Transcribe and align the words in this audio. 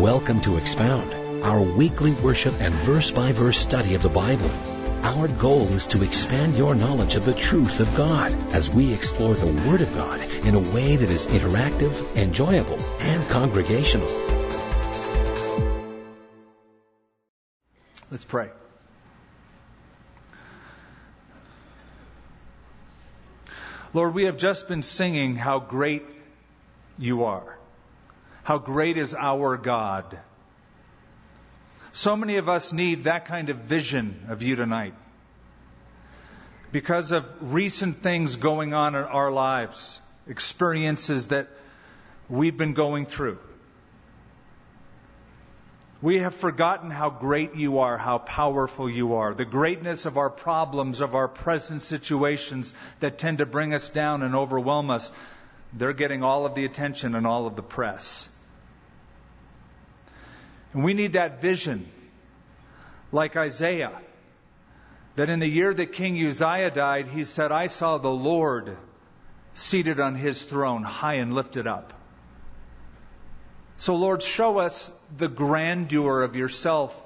Welcome 0.00 0.40
to 0.42 0.56
Expound, 0.56 1.44
our 1.44 1.60
weekly 1.60 2.14
worship 2.14 2.58
and 2.58 2.72
verse 2.72 3.10
by 3.10 3.32
verse 3.32 3.58
study 3.58 3.94
of 3.94 4.02
the 4.02 4.08
Bible. 4.08 4.50
Our 5.04 5.28
goal 5.28 5.68
is 5.68 5.88
to 5.88 6.02
expand 6.02 6.56
your 6.56 6.74
knowledge 6.74 7.16
of 7.16 7.26
the 7.26 7.34
truth 7.34 7.80
of 7.80 7.94
God 7.94 8.32
as 8.54 8.70
we 8.70 8.94
explore 8.94 9.34
the 9.34 9.68
Word 9.68 9.82
of 9.82 9.94
God 9.94 10.22
in 10.46 10.54
a 10.54 10.58
way 10.58 10.96
that 10.96 11.10
is 11.10 11.26
interactive, 11.26 12.16
enjoyable, 12.16 12.78
and 13.00 13.22
congregational. 13.28 14.08
Let's 18.10 18.24
pray. 18.24 18.48
Lord, 23.92 24.14
we 24.14 24.24
have 24.24 24.38
just 24.38 24.66
been 24.66 24.80
singing 24.80 25.36
how 25.36 25.58
great 25.58 26.06
you 26.96 27.24
are. 27.24 27.59
How 28.50 28.58
great 28.58 28.96
is 28.96 29.14
our 29.14 29.56
God. 29.56 30.18
So 31.92 32.16
many 32.16 32.38
of 32.38 32.48
us 32.48 32.72
need 32.72 33.04
that 33.04 33.26
kind 33.26 33.48
of 33.48 33.58
vision 33.58 34.26
of 34.28 34.42
you 34.42 34.56
tonight. 34.56 34.94
Because 36.72 37.12
of 37.12 37.32
recent 37.54 38.02
things 38.02 38.34
going 38.34 38.74
on 38.74 38.96
in 38.96 39.04
our 39.04 39.30
lives, 39.30 40.00
experiences 40.26 41.28
that 41.28 41.46
we've 42.28 42.56
been 42.56 42.74
going 42.74 43.06
through. 43.06 43.38
We 46.02 46.18
have 46.18 46.34
forgotten 46.34 46.90
how 46.90 47.08
great 47.08 47.54
you 47.54 47.78
are, 47.78 47.96
how 47.98 48.18
powerful 48.18 48.90
you 48.90 49.14
are, 49.14 49.32
the 49.32 49.44
greatness 49.44 50.06
of 50.06 50.18
our 50.18 50.28
problems, 50.28 51.00
of 51.00 51.14
our 51.14 51.28
present 51.28 51.82
situations 51.82 52.74
that 52.98 53.16
tend 53.16 53.38
to 53.38 53.46
bring 53.46 53.74
us 53.74 53.90
down 53.90 54.24
and 54.24 54.34
overwhelm 54.34 54.90
us. 54.90 55.12
They're 55.72 55.92
getting 55.92 56.24
all 56.24 56.46
of 56.46 56.56
the 56.56 56.64
attention 56.64 57.14
and 57.14 57.28
all 57.28 57.46
of 57.46 57.54
the 57.54 57.62
press. 57.62 58.28
And 60.72 60.84
we 60.84 60.94
need 60.94 61.14
that 61.14 61.40
vision, 61.40 61.90
like 63.10 63.36
Isaiah, 63.36 63.92
that 65.16 65.28
in 65.28 65.40
the 65.40 65.48
year 65.48 65.74
that 65.74 65.92
King 65.92 66.24
Uzziah 66.24 66.70
died, 66.70 67.08
he 67.08 67.24
said, 67.24 67.50
I 67.50 67.66
saw 67.66 67.98
the 67.98 68.08
Lord 68.08 68.76
seated 69.54 69.98
on 69.98 70.14
his 70.14 70.42
throne, 70.42 70.82
high 70.82 71.14
and 71.14 71.34
lifted 71.34 71.66
up. 71.66 71.92
So, 73.76 73.96
Lord, 73.96 74.22
show 74.22 74.58
us 74.58 74.92
the 75.16 75.28
grandeur 75.28 76.22
of 76.22 76.36
yourself 76.36 76.98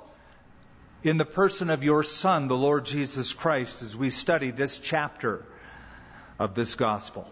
in 1.03 1.19
the 1.19 1.25
person 1.25 1.71
of 1.71 1.85
your 1.85 2.03
Son, 2.03 2.49
the 2.49 2.57
Lord 2.57 2.85
Jesus 2.85 3.33
Christ, 3.33 3.83
as 3.83 3.97
we 3.97 4.11
study 4.11 4.51
this 4.51 4.79
chapter 4.79 5.45
of 6.39 6.55
this 6.55 6.75
gospel. 6.75 7.31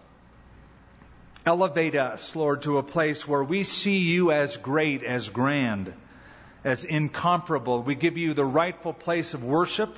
Elevate 1.45 1.95
us, 1.95 2.35
Lord, 2.35 2.61
to 2.61 2.77
a 2.77 2.83
place 2.83 3.27
where 3.27 3.43
we 3.43 3.63
see 3.63 3.97
you 3.97 4.31
as 4.31 4.57
great, 4.57 5.03
as 5.03 5.29
grand, 5.29 5.93
as 6.63 6.85
incomparable. 6.85 7.81
We 7.81 7.95
give 7.95 8.17
you 8.17 8.33
the 8.33 8.45
rightful 8.45 8.93
place 8.93 9.33
of 9.33 9.43
worship 9.43 9.95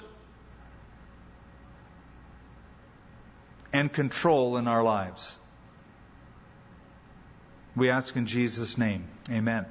and 3.71 3.91
control 3.91 4.57
in 4.57 4.67
our 4.67 4.83
lives. 4.83 5.37
We 7.75 7.89
ask 7.89 8.15
in 8.15 8.25
Jesus' 8.25 8.77
name. 8.77 9.05
Amen. 9.29 9.65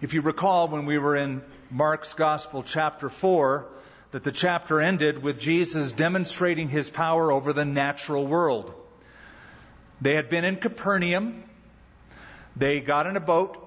If 0.00 0.14
you 0.14 0.22
recall, 0.22 0.68
when 0.68 0.86
we 0.86 0.98
were 0.98 1.16
in 1.16 1.42
Mark's 1.70 2.14
Gospel, 2.14 2.62
chapter 2.62 3.08
4, 3.08 3.66
that 4.12 4.24
the 4.24 4.32
chapter 4.32 4.80
ended 4.80 5.22
with 5.22 5.38
Jesus 5.38 5.92
demonstrating 5.92 6.68
his 6.68 6.88
power 6.88 7.30
over 7.30 7.52
the 7.52 7.64
natural 7.64 8.26
world. 8.26 8.72
They 10.00 10.14
had 10.14 10.28
been 10.28 10.44
in 10.44 10.56
Capernaum. 10.56 11.44
They 12.56 12.80
got 12.80 13.06
in 13.06 13.16
a 13.16 13.20
boat. 13.20 13.65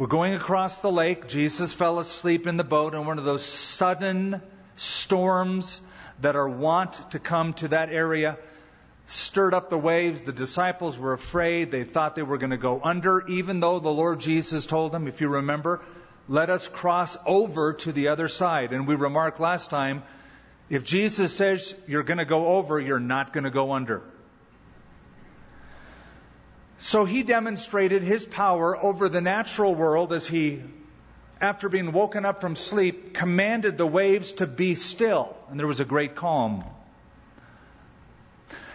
We're 0.00 0.06
going 0.06 0.32
across 0.32 0.80
the 0.80 0.90
lake. 0.90 1.28
Jesus 1.28 1.74
fell 1.74 1.98
asleep 1.98 2.46
in 2.46 2.56
the 2.56 2.64
boat 2.64 2.94
in 2.94 3.04
one 3.04 3.18
of 3.18 3.26
those 3.26 3.44
sudden 3.44 4.40
storms 4.74 5.82
that 6.22 6.36
are 6.36 6.48
wont 6.48 7.10
to 7.10 7.18
come 7.18 7.52
to 7.52 7.68
that 7.68 7.92
area 7.92 8.38
stirred 9.04 9.52
up 9.52 9.68
the 9.68 9.76
waves. 9.76 10.22
The 10.22 10.32
disciples 10.32 10.98
were 10.98 11.12
afraid. 11.12 11.70
They 11.70 11.84
thought 11.84 12.14
they 12.14 12.22
were 12.22 12.38
going 12.38 12.52
to 12.52 12.56
go 12.56 12.80
under, 12.82 13.26
even 13.28 13.60
though 13.60 13.78
the 13.78 13.92
Lord 13.92 14.20
Jesus 14.20 14.64
told 14.64 14.92
them, 14.92 15.06
if 15.06 15.20
you 15.20 15.28
remember, 15.28 15.82
let 16.28 16.48
us 16.48 16.66
cross 16.66 17.18
over 17.26 17.74
to 17.74 17.92
the 17.92 18.08
other 18.08 18.28
side. 18.28 18.72
And 18.72 18.86
we 18.86 18.94
remarked 18.94 19.38
last 19.38 19.68
time, 19.68 20.02
if 20.70 20.82
Jesus 20.82 21.36
says 21.36 21.74
you're 21.86 22.04
going 22.04 22.16
to 22.16 22.24
go 22.24 22.46
over, 22.56 22.80
you're 22.80 23.00
not 23.00 23.34
going 23.34 23.44
to 23.44 23.50
go 23.50 23.72
under. 23.72 24.00
So 26.80 27.04
he 27.04 27.22
demonstrated 27.22 28.02
his 28.02 28.24
power 28.24 28.74
over 28.74 29.10
the 29.10 29.20
natural 29.20 29.74
world 29.74 30.14
as 30.14 30.26
he, 30.26 30.62
after 31.38 31.68
being 31.68 31.92
woken 31.92 32.24
up 32.24 32.40
from 32.40 32.56
sleep, 32.56 33.12
commanded 33.12 33.76
the 33.76 33.86
waves 33.86 34.32
to 34.34 34.46
be 34.46 34.74
still. 34.74 35.36
And 35.50 35.60
there 35.60 35.66
was 35.66 35.80
a 35.80 35.84
great 35.84 36.14
calm. 36.14 36.64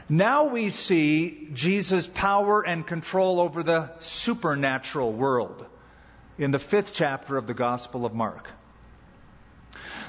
Now 0.08 0.46
we 0.46 0.70
see 0.70 1.50
Jesus' 1.54 2.06
power 2.06 2.62
and 2.62 2.86
control 2.86 3.40
over 3.40 3.64
the 3.64 3.90
supernatural 3.98 5.12
world 5.12 5.66
in 6.38 6.52
the 6.52 6.60
fifth 6.60 6.94
chapter 6.94 7.38
of 7.38 7.48
the 7.48 7.56
Gospel 7.56 8.06
of 8.06 8.14
Mark. 8.14 8.48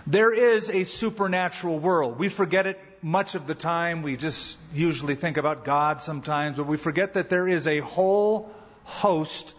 There 0.06 0.34
is 0.34 0.68
a 0.68 0.84
supernatural 0.84 1.78
world. 1.78 2.18
We 2.18 2.28
forget 2.28 2.66
it 2.66 2.78
much 3.06 3.34
of 3.36 3.46
the 3.46 3.54
time. 3.54 4.02
We 4.02 4.16
just 4.16 4.58
usually 4.74 5.14
think 5.14 5.36
about 5.36 5.64
God 5.64 6.02
sometimes, 6.02 6.56
but 6.56 6.66
we 6.66 6.76
forget 6.76 7.14
that 7.14 7.28
there 7.28 7.46
is 7.46 7.68
a 7.68 7.78
whole 7.78 8.52
host 8.84 9.54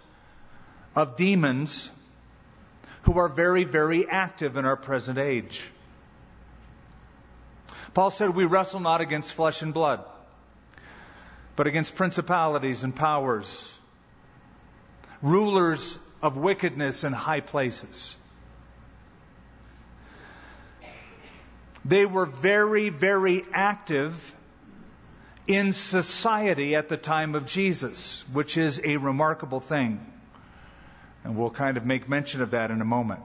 of 0.96 1.16
demons 1.16 1.90
who 3.04 3.18
are 3.20 3.30
very, 3.30 3.64
very 3.64 4.08
active 4.10 4.58
in 4.58 4.66
our 4.66 4.76
present 4.76 5.18
age. 5.18 5.64
Paul 7.94 8.12
said, 8.12 8.36
We 8.36 8.46
wrestle 8.46 8.82
not 8.82 9.00
against 9.00 9.34
flesh 9.34 9.62
and 9.62 9.74
blood 9.74 10.04
but 11.58 11.66
against 11.66 11.96
principalities 11.96 12.84
and 12.84 12.96
powers, 12.96 13.74
rulers 15.24 15.98
of 16.22 16.38
wickedness 16.38 17.04
in 17.04 17.12
high 17.12 17.40
places. 17.42 18.16
They 21.86 22.06
were 22.06 22.26
very, 22.26 22.90
very 22.90 23.46
active 23.54 24.34
in 25.48 25.72
society 25.72 26.76
at 26.76 26.90
the 26.90 26.98
time 26.98 27.36
of 27.36 27.46
Jesus, 27.46 28.26
which 28.34 28.58
is 28.58 28.82
a 28.84 28.98
remarkable 28.98 29.60
thing. 29.60 30.06
And 31.24 31.38
we'll 31.38 31.50
kind 31.50 31.78
of 31.78 31.86
make 31.86 32.10
mention 32.10 32.42
of 32.42 32.52
that 32.52 32.72
in 32.72 32.82
a 32.82 32.86
moment. 32.86 33.22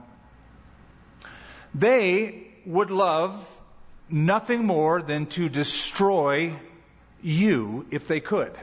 They 1.75 2.47
would 2.65 2.91
love 2.91 3.35
nothing 4.09 4.65
more 4.65 5.01
than 5.01 5.25
to 5.27 5.49
destroy 5.49 6.55
you 7.21 7.85
if 7.91 8.07
they 8.07 8.19
could. 8.19 8.53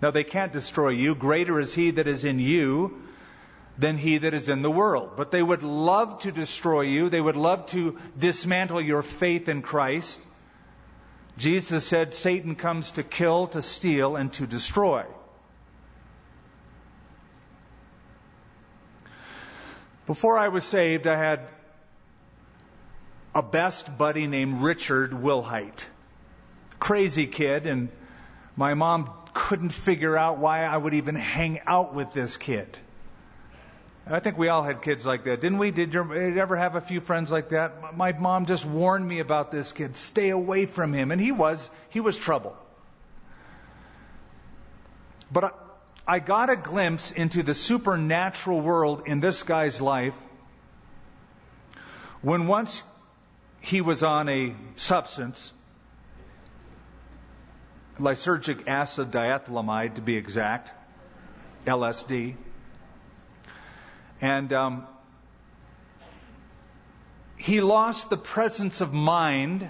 Now, 0.00 0.10
they 0.10 0.24
can't 0.24 0.52
destroy 0.52 0.90
you. 0.90 1.14
Greater 1.14 1.60
is 1.60 1.74
He 1.74 1.90
that 1.92 2.06
is 2.06 2.24
in 2.24 2.38
you 2.38 3.02
than 3.80 3.96
He 3.96 4.18
that 4.18 4.34
is 4.34 4.48
in 4.48 4.62
the 4.62 4.70
world. 4.70 5.12
But 5.16 5.30
they 5.30 5.42
would 5.42 5.62
love 5.62 6.20
to 6.20 6.32
destroy 6.32 6.82
you. 6.82 7.08
They 7.08 7.20
would 7.20 7.36
love 7.36 7.66
to 7.66 7.98
dismantle 8.18 8.80
your 8.80 9.02
faith 9.02 9.48
in 9.48 9.62
Christ. 9.62 10.20
Jesus 11.38 11.86
said, 11.86 12.14
Satan 12.14 12.54
comes 12.54 12.92
to 12.92 13.02
kill, 13.02 13.46
to 13.48 13.62
steal, 13.62 14.16
and 14.16 14.32
to 14.34 14.46
destroy. 14.46 15.04
Before 20.06 20.36
I 20.36 20.48
was 20.48 20.64
saved, 20.64 21.06
I 21.06 21.16
had 21.16 21.40
a 23.34 23.42
best 23.42 23.96
buddy 23.96 24.26
named 24.26 24.60
Richard 24.60 25.12
Wilhite 25.12 25.86
crazy 26.80 27.26
kid, 27.26 27.66
and 27.66 27.90
my 28.56 28.74
mom 28.74 29.10
couldn't 29.34 29.72
figure 29.72 30.16
out 30.16 30.38
why 30.38 30.64
I 30.64 30.76
would 30.76 30.94
even 30.94 31.14
hang 31.14 31.60
out 31.66 31.94
with 31.94 32.12
this 32.12 32.36
kid. 32.36 32.76
I 34.06 34.18
think 34.18 34.38
we 34.38 34.48
all 34.48 34.62
had 34.62 34.82
kids 34.82 35.06
like 35.06 35.24
that, 35.24 35.40
didn't 35.40 35.58
we? 35.58 35.70
Did 35.70 35.94
you 35.94 36.12
ever 36.40 36.56
have 36.56 36.74
a 36.74 36.80
few 36.80 37.00
friends 37.00 37.30
like 37.30 37.50
that? 37.50 37.96
My 37.96 38.12
mom 38.12 38.46
just 38.46 38.64
warned 38.64 39.06
me 39.06 39.20
about 39.20 39.50
this 39.50 39.72
kid. 39.72 39.96
Stay 39.96 40.30
away 40.30 40.66
from 40.66 40.92
him. 40.92 41.12
And 41.12 41.20
he 41.20 41.32
was, 41.32 41.70
he 41.90 42.00
was 42.00 42.18
trouble. 42.18 42.56
But 45.30 45.44
I, 45.44 45.50
I 46.14 46.18
got 46.18 46.50
a 46.50 46.56
glimpse 46.56 47.12
into 47.12 47.42
the 47.42 47.54
supernatural 47.54 48.60
world 48.60 49.02
in 49.06 49.20
this 49.20 49.42
guy's 49.42 49.80
life 49.80 50.20
when 52.22 52.46
once 52.46 52.82
he 53.60 53.80
was 53.80 54.02
on 54.02 54.28
a 54.28 54.54
substance 54.76 55.52
lysergic 57.98 58.66
acid 58.66 59.10
diethylamide 59.10 59.96
to 59.96 60.00
be 60.00 60.16
exact, 60.16 60.72
LSD. 61.66 62.34
And 64.20 64.52
um, 64.52 64.86
he 67.36 67.60
lost 67.60 68.10
the 68.10 68.18
presence 68.18 68.80
of 68.80 68.92
mind. 68.92 69.68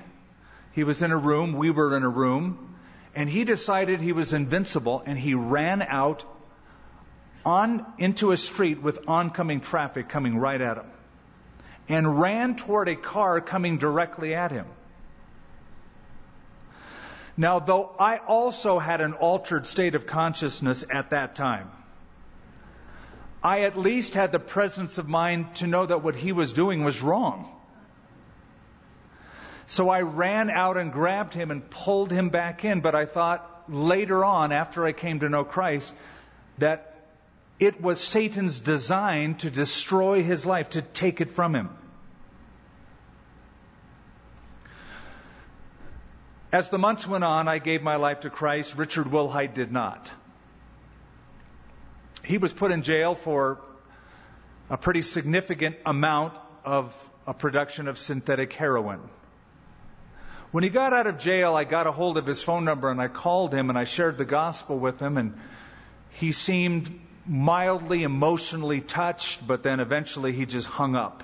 He 0.73 0.85
was 0.85 1.03
in 1.03 1.13
a 1.13 1.17
room, 1.17 1.53
we 1.53 1.71
were 1.71 1.97
in 1.97 2.03
a 2.03 2.09
room, 2.09 2.77
and 3.15 3.29
he 3.29 3.45
decided 3.45 4.01
he 4.01 4.13
was 4.13 4.33
invincible 4.33 5.03
and 5.05 5.19
he 5.19 5.35
ran 5.35 5.83
out 5.83 6.25
on 7.45 7.87
into 7.99 8.33
a 8.33 8.37
street 8.37 8.83
with 8.83 9.09
oncoming 9.09 9.61
traffic 9.61 10.09
coming 10.09 10.37
right 10.37 10.61
at 10.61 10.77
him 10.77 10.87
and 11.89 12.21
ran 12.21 12.55
toward 12.55 12.89
a 12.89 12.97
car 12.97 13.41
coming 13.41 13.79
directly 13.79 14.35
at 14.35 14.51
him. 14.51 14.67
Now, 17.37 17.59
though 17.59 17.91
I 17.99 18.19
also 18.19 18.79
had 18.79 19.01
an 19.01 19.15
altered 19.15 19.67
state 19.67 19.95
of 19.95 20.07
consciousness 20.07 20.85
at 20.89 21.11
that 21.11 21.35
time, 21.35 21.71
I 23.43 23.63
at 23.63 23.79
least 23.79 24.15
had 24.15 24.33
the 24.33 24.39
presence 24.39 24.99
of 24.99 25.09
mind 25.09 25.55
to 25.57 25.67
know 25.67 25.87
that 25.87 26.03
what 26.03 26.15
he 26.15 26.33
was 26.33 26.53
doing 26.53 26.85
was 26.85 27.01
wrong. 27.01 27.49
So 29.67 29.89
I 29.89 30.03
ran 30.03 30.51
out 30.51 30.77
and 30.77 30.93
grabbed 30.93 31.33
him 31.33 31.51
and 31.51 31.69
pulled 31.71 32.11
him 32.11 32.29
back 32.29 32.65
in, 32.65 32.81
but 32.81 32.95
I 32.95 33.07
thought 33.07 33.65
later 33.69 34.25
on, 34.25 34.53
after 34.53 34.85
I 34.85 34.93
came 34.93 35.21
to 35.21 35.29
know 35.29 35.45
Christ, 35.45 35.95
that 36.59 36.97
it 37.59 37.81
was 37.81 38.01
Satan's 38.01 38.59
design 38.59 39.37
to 39.37 39.51
destroy 39.51 40.23
his 40.23 40.45
life, 40.45 40.71
to 40.71 40.83
take 40.83 41.21
it 41.21 41.31
from 41.31 41.55
him. 41.55 41.71
As 46.53 46.69
the 46.69 46.79
months 46.79 47.07
went 47.07 47.23
on, 47.23 47.47
I 47.47 47.59
gave 47.59 47.81
my 47.81 47.97
life 47.97 48.21
to 48.21 48.31
Christ. 48.31 48.77
Richard 48.77 49.07
Wilhite 49.07 49.55
did 49.55 49.71
not. 49.71 50.13
He 52.25 52.39
was 52.39 52.53
put 52.53 52.71
in 52.71 52.83
jail 52.83 53.15
for 53.15 53.59
a 54.69 54.77
pretty 54.77 55.03
significant 55.03 55.77
amount 55.85 56.35
of 56.65 57.11
a 57.27 57.35
production 57.35 57.89
of 57.89 57.99
synthetic 57.99 58.53
heroin. 58.53 59.01
When 60.51 60.65
he 60.65 60.71
got 60.71 60.93
out 60.93 61.07
of 61.07 61.19
jail, 61.19 61.55
I 61.55 61.65
got 61.65 61.87
a 61.87 61.93
hold 61.93 62.19
of 62.19 62.27
his 62.27 62.43
phone 62.43 62.65
number 62.65 62.91
and 62.91 63.01
I 63.01 63.09
called 63.09 63.55
him 63.55 63.71
and 63.71 63.79
I 63.79 63.85
shared 63.85 64.19
the 64.19 64.25
gospel 64.25 64.79
with 64.79 65.01
him 65.01 65.17
and 65.17 65.39
he 66.11 66.33
seemed 66.33 67.01
mildly 67.27 68.03
emotionally 68.03 68.81
touched, 68.81 69.47
but 69.47 69.63
then 69.63 69.79
eventually 69.79 70.33
he 70.33 70.47
just 70.47 70.67
hung 70.67 70.97
up. 70.97 71.23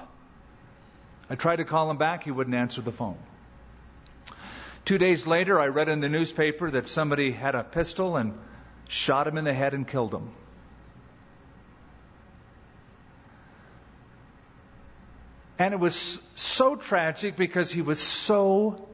I 1.29 1.35
tried 1.35 1.57
to 1.57 1.65
call 1.65 1.91
him 1.91 1.97
back, 1.97 2.23
he 2.23 2.31
wouldn't 2.31 2.55
answer 2.55 2.83
the 2.83 2.93
phone. 2.93 3.19
Two 4.85 4.99
days 4.99 5.27
later, 5.27 5.59
I 5.59 5.69
read 5.69 5.89
in 5.89 5.99
the 5.99 6.09
newspaper 6.09 6.71
that 6.71 6.87
somebody 6.87 7.33
had 7.33 7.57
a 7.57 7.65
pistol 7.65 8.17
and 8.17 8.39
shot 8.87 9.27
him 9.27 9.37
in 9.37 9.45
the 9.45 9.53
head 9.53 9.75
and 9.75 9.89
killed 9.89 10.15
him. 10.15 10.31
And 15.59 15.73
it 15.73 15.81
was 15.81 16.21
so 16.35 16.77
tragic 16.77 17.37
because 17.37 17.73
he 17.73 17.83
was 17.83 18.01
so 18.01 18.89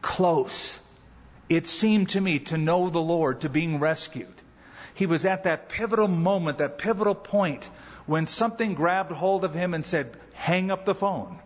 close. 0.00 0.78
It 1.48 1.66
seemed 1.66 2.10
to 2.10 2.20
me 2.20 2.38
to 2.40 2.58
know 2.58 2.88
the 2.88 3.00
Lord, 3.00 3.40
to 3.40 3.48
being 3.48 3.80
rescued. 3.80 4.34
He 4.94 5.06
was 5.06 5.26
at 5.26 5.44
that 5.44 5.68
pivotal 5.68 6.08
moment, 6.08 6.58
that 6.58 6.78
pivotal 6.78 7.14
point 7.14 7.68
when 8.06 8.26
something 8.26 8.74
grabbed 8.74 9.12
hold 9.12 9.44
of 9.44 9.54
him 9.54 9.74
and 9.74 9.84
said, 9.84 10.16
hang 10.34 10.70
up 10.70 10.84
the 10.84 10.94
phone. 10.94 11.38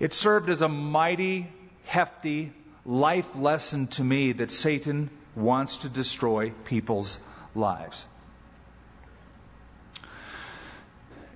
It 0.00 0.12
served 0.12 0.48
as 0.48 0.62
a 0.62 0.68
mighty, 0.68 1.48
hefty 1.84 2.52
life 2.84 3.36
lesson 3.36 3.86
to 3.88 4.04
me 4.04 4.32
that 4.32 4.50
Satan 4.50 5.08
wants 5.34 5.78
to 5.78 5.88
destroy 5.88 6.50
people's 6.64 7.18
lives. 7.54 8.06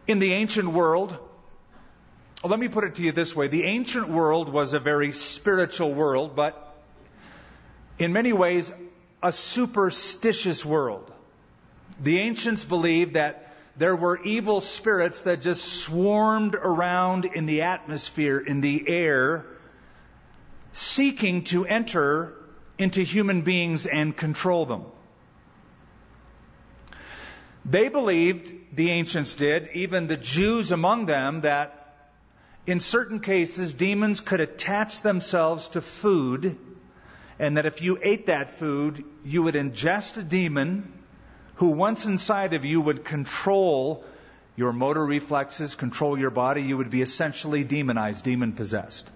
In 0.09 0.21
the 0.21 0.33
ancient 0.33 0.69
world, 0.71 1.17
let 2.43 2.59
me 2.59 2.69
put 2.69 2.85
it 2.85 2.95
to 2.95 3.03
you 3.03 3.13
this 3.13 3.37
way 3.37 3.49
the 3.49 3.65
ancient 3.65 4.09
world 4.09 4.49
was 4.49 4.73
a 4.73 4.81
very 4.81 5.13
spiritual 5.13 5.93
world, 5.93 6.35
but 6.35 6.75
in 7.99 8.15
many 8.15 8.33
ways, 8.33 8.73
a 9.23 9.33
superstitious 9.33 10.65
world. 10.65 11.13
The 12.01 12.21
ancients 12.21 12.65
believed 12.65 13.15
that 13.15 13.55
there 13.77 13.95
were 13.95 14.19
evil 14.23 14.63
spirits 14.63 15.23
that 15.23 15.43
just 15.43 15.63
swarmed 15.63 16.55
around 16.55 17.27
in 17.27 17.45
the 17.45 17.63
atmosphere, 17.63 18.39
in 18.39 18.63
the 18.63 18.89
air, 18.89 19.45
seeking 20.73 21.45
to 21.45 21.67
enter 21.67 22.35
into 22.79 23.03
human 23.03 23.43
beings 23.43 23.85
and 23.85 24.17
control 24.17 24.65
them. 24.65 24.85
They 27.65 27.89
believed, 27.89 28.53
the 28.73 28.91
ancients 28.91 29.35
did, 29.35 29.71
even 29.75 30.07
the 30.07 30.17
Jews 30.17 30.73
among 30.73 31.07
them, 31.07 31.43
that 31.43 31.95
in 32.67 32.81
certain 32.81 33.21
cases 33.21 33.73
demons 33.73 34.21
could 34.21 34.41
attach 34.41 35.01
themselves 35.01 35.69
to 35.69 35.81
food, 35.81 36.57
and 37.39 37.57
that 37.57 37.67
if 37.67 37.83
you 37.83 37.99
ate 38.03 38.27
that 38.27 38.51
food, 38.51 39.05
you 39.25 39.43
would 39.43 39.55
ingest 39.55 40.17
a 40.17 40.23
demon 40.23 40.93
who 41.57 41.69
once 41.71 42.05
inside 42.05 42.55
of 42.55 42.65
you 42.65 42.81
would 42.81 43.05
control 43.05 44.05
your 44.57 44.73
motor 44.73 45.05
reflexes, 45.05 45.75
control 45.75 46.19
your 46.19 46.31
body, 46.31 46.63
you 46.63 46.77
would 46.77 46.91
be 46.91 47.01
essentially 47.01 47.65
demonized, 47.65 48.25
demon 48.25 48.53
possessed. 48.53 49.09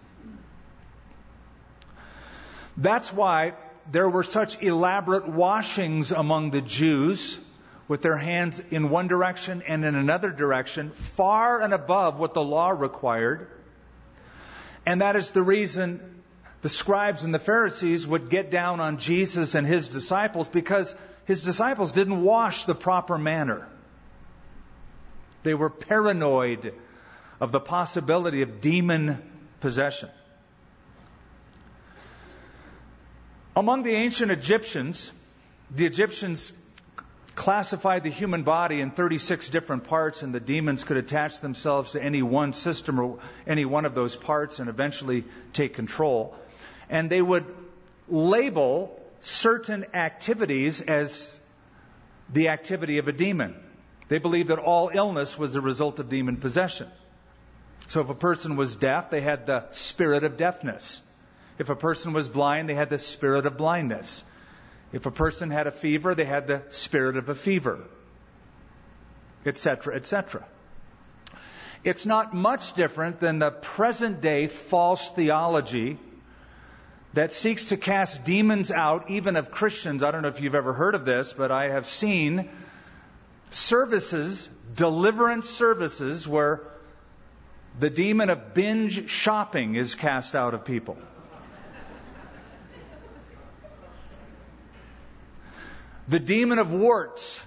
That's 2.76 3.12
why 3.12 3.54
there 3.90 4.08
were 4.08 4.22
such 4.22 4.62
elaborate 4.62 5.28
washings 5.28 6.12
among 6.12 6.50
the 6.52 6.60
Jews 6.60 7.38
with 7.92 8.00
their 8.00 8.16
hands 8.16 8.58
in 8.70 8.88
one 8.88 9.06
direction 9.06 9.60
and 9.68 9.84
in 9.84 9.94
another 9.94 10.30
direction, 10.30 10.88
far 10.92 11.60
and 11.60 11.74
above 11.74 12.18
what 12.18 12.32
the 12.32 12.42
law 12.42 12.70
required. 12.70 13.46
And 14.86 15.02
that 15.02 15.14
is 15.14 15.32
the 15.32 15.42
reason 15.42 16.22
the 16.62 16.70
scribes 16.70 17.22
and 17.24 17.34
the 17.34 17.38
Pharisees 17.38 18.06
would 18.06 18.30
get 18.30 18.50
down 18.50 18.80
on 18.80 18.96
Jesus 18.96 19.54
and 19.54 19.66
his 19.66 19.88
disciples 19.88 20.48
because 20.48 20.94
his 21.26 21.42
disciples 21.42 21.92
didn't 21.92 22.22
wash 22.22 22.64
the 22.64 22.74
proper 22.74 23.18
manner. 23.18 23.68
They 25.42 25.52
were 25.52 25.68
paranoid 25.68 26.72
of 27.42 27.52
the 27.52 27.60
possibility 27.60 28.40
of 28.40 28.62
demon 28.62 29.22
possession. 29.60 30.08
Among 33.54 33.82
the 33.82 33.92
ancient 33.92 34.32
Egyptians, 34.32 35.12
the 35.70 35.84
Egyptians 35.84 36.54
classified 37.34 38.02
the 38.02 38.10
human 38.10 38.42
body 38.42 38.80
in 38.80 38.90
36 38.90 39.48
different 39.48 39.84
parts, 39.84 40.22
and 40.22 40.34
the 40.34 40.40
demons 40.40 40.84
could 40.84 40.96
attach 40.96 41.40
themselves 41.40 41.92
to 41.92 42.02
any 42.02 42.22
one 42.22 42.52
system 42.52 42.98
or 42.98 43.18
any 43.46 43.64
one 43.64 43.84
of 43.84 43.94
those 43.94 44.16
parts 44.16 44.58
and 44.58 44.68
eventually 44.68 45.24
take 45.52 45.74
control. 45.74 46.34
And 46.90 47.08
they 47.08 47.22
would 47.22 47.46
label 48.08 49.00
certain 49.20 49.86
activities 49.94 50.80
as 50.80 51.40
the 52.32 52.48
activity 52.48 52.98
of 52.98 53.08
a 53.08 53.12
demon. 53.12 53.54
They 54.08 54.18
believed 54.18 54.48
that 54.48 54.58
all 54.58 54.90
illness 54.92 55.38
was 55.38 55.54
the 55.54 55.60
result 55.60 55.98
of 55.98 56.08
demon 56.08 56.36
possession. 56.36 56.88
So 57.88 58.00
if 58.00 58.08
a 58.08 58.14
person 58.14 58.56
was 58.56 58.76
deaf, 58.76 59.10
they 59.10 59.20
had 59.20 59.46
the 59.46 59.64
spirit 59.70 60.24
of 60.24 60.36
deafness. 60.36 61.00
If 61.58 61.68
a 61.68 61.76
person 61.76 62.12
was 62.12 62.28
blind, 62.28 62.68
they 62.68 62.74
had 62.74 62.90
the 62.90 62.98
spirit 62.98 63.46
of 63.46 63.56
blindness. 63.56 64.24
If 64.92 65.06
a 65.06 65.10
person 65.10 65.50
had 65.50 65.66
a 65.66 65.70
fever, 65.70 66.14
they 66.14 66.24
had 66.24 66.46
the 66.46 66.62
spirit 66.68 67.16
of 67.16 67.28
a 67.28 67.34
fever, 67.34 67.80
etc., 69.46 69.96
etc. 69.96 70.44
It's 71.84 72.06
not 72.06 72.34
much 72.34 72.74
different 72.74 73.18
than 73.18 73.38
the 73.38 73.50
present 73.50 74.20
day 74.20 74.46
false 74.46 75.10
theology 75.10 75.98
that 77.14 77.32
seeks 77.32 77.66
to 77.66 77.76
cast 77.76 78.24
demons 78.24 78.70
out, 78.70 79.10
even 79.10 79.36
of 79.36 79.50
Christians. 79.50 80.02
I 80.02 80.10
don't 80.10 80.22
know 80.22 80.28
if 80.28 80.40
you've 80.40 80.54
ever 80.54 80.72
heard 80.72 80.94
of 80.94 81.04
this, 81.04 81.32
but 81.32 81.50
I 81.50 81.68
have 81.68 81.86
seen 81.86 82.48
services, 83.50 84.48
deliverance 84.74 85.48
services, 85.48 86.26
where 86.26 86.62
the 87.78 87.90
demon 87.90 88.30
of 88.30 88.54
binge 88.54 89.10
shopping 89.10 89.74
is 89.74 89.94
cast 89.94 90.36
out 90.36 90.54
of 90.54 90.64
people. 90.64 90.96
The 96.08 96.18
demon 96.18 96.58
of 96.58 96.72
warts. 96.72 97.42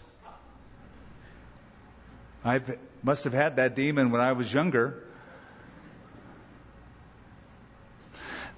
I 2.44 2.62
must 3.04 3.24
have 3.24 3.34
had 3.34 3.58
that 3.58 3.76
demon 3.76 4.12
when 4.12 4.22
I 4.22 4.34
was 4.34 4.52
younger. 4.52 5.06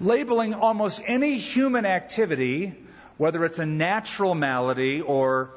labeling 0.00 0.54
almost 0.54 1.02
any 1.04 1.38
human 1.38 1.84
activity, 1.84 2.74
whether 3.16 3.44
it's 3.44 3.58
a 3.58 3.66
natural 3.66 4.34
malady 4.34 5.00
or 5.00 5.50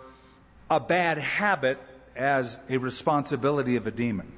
a 0.70 0.80
bad 0.80 1.18
habit, 1.18 1.78
as 2.16 2.60
a 2.70 2.78
responsibility 2.78 3.78
of 3.78 3.88
a 3.88 3.92
demon. 3.92 4.30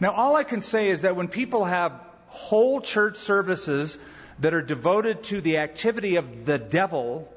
Now, 0.00 0.12
all 0.12 0.36
I 0.36 0.44
can 0.44 0.60
say 0.60 0.88
is 0.88 1.02
that 1.02 1.16
when 1.16 1.28
people 1.28 1.64
have 1.64 1.92
whole 2.26 2.80
church 2.80 3.16
services 3.16 3.96
that 4.40 4.52
are 4.52 4.62
devoted 4.62 5.22
to 5.24 5.40
the 5.40 5.58
activity 5.58 6.16
of 6.16 6.44
the 6.44 6.58
devil, 6.58 7.32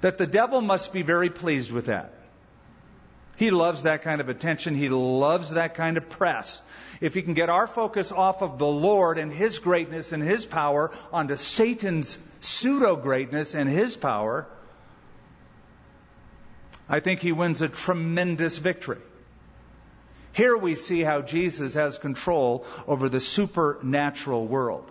that 0.00 0.18
the 0.18 0.26
devil 0.26 0.60
must 0.60 0.92
be 0.92 1.02
very 1.02 1.30
pleased 1.30 1.72
with 1.72 1.86
that. 1.86 2.12
He 3.36 3.50
loves 3.50 3.82
that 3.82 4.02
kind 4.02 4.20
of 4.20 4.28
attention. 4.28 4.74
He 4.74 4.88
loves 4.88 5.50
that 5.50 5.74
kind 5.74 5.96
of 5.96 6.08
press. 6.08 6.60
if 7.00 7.14
he 7.14 7.22
can 7.22 7.34
get 7.34 7.50
our 7.50 7.66
focus 7.66 8.12
off 8.12 8.42
of 8.42 8.58
the 8.58 8.66
Lord 8.66 9.18
and 9.18 9.32
his 9.32 9.58
greatness 9.58 10.12
and 10.12 10.22
his 10.22 10.46
power 10.46 10.90
onto 11.12 11.36
Satan's 11.36 12.18
pseudo 12.40 12.96
greatness 12.96 13.54
and 13.54 13.68
his 13.68 13.96
power, 13.96 14.46
I 16.88 17.00
think 17.00 17.20
he 17.20 17.32
wins 17.32 17.62
a 17.62 17.68
tremendous 17.68 18.58
victory. 18.58 19.00
Here 20.32 20.56
we 20.56 20.74
see 20.74 21.00
how 21.00 21.22
Jesus 21.22 21.74
has 21.74 21.98
control 21.98 22.66
over 22.86 23.08
the 23.08 23.20
supernatural 23.20 24.46
world, 24.46 24.90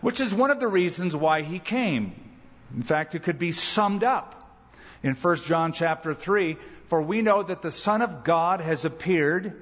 which 0.00 0.20
is 0.20 0.34
one 0.34 0.50
of 0.50 0.60
the 0.60 0.68
reasons 0.68 1.14
why 1.14 1.42
he 1.42 1.58
came. 1.58 2.25
In 2.74 2.82
fact, 2.82 3.14
it 3.14 3.22
could 3.22 3.38
be 3.38 3.52
summed 3.52 4.04
up 4.04 4.42
in 5.02 5.14
1 5.14 5.36
John 5.36 5.72
chapter 5.72 6.14
3, 6.14 6.56
for 6.86 7.00
we 7.02 7.22
know 7.22 7.42
that 7.42 7.62
the 7.62 7.70
Son 7.70 8.02
of 8.02 8.24
God 8.24 8.60
has 8.60 8.84
appeared 8.84 9.54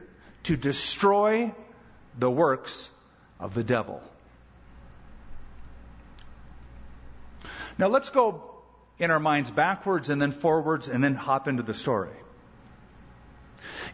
to 0.44 0.56
destroy 0.56 1.52
the 2.18 2.30
works 2.30 2.90
of 3.40 3.54
the 3.54 3.64
devil. 3.64 4.02
Now 7.76 7.88
let's 7.88 8.10
go 8.10 8.50
in 8.98 9.10
our 9.10 9.20
minds 9.20 9.50
backwards 9.50 10.10
and 10.10 10.22
then 10.22 10.30
forwards 10.30 10.88
and 10.88 11.02
then 11.02 11.14
hop 11.14 11.48
into 11.48 11.62
the 11.62 11.74
story. 11.74 12.12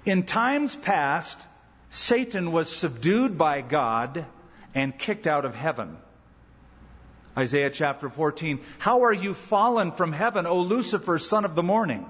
In 0.04 0.24
times 0.24 0.74
past, 0.76 1.46
Satan 1.88 2.52
was 2.52 2.68
subdued 2.68 3.38
by 3.38 3.62
God 3.62 4.26
and 4.74 4.96
kicked 4.96 5.26
out 5.26 5.44
of 5.44 5.54
heaven. 5.54 5.96
Isaiah 7.36 7.70
chapter 7.70 8.08
14. 8.08 8.60
How 8.78 9.04
are 9.04 9.12
you 9.12 9.34
fallen 9.34 9.92
from 9.92 10.12
heaven, 10.12 10.46
O 10.46 10.60
Lucifer, 10.60 11.18
son 11.18 11.44
of 11.44 11.54
the 11.54 11.62
morning? 11.62 12.06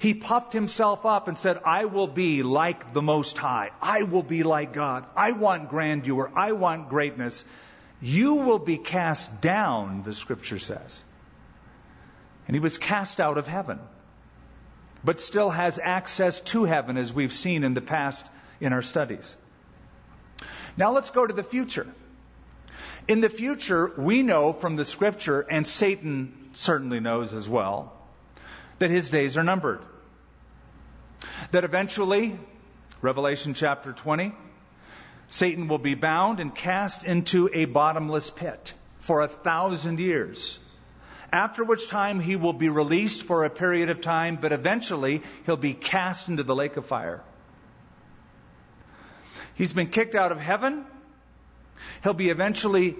He 0.00 0.14
puffed 0.14 0.52
himself 0.52 1.06
up 1.06 1.28
and 1.28 1.38
said, 1.38 1.60
I 1.64 1.84
will 1.84 2.08
be 2.08 2.42
like 2.42 2.92
the 2.92 3.02
Most 3.02 3.38
High. 3.38 3.70
I 3.80 4.02
will 4.02 4.24
be 4.24 4.42
like 4.42 4.72
God. 4.72 5.06
I 5.16 5.32
want 5.32 5.68
grandeur. 5.68 6.30
I 6.34 6.52
want 6.52 6.88
greatness. 6.88 7.44
You 8.00 8.34
will 8.34 8.58
be 8.58 8.78
cast 8.78 9.40
down, 9.40 10.02
the 10.02 10.12
scripture 10.12 10.58
says. 10.58 11.04
And 12.48 12.56
he 12.56 12.60
was 12.60 12.78
cast 12.78 13.20
out 13.20 13.38
of 13.38 13.46
heaven, 13.46 13.78
but 15.04 15.20
still 15.20 15.50
has 15.50 15.78
access 15.80 16.40
to 16.40 16.64
heaven, 16.64 16.96
as 16.96 17.12
we've 17.12 17.32
seen 17.32 17.62
in 17.62 17.74
the 17.74 17.80
past 17.80 18.26
in 18.60 18.72
our 18.72 18.82
studies. 18.82 19.36
Now 20.76 20.90
let's 20.92 21.10
go 21.10 21.24
to 21.24 21.32
the 21.32 21.44
future. 21.44 21.86
In 23.08 23.20
the 23.20 23.28
future, 23.28 23.92
we 23.96 24.22
know 24.22 24.52
from 24.52 24.76
the 24.76 24.84
scripture, 24.84 25.40
and 25.40 25.66
Satan 25.66 26.50
certainly 26.52 27.00
knows 27.00 27.34
as 27.34 27.48
well, 27.48 27.92
that 28.78 28.90
his 28.90 29.10
days 29.10 29.36
are 29.36 29.44
numbered. 29.44 29.80
That 31.50 31.64
eventually, 31.64 32.38
Revelation 33.00 33.54
chapter 33.54 33.92
20, 33.92 34.32
Satan 35.28 35.66
will 35.66 35.78
be 35.78 35.94
bound 35.94 36.38
and 36.40 36.54
cast 36.54 37.04
into 37.04 37.50
a 37.52 37.64
bottomless 37.64 38.30
pit 38.30 38.72
for 39.00 39.22
a 39.22 39.28
thousand 39.28 39.98
years. 39.98 40.58
After 41.32 41.64
which 41.64 41.88
time 41.88 42.20
he 42.20 42.36
will 42.36 42.52
be 42.52 42.68
released 42.68 43.22
for 43.22 43.44
a 43.44 43.50
period 43.50 43.88
of 43.88 44.00
time, 44.00 44.38
but 44.40 44.52
eventually 44.52 45.22
he'll 45.46 45.56
be 45.56 45.72
cast 45.72 46.28
into 46.28 46.42
the 46.42 46.54
lake 46.54 46.76
of 46.76 46.86
fire. 46.86 47.22
He's 49.54 49.72
been 49.72 49.88
kicked 49.88 50.14
out 50.14 50.30
of 50.30 50.38
heaven. 50.38 50.84
He'll 52.02 52.14
be 52.14 52.30
eventually 52.30 52.96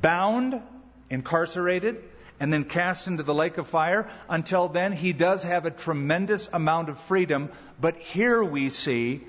bound, 0.00 0.60
incarcerated, 1.10 2.02
and 2.40 2.52
then 2.52 2.64
cast 2.64 3.06
into 3.06 3.22
the 3.22 3.34
lake 3.34 3.58
of 3.58 3.68
fire. 3.68 4.08
Until 4.28 4.68
then, 4.68 4.92
he 4.92 5.12
does 5.12 5.44
have 5.44 5.64
a 5.66 5.70
tremendous 5.70 6.48
amount 6.52 6.88
of 6.88 6.98
freedom. 6.98 7.50
But 7.80 7.96
here 7.96 8.42
we 8.42 8.70
see 8.70 9.22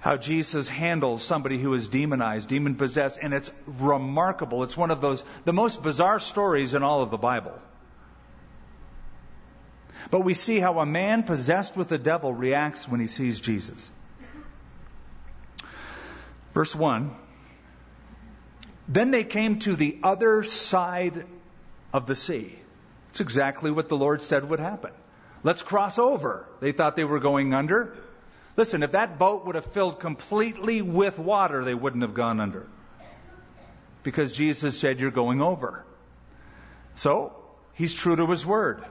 how 0.00 0.16
Jesus 0.16 0.68
handles 0.68 1.22
somebody 1.22 1.58
who 1.58 1.74
is 1.74 1.88
demonized, 1.88 2.48
demon 2.48 2.76
possessed, 2.76 3.18
and 3.20 3.34
it's 3.34 3.50
remarkable. 3.66 4.62
It's 4.62 4.76
one 4.76 4.90
of 4.90 5.00
those, 5.00 5.24
the 5.44 5.52
most 5.52 5.82
bizarre 5.82 6.20
stories 6.20 6.74
in 6.74 6.82
all 6.82 7.02
of 7.02 7.10
the 7.10 7.16
Bible. 7.16 7.54
But 10.10 10.20
we 10.20 10.34
see 10.34 10.60
how 10.60 10.78
a 10.78 10.86
man 10.86 11.24
possessed 11.24 11.76
with 11.76 11.88
the 11.88 11.98
devil 11.98 12.32
reacts 12.32 12.88
when 12.88 13.00
he 13.00 13.08
sees 13.08 13.40
Jesus. 13.40 13.92
Verse 16.54 16.74
1 16.74 17.14
Then 18.88 19.10
they 19.10 19.24
came 19.24 19.58
to 19.60 19.76
the 19.76 19.98
other 20.02 20.42
side 20.42 21.26
of 21.92 22.06
the 22.06 22.16
sea. 22.16 22.58
It's 23.10 23.20
exactly 23.20 23.70
what 23.70 23.88
the 23.88 23.96
Lord 23.96 24.22
said 24.22 24.48
would 24.48 24.60
happen. 24.60 24.92
Let's 25.42 25.62
cross 25.62 25.98
over. 25.98 26.46
They 26.60 26.72
thought 26.72 26.96
they 26.96 27.04
were 27.04 27.20
going 27.20 27.54
under. 27.54 27.96
Listen, 28.56 28.82
if 28.82 28.92
that 28.92 29.18
boat 29.18 29.46
would 29.46 29.54
have 29.54 29.66
filled 29.66 30.00
completely 30.00 30.82
with 30.82 31.18
water, 31.18 31.64
they 31.64 31.74
wouldn't 31.74 32.02
have 32.02 32.14
gone 32.14 32.40
under. 32.40 32.66
Because 34.02 34.32
Jesus 34.32 34.78
said, 34.78 35.00
You're 35.00 35.10
going 35.10 35.42
over. 35.42 35.84
So, 36.96 37.32
he's 37.74 37.94
true 37.94 38.16
to 38.16 38.26
his 38.26 38.44
word. 38.44 38.84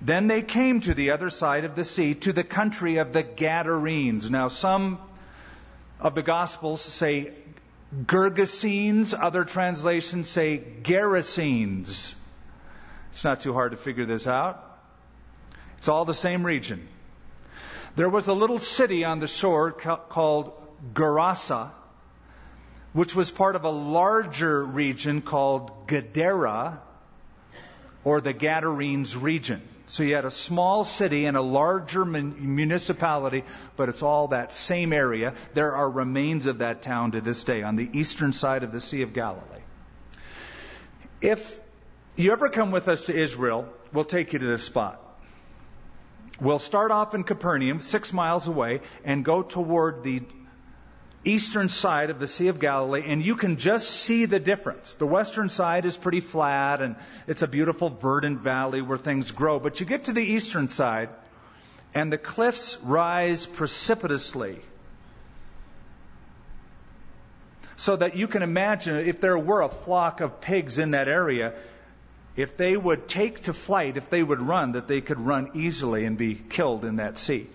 Then 0.00 0.28
they 0.28 0.42
came 0.42 0.80
to 0.80 0.94
the 0.94 1.10
other 1.10 1.28
side 1.28 1.64
of 1.64 1.74
the 1.74 1.84
sea, 1.84 2.14
to 2.14 2.32
the 2.32 2.44
country 2.44 2.98
of 2.98 3.12
the 3.12 3.22
Gadarenes. 3.22 4.30
Now, 4.30 4.48
some 4.48 4.98
of 5.98 6.14
the 6.14 6.22
Gospels 6.22 6.80
say 6.80 7.32
Gergesenes, 7.94 9.14
other 9.18 9.44
translations 9.44 10.28
say 10.28 10.62
Gerasenes. 10.82 12.14
It's 13.12 13.24
not 13.24 13.40
too 13.40 13.52
hard 13.52 13.72
to 13.72 13.76
figure 13.76 14.06
this 14.06 14.28
out. 14.28 14.64
It's 15.78 15.88
all 15.88 16.04
the 16.04 16.14
same 16.14 16.44
region. 16.44 16.86
There 17.96 18.08
was 18.08 18.28
a 18.28 18.32
little 18.32 18.60
city 18.60 19.04
on 19.04 19.18
the 19.18 19.26
shore 19.26 19.72
called 19.72 20.52
Gerasa, 20.94 21.70
which 22.92 23.16
was 23.16 23.32
part 23.32 23.56
of 23.56 23.64
a 23.64 23.70
larger 23.70 24.64
region 24.64 25.22
called 25.22 25.88
Gadara, 25.88 26.80
or 28.04 28.20
the 28.20 28.32
Gadarenes 28.32 29.16
region. 29.16 29.62
So 29.90 30.04
you 30.04 30.14
had 30.14 30.24
a 30.24 30.30
small 30.30 30.84
city 30.84 31.26
and 31.26 31.36
a 31.36 31.40
larger 31.40 32.04
municipality, 32.04 33.42
but 33.74 33.88
it's 33.88 34.04
all 34.04 34.28
that 34.28 34.52
same 34.52 34.92
area. 34.92 35.34
There 35.54 35.74
are 35.74 35.90
remains 35.90 36.46
of 36.46 36.58
that 36.58 36.80
town 36.80 37.10
to 37.12 37.20
this 37.20 37.42
day 37.42 37.64
on 37.64 37.74
the 37.74 37.90
eastern 37.92 38.30
side 38.30 38.62
of 38.62 38.70
the 38.70 38.78
Sea 38.78 39.02
of 39.02 39.12
Galilee. 39.12 39.64
If 41.20 41.58
you 42.14 42.30
ever 42.30 42.48
come 42.50 42.70
with 42.70 42.86
us 42.86 43.06
to 43.06 43.16
Israel, 43.16 43.68
we'll 43.92 44.04
take 44.04 44.32
you 44.32 44.38
to 44.38 44.46
this 44.46 44.62
spot. 44.62 45.02
We'll 46.40 46.60
start 46.60 46.92
off 46.92 47.16
in 47.16 47.24
Capernaum, 47.24 47.80
six 47.80 48.12
miles 48.12 48.46
away, 48.46 48.82
and 49.04 49.24
go 49.24 49.42
toward 49.42 50.04
the 50.04 50.22
eastern 51.24 51.68
side 51.68 52.10
of 52.10 52.18
the 52.18 52.26
Sea 52.26 52.48
of 52.48 52.58
Galilee, 52.58 53.04
and 53.06 53.22
you 53.22 53.36
can 53.36 53.56
just 53.56 53.90
see 53.90 54.24
the 54.24 54.40
difference. 54.40 54.94
The 54.94 55.06
western 55.06 55.48
side 55.48 55.84
is 55.84 55.96
pretty 55.96 56.20
flat, 56.20 56.80
and 56.80 56.96
it's 57.26 57.42
a 57.42 57.48
beautiful 57.48 57.90
verdant 57.90 58.40
valley 58.40 58.80
where 58.80 58.98
things 58.98 59.30
grow. 59.30 59.58
But 59.58 59.80
you 59.80 59.86
get 59.86 60.04
to 60.04 60.12
the 60.12 60.22
eastern 60.22 60.68
side, 60.68 61.10
and 61.94 62.12
the 62.12 62.18
cliffs 62.18 62.78
rise 62.82 63.46
precipitously. 63.46 64.60
So 67.76 67.96
that 67.96 68.16
you 68.16 68.26
can 68.28 68.42
imagine 68.42 68.96
if 68.96 69.20
there 69.20 69.38
were 69.38 69.62
a 69.62 69.68
flock 69.68 70.20
of 70.20 70.40
pigs 70.40 70.78
in 70.78 70.92
that 70.92 71.08
area, 71.08 71.54
if 72.36 72.56
they 72.56 72.76
would 72.76 73.08
take 73.08 73.42
to 73.44 73.52
flight, 73.52 73.96
if 73.96 74.08
they 74.08 74.22
would 74.22 74.40
run, 74.40 74.72
that 74.72 74.86
they 74.86 75.00
could 75.00 75.18
run 75.18 75.50
easily 75.54 76.04
and 76.04 76.16
be 76.16 76.34
killed 76.34 76.84
in 76.84 76.96
that 76.96 77.18
sea. 77.18 77.46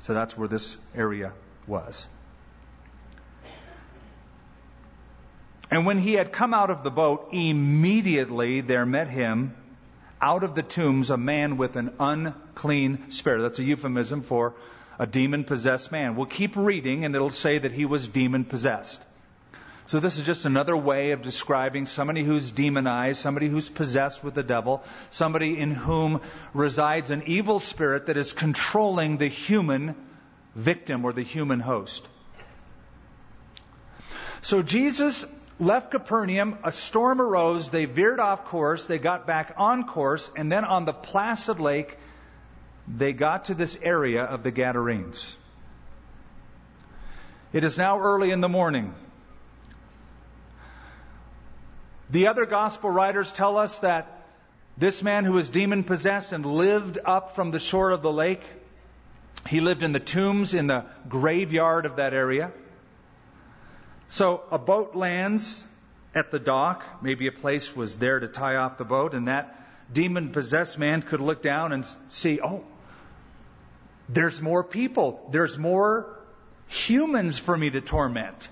So 0.00 0.14
that's 0.14 0.36
where 0.36 0.48
this 0.48 0.76
area 0.94 1.32
was. 1.66 2.06
And 5.70 5.84
when 5.84 5.98
he 5.98 6.14
had 6.14 6.32
come 6.32 6.54
out 6.54 6.70
of 6.70 6.82
the 6.82 6.90
boat, 6.90 7.28
immediately 7.32 8.62
there 8.62 8.86
met 8.86 9.08
him 9.08 9.54
out 10.20 10.42
of 10.42 10.54
the 10.54 10.62
tombs 10.62 11.10
a 11.10 11.16
man 11.16 11.56
with 11.56 11.76
an 11.76 11.94
unclean 12.00 13.10
spirit. 13.10 13.42
That's 13.42 13.58
a 13.58 13.64
euphemism 13.64 14.22
for 14.22 14.54
a 14.98 15.06
demon 15.06 15.44
possessed 15.44 15.92
man. 15.92 16.16
We'll 16.16 16.26
keep 16.26 16.56
reading 16.56 17.04
and 17.04 17.14
it'll 17.14 17.30
say 17.30 17.58
that 17.58 17.72
he 17.72 17.84
was 17.84 18.08
demon 18.08 18.44
possessed. 18.44 19.04
So 19.86 20.00
this 20.00 20.18
is 20.18 20.26
just 20.26 20.44
another 20.44 20.76
way 20.76 21.12
of 21.12 21.22
describing 21.22 21.86
somebody 21.86 22.22
who's 22.22 22.50
demonized, 22.50 23.20
somebody 23.20 23.48
who's 23.48 23.70
possessed 23.70 24.22
with 24.22 24.34
the 24.34 24.42
devil, 24.42 24.82
somebody 25.10 25.58
in 25.58 25.70
whom 25.70 26.20
resides 26.52 27.10
an 27.10 27.22
evil 27.26 27.58
spirit 27.58 28.06
that 28.06 28.18
is 28.18 28.34
controlling 28.34 29.16
the 29.16 29.28
human 29.28 29.94
victim 30.54 31.06
or 31.06 31.14
the 31.14 31.22
human 31.22 31.60
host. 31.60 32.06
So 34.42 34.62
Jesus 34.62 35.24
left 35.58 35.90
Capernaum, 35.90 36.58
a 36.62 36.72
storm 36.72 37.20
arose, 37.20 37.70
they 37.70 37.84
veered 37.84 38.20
off 38.20 38.44
course, 38.44 38.86
they 38.86 38.98
got 38.98 39.26
back 39.26 39.54
on 39.56 39.86
course, 39.86 40.30
and 40.36 40.50
then 40.50 40.64
on 40.64 40.84
the 40.84 40.92
placid 40.92 41.60
lake, 41.60 41.98
they 42.86 43.12
got 43.12 43.46
to 43.46 43.54
this 43.54 43.78
area 43.82 44.24
of 44.24 44.42
the 44.42 44.50
Gadarenes. 44.50 45.36
It 47.52 47.64
is 47.64 47.78
now 47.78 47.98
early 47.98 48.30
in 48.30 48.40
the 48.40 48.48
morning. 48.48 48.94
The 52.10 52.28
other 52.28 52.46
gospel 52.46 52.90
writers 52.90 53.32
tell 53.32 53.58
us 53.58 53.80
that 53.80 54.24
this 54.76 55.02
man 55.02 55.24
who 55.24 55.32
was 55.32 55.48
demon 55.48 55.84
possessed 55.84 56.32
and 56.32 56.46
lived 56.46 56.98
up 57.04 57.34
from 57.34 57.50
the 57.50 57.60
shore 57.60 57.90
of 57.90 58.00
the 58.00 58.12
lake 58.12 58.42
He 59.46 59.60
lived 59.60 59.82
in 59.82 59.92
the 59.92 60.00
tombs 60.00 60.54
in 60.54 60.66
the 60.66 60.84
graveyard 61.08 61.86
of 61.86 61.96
that 61.96 62.12
area. 62.12 62.50
So 64.08 64.42
a 64.50 64.58
boat 64.58 64.94
lands 64.94 65.62
at 66.14 66.30
the 66.30 66.38
dock. 66.38 67.02
Maybe 67.02 67.26
a 67.26 67.32
place 67.32 67.76
was 67.76 67.98
there 67.98 68.18
to 68.18 68.28
tie 68.28 68.56
off 68.56 68.78
the 68.78 68.84
boat, 68.84 69.14
and 69.14 69.28
that 69.28 69.54
demon 69.92 70.30
possessed 70.30 70.78
man 70.78 71.02
could 71.02 71.20
look 71.20 71.42
down 71.42 71.72
and 71.72 71.86
see, 72.08 72.40
oh, 72.42 72.64
there's 74.08 74.40
more 74.40 74.64
people. 74.64 75.28
There's 75.30 75.58
more 75.58 76.18
humans 76.66 77.38
for 77.38 77.56
me 77.56 77.70
to 77.70 77.80
torment. 77.80 78.48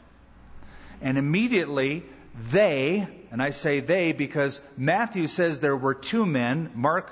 And 1.00 1.18
immediately 1.18 2.04
they, 2.50 3.08
and 3.30 3.42
I 3.42 3.50
say 3.50 3.80
they 3.80 4.12
because 4.12 4.60
Matthew 4.76 5.26
says 5.26 5.60
there 5.60 5.76
were 5.76 5.94
two 5.94 6.26
men, 6.26 6.70
Mark 6.75 7.10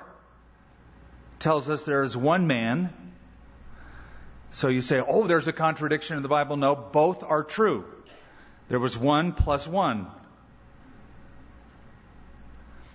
tells 1.38 1.68
us 1.68 1.82
there 1.82 2.02
is 2.02 2.16
one 2.16 2.46
man. 2.46 2.92
So 4.50 4.68
you 4.68 4.82
say, 4.82 5.00
oh, 5.00 5.26
there's 5.26 5.48
a 5.48 5.52
contradiction 5.52 6.16
in 6.16 6.22
the 6.22 6.28
Bible. 6.28 6.56
No, 6.56 6.76
both 6.76 7.24
are 7.24 7.42
true. 7.42 7.84
There 8.68 8.80
was 8.80 8.98
one 8.98 9.32
plus 9.32 9.68
one. 9.68 10.06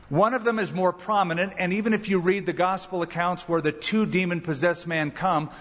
One 0.10 0.34
of 0.34 0.44
them 0.44 0.58
is 0.58 0.74
more 0.74 0.92
prominent, 0.92 1.54
and 1.58 1.74
even 1.74 1.94
if 1.94 2.10
you 2.10 2.20
read 2.20 2.48
the 2.48 2.54
gospel 2.54 3.04
accounts 3.04 3.48
where 3.48 3.62
the 3.62 3.72
two 3.72 4.08
demon 4.08 4.42
possessed 4.42 4.88
men 4.88 5.12
come, 5.12 5.52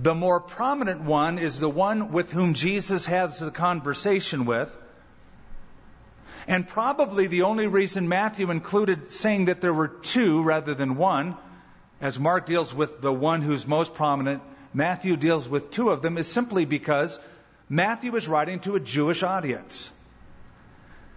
the 0.00 0.14
more 0.14 0.40
prominent 0.40 1.02
one 1.02 1.38
is 1.38 1.60
the 1.60 1.68
one 1.68 2.12
with 2.12 2.30
whom 2.30 2.54
Jesus 2.54 3.04
has 3.06 3.40
the 3.40 3.50
conversation 3.50 4.46
with. 4.46 4.74
And 6.46 6.66
probably 6.66 7.26
the 7.26 7.42
only 7.42 7.66
reason 7.66 8.08
Matthew 8.08 8.50
included 8.50 9.08
saying 9.12 9.46
that 9.46 9.60
there 9.60 9.74
were 9.74 9.88
two 9.88 10.42
rather 10.42 10.74
than 10.74 10.96
one, 10.96 11.36
as 12.00 12.18
Mark 12.18 12.46
deals 12.46 12.74
with 12.74 13.02
the 13.02 13.12
one 13.12 13.42
who's 13.42 13.66
most 13.66 13.92
prominent, 13.92 14.42
Matthew 14.72 15.16
deals 15.16 15.46
with 15.46 15.70
two 15.70 15.90
of 15.90 16.00
them, 16.00 16.16
is 16.16 16.26
simply 16.26 16.64
because 16.64 17.18
Matthew 17.68 18.14
is 18.16 18.28
writing 18.28 18.60
to 18.60 18.76
a 18.76 18.80
Jewish 18.80 19.22
audience. 19.22 19.92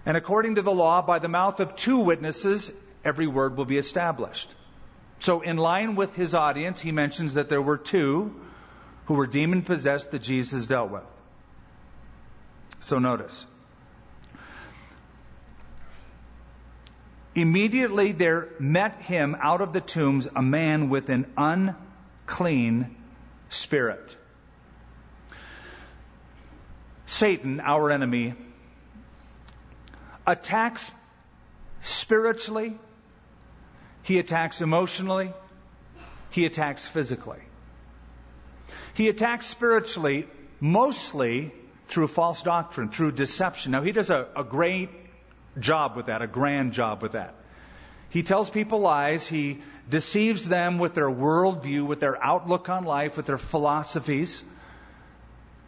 And 0.06 0.18
according 0.18 0.56
to 0.56 0.62
the 0.62 0.72
law, 0.72 1.02
by 1.02 1.20
the 1.20 1.30
mouth 1.30 1.60
of 1.60 1.76
two 1.76 2.00
witnesses, 2.00 2.72
every 3.06 3.28
word 3.28 3.56
will 3.56 3.66
be 3.66 3.78
established. 3.78 4.54
So, 5.20 5.42
in 5.42 5.58
line 5.58 5.96
with 5.96 6.16
his 6.16 6.34
audience, 6.34 6.82
he 6.82 6.92
mentions 6.92 7.36
that 7.36 7.48
there 7.48 7.62
were 7.62 7.78
two 7.78 8.36
who 9.06 9.14
were 9.14 9.28
demon 9.28 9.62
possessed 9.62 10.12
that 10.12 10.24
Jesus 10.24 10.66
dealt 10.66 10.90
with. 10.90 11.04
So, 12.80 12.98
notice. 12.98 13.46
Immediately 17.36 18.12
there 18.14 18.50
met 18.60 19.04
him 19.04 19.38
out 19.40 19.62
of 19.62 19.72
the 19.72 19.80
tombs 19.80 20.28
a 20.36 20.42
man 20.42 20.90
with 20.90 21.10
an 21.10 21.32
unclean 21.38 22.96
spirit. 23.50 24.18
Satan, 27.12 27.60
our 27.60 27.92
enemy, 27.92 28.34
attacks 30.26 30.90
spiritually, 31.82 32.78
he 34.04 34.18
attacks 34.18 34.62
emotionally, 34.62 35.34
he 36.30 36.46
attacks 36.46 36.88
physically. 36.88 37.40
He 38.94 39.10
attacks 39.10 39.46
spiritually 39.46 40.26
mostly 40.62 41.54
through 41.86 42.08
false 42.08 42.44
doctrine, 42.44 42.88
through 42.88 43.12
deception. 43.12 43.74
Now, 43.74 43.82
he 43.82 43.92
does 43.92 44.10
a, 44.10 44.30
a 44.36 44.46
great 44.46 44.90
job 45.60 45.98
with 45.98 46.06
that, 46.06 46.22
a 46.22 46.28
grand 46.28 46.72
job 46.72 47.02
with 47.02 47.12
that. 47.12 47.36
He 48.10 48.24
tells 48.24 48.50
people 48.50 48.80
lies. 48.80 49.28
He 49.28 49.60
deceives 49.90 50.48
them 50.48 50.80
with 50.80 50.94
their 50.94 51.10
worldview, 51.10 51.86
with 51.86 52.00
their 52.00 52.24
outlook 52.24 52.70
on 52.70 52.86
life, 52.86 53.18
with 53.18 53.26
their 53.26 53.38
philosophies. 53.38 54.44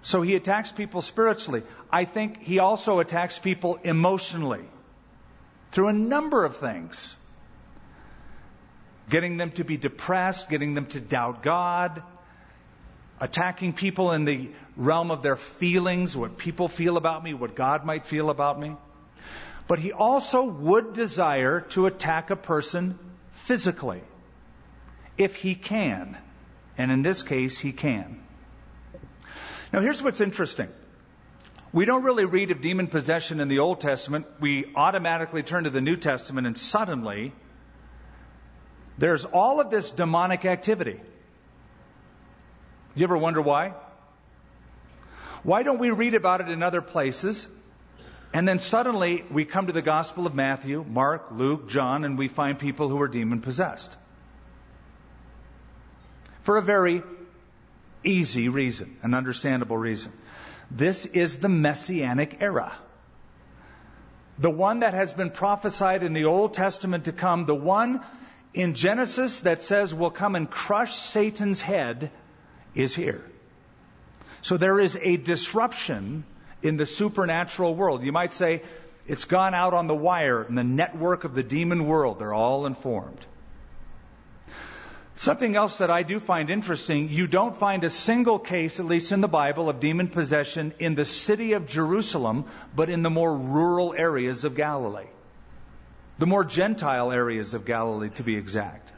So 0.03 0.21
he 0.21 0.35
attacks 0.35 0.71
people 0.71 1.01
spiritually. 1.01 1.63
I 1.89 2.03
think 2.03 2.43
he 2.43 2.59
also 2.59 2.99
attacks 2.99 3.39
people 3.39 3.79
emotionally 3.83 4.65
through 5.71 5.87
a 5.87 5.93
number 5.93 6.43
of 6.43 6.57
things. 6.57 7.15
Getting 9.09 9.37
them 9.37 9.51
to 9.51 9.63
be 9.63 9.77
depressed, 9.77 10.49
getting 10.49 10.73
them 10.73 10.87
to 10.87 10.99
doubt 10.99 11.41
God, 11.41 12.03
attacking 13.21 13.73
people 13.73 14.11
in 14.11 14.25
the 14.25 14.49
realm 14.75 15.09
of 15.09 15.23
their 15.23 15.37
feelings, 15.37 16.17
what 16.17 16.37
people 16.37 16.67
feel 16.67 16.97
about 16.97 17.23
me, 17.23 17.33
what 17.33 17.55
God 17.55 17.85
might 17.85 18.05
feel 18.05 18.29
about 18.29 18.59
me. 18.59 18.75
But 19.67 19.79
he 19.79 19.93
also 19.93 20.43
would 20.43 20.91
desire 20.91 21.61
to 21.71 21.85
attack 21.85 22.29
a 22.29 22.35
person 22.35 22.99
physically, 23.31 24.01
if 25.17 25.35
he 25.35 25.55
can. 25.55 26.17
And 26.77 26.91
in 26.91 27.03
this 27.03 27.23
case, 27.23 27.57
he 27.57 27.71
can. 27.71 28.19
Now, 29.73 29.81
here's 29.81 30.03
what's 30.03 30.21
interesting. 30.21 30.69
We 31.71 31.85
don't 31.85 32.03
really 32.03 32.25
read 32.25 32.51
of 32.51 32.61
demon 32.61 32.85
possession 32.85 33.39
in 33.39 33.47
the 33.47 33.57
Old 33.57 33.81
Testament. 33.81 34.27
We 34.39 34.71
automatically 34.75 35.41
turn 35.41 35.63
to 35.63 35.71
the 35.71 35.81
New 35.81 35.95
Testament, 35.95 36.45
and 36.45 36.55
suddenly 36.55 37.33
there's 38.99 39.25
all 39.25 39.59
of 39.59 39.71
this 39.71 39.89
demonic 39.89 40.45
activity. 40.45 41.01
You 42.93 43.03
ever 43.03 43.17
wonder 43.17 43.41
why? 43.41 43.73
Why 45.41 45.63
don't 45.63 45.79
we 45.79 45.89
read 45.89 46.13
about 46.13 46.41
it 46.41 46.49
in 46.49 46.61
other 46.61 46.83
places? 46.83 47.47
And 48.31 48.47
then 48.47 48.59
suddenly 48.59 49.25
we 49.31 49.43
come 49.43 49.65
to 49.65 49.73
the 49.73 49.81
Gospel 49.81 50.27
of 50.27 50.35
Matthew, 50.35 50.85
Mark, 50.87 51.29
Luke, 51.31 51.67
John, 51.67 52.05
and 52.05 52.15
we 52.15 52.27
find 52.27 52.59
people 52.59 52.89
who 52.89 53.01
are 53.01 53.07
demon 53.07 53.41
possessed. 53.41 53.97
For 56.43 56.57
a 56.57 56.61
very 56.61 57.01
easy 58.03 58.49
reason, 58.49 58.97
an 59.03 59.13
understandable 59.13 59.77
reason. 59.77 60.11
This 60.69 61.05
is 61.05 61.39
the 61.39 61.49
messianic 61.49 62.41
era. 62.41 62.75
The 64.39 64.49
one 64.49 64.79
that 64.79 64.93
has 64.93 65.13
been 65.13 65.29
prophesied 65.29 66.03
in 66.03 66.13
the 66.13 66.25
Old 66.25 66.53
Testament 66.53 67.05
to 67.05 67.11
come, 67.11 67.45
the 67.45 67.55
one 67.55 68.01
in 68.53 68.73
Genesis 68.73 69.41
that 69.41 69.61
says 69.61 69.93
will 69.93 70.09
come 70.09 70.35
and 70.35 70.49
crush 70.49 70.95
Satan's 70.95 71.61
head, 71.61 72.11
is 72.75 72.95
here. 72.95 73.23
So 74.41 74.57
there 74.57 74.79
is 74.79 74.97
a 75.01 75.17
disruption 75.17 76.25
in 76.61 76.77
the 76.77 76.85
supernatural 76.85 77.75
world. 77.75 78.03
You 78.03 78.11
might 78.11 78.33
say 78.33 78.63
it's 79.05 79.25
gone 79.25 79.53
out 79.53 79.73
on 79.73 79.87
the 79.87 79.95
wire 79.95 80.43
in 80.43 80.55
the 80.55 80.63
network 80.63 81.23
of 81.23 81.35
the 81.35 81.43
demon 81.43 81.85
world. 81.85 82.19
They're 82.19 82.33
all 82.33 82.65
informed. 82.65 83.25
Something 85.15 85.55
else 85.55 85.77
that 85.77 85.91
I 85.91 86.01
do 86.03 86.19
find 86.19 86.49
interesting, 86.49 87.09
you 87.09 87.27
don't 87.27 87.55
find 87.55 87.83
a 87.83 87.89
single 87.89 88.39
case, 88.39 88.79
at 88.79 88.85
least 88.85 89.11
in 89.11 89.21
the 89.21 89.27
Bible, 89.27 89.69
of 89.69 89.79
demon 89.79 90.07
possession 90.07 90.73
in 90.79 90.95
the 90.95 91.05
city 91.05 91.53
of 91.53 91.67
Jerusalem, 91.67 92.45
but 92.75 92.89
in 92.89 93.03
the 93.03 93.11
more 93.11 93.35
rural 93.35 93.93
areas 93.95 94.43
of 94.43 94.55
Galilee. 94.55 95.07
The 96.17 96.25
more 96.25 96.43
Gentile 96.43 97.11
areas 97.11 97.53
of 97.53 97.63
Galilee, 97.63 98.09
to 98.15 98.23
be 98.23 98.35
exact. 98.35 98.91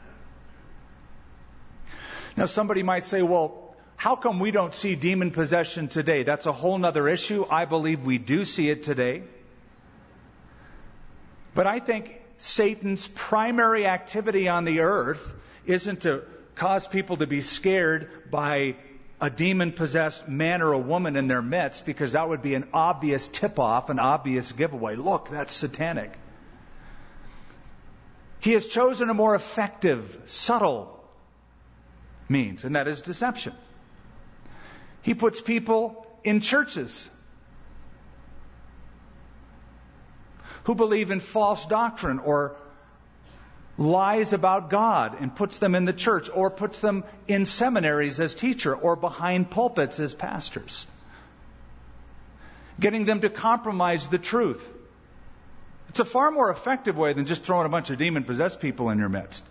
Now, 2.36 2.46
somebody 2.46 2.82
might 2.82 3.04
say, 3.04 3.22
well, 3.22 3.74
how 3.96 4.16
come 4.16 4.38
we 4.38 4.50
don't 4.50 4.74
see 4.74 4.94
demon 4.94 5.30
possession 5.30 5.88
today? 5.88 6.22
That's 6.22 6.46
a 6.46 6.52
whole 6.52 6.84
other 6.84 7.08
issue. 7.08 7.46
I 7.50 7.64
believe 7.66 8.04
we 8.04 8.18
do 8.18 8.44
see 8.44 8.70
it 8.70 8.82
today. 8.82 9.22
But 11.54 11.66
I 11.66 11.78
think 11.78 12.20
Satan's 12.38 13.08
primary 13.08 13.86
activity 13.86 14.48
on 14.48 14.64
the 14.64 14.80
earth 14.80 15.34
isn't 15.66 16.02
to 16.02 16.22
cause 16.54 16.88
people 16.88 17.18
to 17.18 17.26
be 17.26 17.40
scared 17.40 18.30
by 18.30 18.76
a 19.20 19.30
demon 19.30 19.72
possessed 19.72 20.28
man 20.28 20.62
or 20.62 20.72
a 20.72 20.78
woman 20.78 21.16
in 21.16 21.26
their 21.26 21.42
midst 21.42 21.86
because 21.86 22.12
that 22.12 22.28
would 22.28 22.42
be 22.42 22.54
an 22.54 22.68
obvious 22.72 23.28
tip 23.28 23.58
off, 23.58 23.88
an 23.90 23.98
obvious 23.98 24.52
giveaway. 24.52 24.96
Look, 24.96 25.30
that's 25.30 25.52
satanic. 25.52 26.12
He 28.40 28.52
has 28.52 28.66
chosen 28.66 29.10
a 29.10 29.14
more 29.14 29.34
effective, 29.34 30.20
subtle 30.26 30.92
means, 32.28 32.64
and 32.64 32.76
that 32.76 32.88
is 32.88 33.00
deception. 33.00 33.54
He 35.02 35.14
puts 35.14 35.40
people 35.40 36.06
in 36.24 36.40
churches 36.40 37.08
who 40.64 40.74
believe 40.74 41.10
in 41.10 41.20
false 41.20 41.64
doctrine 41.66 42.18
or 42.18 42.56
lies 43.78 44.32
about 44.32 44.70
God 44.70 45.16
and 45.20 45.34
puts 45.34 45.58
them 45.58 45.74
in 45.74 45.84
the 45.84 45.92
church 45.92 46.30
or 46.32 46.50
puts 46.50 46.80
them 46.80 47.04
in 47.28 47.44
seminaries 47.44 48.20
as 48.20 48.34
teacher 48.34 48.74
or 48.74 48.96
behind 48.96 49.50
pulpits 49.50 50.00
as 50.00 50.14
pastors. 50.14 50.86
Getting 52.80 53.04
them 53.04 53.20
to 53.20 53.30
compromise 53.30 54.06
the 54.06 54.18
truth. 54.18 54.72
It's 55.88 56.00
a 56.00 56.04
far 56.04 56.30
more 56.30 56.50
effective 56.50 56.96
way 56.96 57.12
than 57.12 57.26
just 57.26 57.44
throwing 57.44 57.66
a 57.66 57.70
bunch 57.70 57.90
of 57.90 57.98
demon 57.98 58.24
possessed 58.24 58.60
people 58.60 58.90
in 58.90 58.98
your 58.98 59.08
midst. 59.08 59.44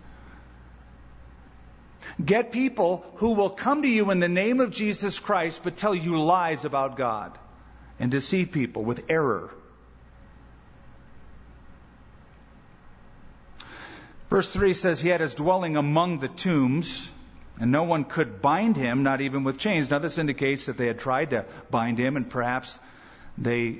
Get 2.24 2.52
people 2.52 3.04
who 3.16 3.34
will 3.34 3.50
come 3.50 3.82
to 3.82 3.88
you 3.88 4.10
in 4.10 4.20
the 4.20 4.28
name 4.28 4.60
of 4.60 4.70
Jesus 4.70 5.18
Christ 5.18 5.62
but 5.64 5.76
tell 5.76 5.94
you 5.94 6.20
lies 6.20 6.64
about 6.64 6.96
God 6.96 7.36
and 7.98 8.10
deceive 8.10 8.52
people 8.52 8.84
with 8.84 9.04
error. 9.08 9.50
Verse 14.28 14.50
3 14.50 14.72
says, 14.72 15.00
He 15.00 15.08
had 15.08 15.20
his 15.20 15.34
dwelling 15.34 15.76
among 15.76 16.18
the 16.18 16.28
tombs. 16.28 17.10
And 17.58 17.72
no 17.72 17.84
one 17.84 18.04
could 18.04 18.42
bind 18.42 18.76
him, 18.76 19.02
not 19.02 19.22
even 19.22 19.42
with 19.42 19.58
chains. 19.58 19.90
Now, 19.90 19.98
this 19.98 20.18
indicates 20.18 20.66
that 20.66 20.76
they 20.76 20.86
had 20.86 20.98
tried 20.98 21.30
to 21.30 21.46
bind 21.70 21.98
him, 21.98 22.16
and 22.16 22.28
perhaps 22.28 22.78
they 23.38 23.78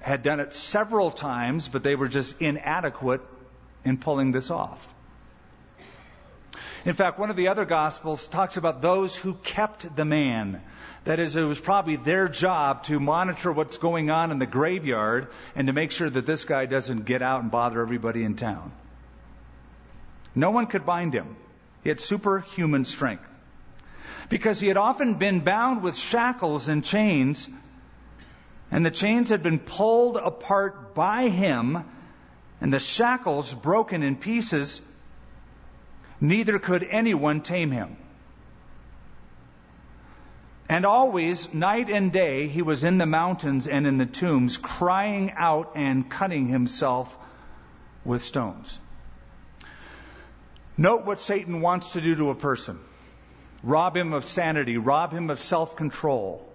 had 0.00 0.22
done 0.22 0.38
it 0.38 0.54
several 0.54 1.10
times, 1.10 1.68
but 1.68 1.82
they 1.82 1.96
were 1.96 2.06
just 2.06 2.40
inadequate 2.40 3.22
in 3.84 3.98
pulling 3.98 4.30
this 4.30 4.52
off. 4.52 4.86
In 6.84 6.94
fact, 6.94 7.18
one 7.18 7.30
of 7.30 7.36
the 7.36 7.48
other 7.48 7.64
Gospels 7.64 8.28
talks 8.28 8.56
about 8.56 8.80
those 8.80 9.16
who 9.16 9.34
kept 9.34 9.96
the 9.96 10.04
man. 10.04 10.62
That 11.02 11.18
is, 11.18 11.34
it 11.34 11.42
was 11.42 11.60
probably 11.60 11.96
their 11.96 12.28
job 12.28 12.84
to 12.84 13.00
monitor 13.00 13.50
what's 13.50 13.78
going 13.78 14.10
on 14.10 14.30
in 14.30 14.38
the 14.38 14.46
graveyard 14.46 15.26
and 15.56 15.66
to 15.66 15.72
make 15.72 15.90
sure 15.90 16.08
that 16.08 16.24
this 16.24 16.44
guy 16.44 16.66
doesn't 16.66 17.04
get 17.04 17.22
out 17.22 17.42
and 17.42 17.50
bother 17.50 17.80
everybody 17.80 18.22
in 18.22 18.36
town. 18.36 18.70
No 20.36 20.50
one 20.50 20.66
could 20.66 20.84
bind 20.84 21.14
him. 21.14 21.34
He 21.82 21.88
had 21.88 21.98
superhuman 21.98 22.84
strength. 22.84 23.26
Because 24.28 24.60
he 24.60 24.68
had 24.68 24.76
often 24.76 25.14
been 25.14 25.40
bound 25.40 25.82
with 25.82 25.96
shackles 25.96 26.68
and 26.68 26.84
chains, 26.84 27.48
and 28.70 28.84
the 28.84 28.90
chains 28.90 29.30
had 29.30 29.42
been 29.42 29.58
pulled 29.58 30.16
apart 30.16 30.94
by 30.94 31.28
him, 31.28 31.84
and 32.60 32.72
the 32.72 32.80
shackles 32.80 33.54
broken 33.54 34.02
in 34.02 34.16
pieces, 34.16 34.82
neither 36.20 36.58
could 36.58 36.82
anyone 36.82 37.40
tame 37.40 37.70
him. 37.70 37.96
And 40.68 40.84
always, 40.84 41.54
night 41.54 41.88
and 41.88 42.12
day, 42.12 42.48
he 42.48 42.60
was 42.60 42.82
in 42.82 42.98
the 42.98 43.06
mountains 43.06 43.68
and 43.68 43.86
in 43.86 43.98
the 43.98 44.06
tombs, 44.06 44.58
crying 44.58 45.32
out 45.36 45.72
and 45.76 46.10
cutting 46.10 46.48
himself 46.48 47.16
with 48.04 48.22
stones. 48.22 48.80
Note 50.78 51.04
what 51.04 51.18
Satan 51.18 51.60
wants 51.60 51.92
to 51.92 52.00
do 52.00 52.14
to 52.16 52.30
a 52.30 52.34
person 52.34 52.78
rob 53.62 53.96
him 53.96 54.12
of 54.12 54.24
sanity, 54.24 54.76
rob 54.76 55.12
him 55.12 55.30
of 55.30 55.40
self 55.40 55.76
control, 55.76 56.46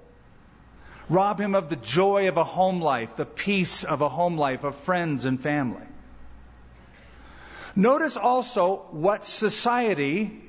rob 1.10 1.40
him 1.40 1.56
of 1.56 1.70
the 1.70 1.76
joy 1.76 2.28
of 2.28 2.38
a 2.38 2.44
home 2.44 2.82
life, 2.82 3.16
the 3.16 3.26
peace 3.26 3.84
of 3.84 4.02
a 4.02 4.10
home 4.10 4.38
life, 4.38 4.64
of 4.64 4.78
friends 4.78 5.26
and 5.26 5.42
family. 5.42 5.86
Notice 7.76 8.18
also 8.18 8.86
what 8.92 9.26
society 9.26 10.42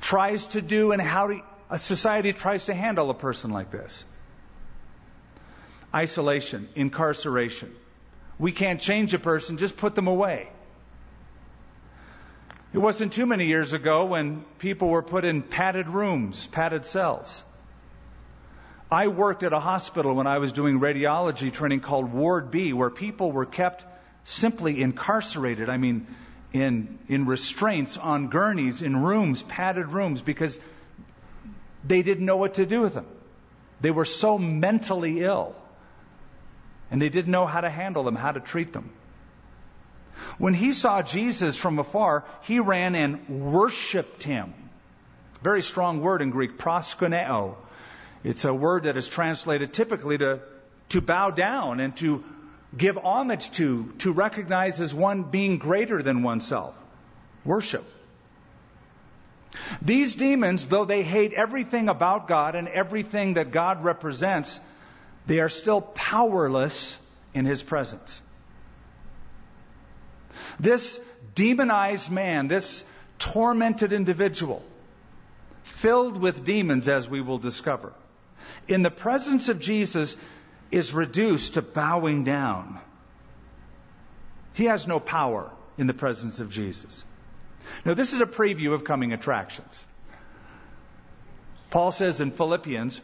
tries 0.00 0.46
to 0.46 0.62
do 0.62 0.92
and 0.92 1.02
how 1.02 1.40
a 1.68 1.78
society 1.78 2.32
tries 2.32 2.66
to 2.66 2.74
handle 2.74 3.10
a 3.10 3.14
person 3.14 3.50
like 3.50 3.70
this 3.70 4.04
isolation, 5.94 6.68
incarceration. 6.74 7.74
We 8.38 8.52
can't 8.52 8.80
change 8.80 9.14
a 9.14 9.18
person, 9.18 9.56
just 9.56 9.76
put 9.76 9.94
them 9.94 10.08
away. 10.08 10.48
It 12.72 12.78
wasn't 12.78 13.12
too 13.12 13.26
many 13.26 13.46
years 13.46 13.72
ago 13.72 14.06
when 14.06 14.44
people 14.58 14.88
were 14.88 15.02
put 15.02 15.24
in 15.24 15.42
padded 15.42 15.86
rooms, 15.86 16.46
padded 16.46 16.84
cells. 16.84 17.42
I 18.90 19.08
worked 19.08 19.42
at 19.42 19.52
a 19.52 19.58
hospital 19.60 20.14
when 20.14 20.26
I 20.26 20.38
was 20.38 20.52
doing 20.52 20.78
radiology 20.78 21.52
training 21.52 21.80
called 21.80 22.12
Ward 22.12 22.50
B, 22.50 22.72
where 22.72 22.90
people 22.90 23.32
were 23.32 23.46
kept 23.46 23.84
simply 24.24 24.80
incarcerated. 24.82 25.68
I 25.68 25.76
mean, 25.76 26.06
in, 26.52 26.98
in 27.08 27.26
restraints 27.26 27.96
on 27.96 28.28
gurneys, 28.28 28.82
in 28.82 28.96
rooms, 29.02 29.42
padded 29.42 29.88
rooms, 29.88 30.22
because 30.22 30.60
they 31.84 32.02
didn't 32.02 32.26
know 32.26 32.36
what 32.36 32.54
to 32.54 32.66
do 32.66 32.80
with 32.80 32.94
them. 32.94 33.06
They 33.80 33.90
were 33.90 34.04
so 34.04 34.38
mentally 34.38 35.22
ill. 35.22 35.54
And 36.90 37.02
they 37.02 37.08
didn't 37.08 37.32
know 37.32 37.46
how 37.46 37.60
to 37.60 37.70
handle 37.70 38.04
them, 38.04 38.14
how 38.16 38.32
to 38.32 38.40
treat 38.40 38.72
them. 38.72 38.90
When 40.38 40.54
he 40.54 40.72
saw 40.72 41.02
Jesus 41.02 41.56
from 41.56 41.78
afar, 41.78 42.24
he 42.42 42.60
ran 42.60 42.94
and 42.94 43.52
worshiped 43.52 44.22
him. 44.22 44.54
Very 45.42 45.62
strong 45.62 46.00
word 46.00 46.22
in 46.22 46.30
Greek, 46.30 46.58
proskuneo. 46.58 47.56
It's 48.24 48.44
a 48.44 48.54
word 48.54 48.84
that 48.84 48.96
is 48.96 49.08
translated 49.08 49.72
typically 49.72 50.18
to, 50.18 50.40
to 50.90 51.00
bow 51.00 51.30
down 51.30 51.80
and 51.80 51.96
to 51.98 52.24
give 52.76 52.96
homage 52.96 53.50
to, 53.52 53.92
to 53.98 54.12
recognize 54.12 54.80
as 54.80 54.94
one 54.94 55.24
being 55.24 55.58
greater 55.58 56.02
than 56.02 56.22
oneself. 56.22 56.74
Worship. 57.44 57.84
These 59.80 60.16
demons, 60.16 60.66
though 60.66 60.84
they 60.84 61.02
hate 61.02 61.32
everything 61.32 61.88
about 61.88 62.28
God 62.28 62.54
and 62.54 62.68
everything 62.68 63.34
that 63.34 63.52
God 63.52 63.84
represents, 63.84 64.60
they 65.26 65.40
are 65.40 65.48
still 65.48 65.80
powerless 65.80 66.98
in 67.32 67.44
His 67.44 67.62
presence. 67.62 68.20
This 70.58 71.00
demonized 71.34 72.10
man, 72.10 72.48
this 72.48 72.84
tormented 73.18 73.92
individual, 73.92 74.64
filled 75.62 76.16
with 76.16 76.44
demons, 76.44 76.88
as 76.88 77.08
we 77.08 77.20
will 77.20 77.38
discover, 77.38 77.92
in 78.68 78.82
the 78.82 78.90
presence 78.90 79.48
of 79.48 79.60
Jesus 79.60 80.16
is 80.70 80.94
reduced 80.94 81.54
to 81.54 81.62
bowing 81.62 82.24
down. 82.24 82.80
He 84.54 84.64
has 84.64 84.86
no 84.86 85.00
power 85.00 85.50
in 85.76 85.86
the 85.86 85.94
presence 85.94 86.40
of 86.40 86.50
Jesus. 86.50 87.04
Now, 87.84 87.94
this 87.94 88.12
is 88.12 88.20
a 88.20 88.26
preview 88.26 88.72
of 88.72 88.84
coming 88.84 89.12
attractions. 89.12 89.86
Paul 91.70 91.92
says 91.92 92.20
in 92.20 92.30
Philippians, 92.30 93.00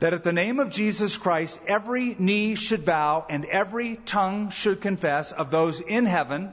that 0.00 0.14
at 0.14 0.24
the 0.24 0.32
name 0.32 0.58
of 0.60 0.70
Jesus 0.70 1.16
Christ, 1.18 1.60
every 1.66 2.16
knee 2.18 2.54
should 2.54 2.84
bow 2.84 3.24
and 3.28 3.44
every 3.44 3.96
tongue 3.96 4.50
should 4.50 4.80
confess 4.80 5.30
of 5.30 5.50
those 5.50 5.80
in 5.80 6.06
heaven, 6.06 6.52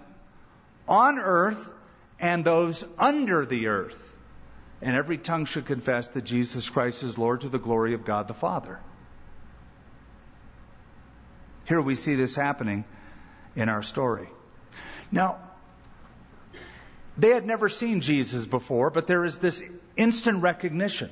on 0.88 1.18
earth, 1.18 1.72
and 2.20 2.44
those 2.44 2.86
under 3.00 3.46
the 3.46 3.68
earth. 3.68 4.04
And 4.82 4.96
every 4.96 5.18
tongue 5.18 5.46
should 5.46 5.66
confess 5.66 6.10
that 6.10 6.24
Jesus 6.24 6.70
Christ 6.70 7.04
is 7.04 7.18
Lord 7.18 7.42
to 7.42 7.50
the 7.50 7.58
glory 7.58 7.94
of 7.94 8.06
God 8.06 8.28
the 8.28 8.34
Father. 8.34 8.80
Here 11.66 11.82
we 11.82 11.96
see 11.96 12.16
this 12.16 12.36
happening 12.36 12.84
in 13.56 13.70
our 13.70 13.82
story. 13.82 14.30
Now, 15.12 15.40
they 17.18 17.30
had 17.30 17.46
never 17.46 17.70
seen 17.70 18.02
Jesus 18.02 18.46
before, 18.46 18.90
but 18.90 19.08
there 19.08 19.24
is 19.24 19.38
this 19.38 19.64
instant 19.96 20.44
recognition. 20.44 21.10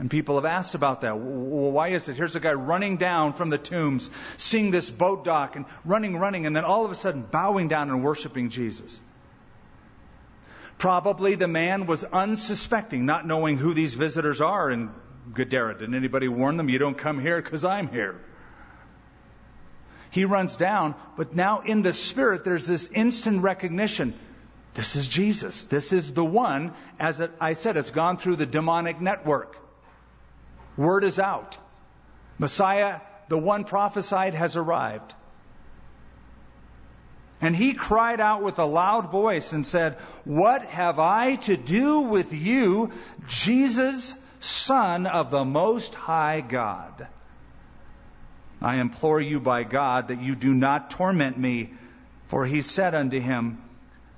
And 0.00 0.10
people 0.10 0.36
have 0.36 0.46
asked 0.46 0.74
about 0.74 1.02
that. 1.02 1.18
Well, 1.18 1.72
why 1.72 1.88
is 1.88 2.08
it? 2.08 2.16
Here's 2.16 2.34
a 2.34 2.40
guy 2.40 2.54
running 2.54 2.96
down 2.96 3.34
from 3.34 3.50
the 3.50 3.58
tombs, 3.58 4.10
seeing 4.38 4.70
this 4.70 4.88
boat 4.88 5.24
dock, 5.24 5.56
and 5.56 5.66
running, 5.84 6.16
running, 6.16 6.46
and 6.46 6.56
then 6.56 6.64
all 6.64 6.86
of 6.86 6.90
a 6.90 6.94
sudden 6.94 7.20
bowing 7.20 7.68
down 7.68 7.90
and 7.90 8.02
worshiping 8.02 8.48
Jesus. 8.48 8.98
Probably 10.78 11.34
the 11.34 11.48
man 11.48 11.84
was 11.84 12.02
unsuspecting, 12.02 13.04
not 13.04 13.26
knowing 13.26 13.58
who 13.58 13.74
these 13.74 13.92
visitors 13.92 14.40
are 14.40 14.70
in 14.70 14.90
Gadara. 15.34 15.78
Didn't 15.78 15.94
anybody 15.94 16.28
warn 16.28 16.56
them? 16.56 16.70
You 16.70 16.78
don't 16.78 16.96
come 16.96 17.20
here 17.20 17.42
because 17.42 17.66
I'm 17.66 17.88
here. 17.88 18.18
He 20.12 20.24
runs 20.24 20.56
down, 20.56 20.94
but 21.18 21.36
now 21.36 21.60
in 21.60 21.82
the 21.82 21.92
spirit, 21.92 22.42
there's 22.42 22.66
this 22.66 22.88
instant 22.88 23.42
recognition. 23.42 24.14
This 24.72 24.96
is 24.96 25.06
Jesus. 25.06 25.64
This 25.64 25.92
is 25.92 26.10
the 26.10 26.24
one, 26.24 26.72
as 26.98 27.22
I 27.38 27.52
said, 27.52 27.76
it's 27.76 27.90
gone 27.90 28.16
through 28.16 28.36
the 28.36 28.46
demonic 28.46 28.98
network. 28.98 29.58
Word 30.76 31.04
is 31.04 31.18
out. 31.18 31.56
Messiah, 32.38 33.00
the 33.28 33.38
one 33.38 33.64
prophesied, 33.64 34.34
has 34.34 34.56
arrived. 34.56 35.14
And 37.40 37.56
he 37.56 37.74
cried 37.74 38.20
out 38.20 38.42
with 38.42 38.58
a 38.58 38.64
loud 38.64 39.10
voice 39.10 39.52
and 39.52 39.66
said, 39.66 39.94
What 40.24 40.62
have 40.62 40.98
I 40.98 41.36
to 41.36 41.56
do 41.56 42.00
with 42.00 42.34
you, 42.34 42.92
Jesus, 43.26 44.14
Son 44.40 45.06
of 45.06 45.30
the 45.30 45.44
Most 45.44 45.94
High 45.94 46.42
God? 46.42 47.08
I 48.60 48.76
implore 48.76 49.20
you 49.20 49.40
by 49.40 49.64
God 49.64 50.08
that 50.08 50.20
you 50.20 50.34
do 50.34 50.52
not 50.52 50.90
torment 50.90 51.38
me. 51.38 51.72
For 52.26 52.44
he 52.44 52.60
said 52.60 52.94
unto 52.94 53.18
him, 53.18 53.58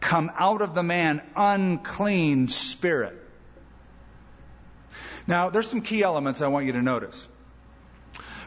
Come 0.01 0.31
out 0.37 0.63
of 0.63 0.75
the 0.75 0.83
man, 0.83 1.23
unclean 1.37 2.49
spirit. 2.49 3.22
Now, 5.27 5.51
there's 5.51 5.69
some 5.69 5.83
key 5.83 6.03
elements 6.03 6.43
I 6.43 6.49
want 6.49 6.67
you 6.67 6.73
to 6.73 6.83
notice. 6.83 7.29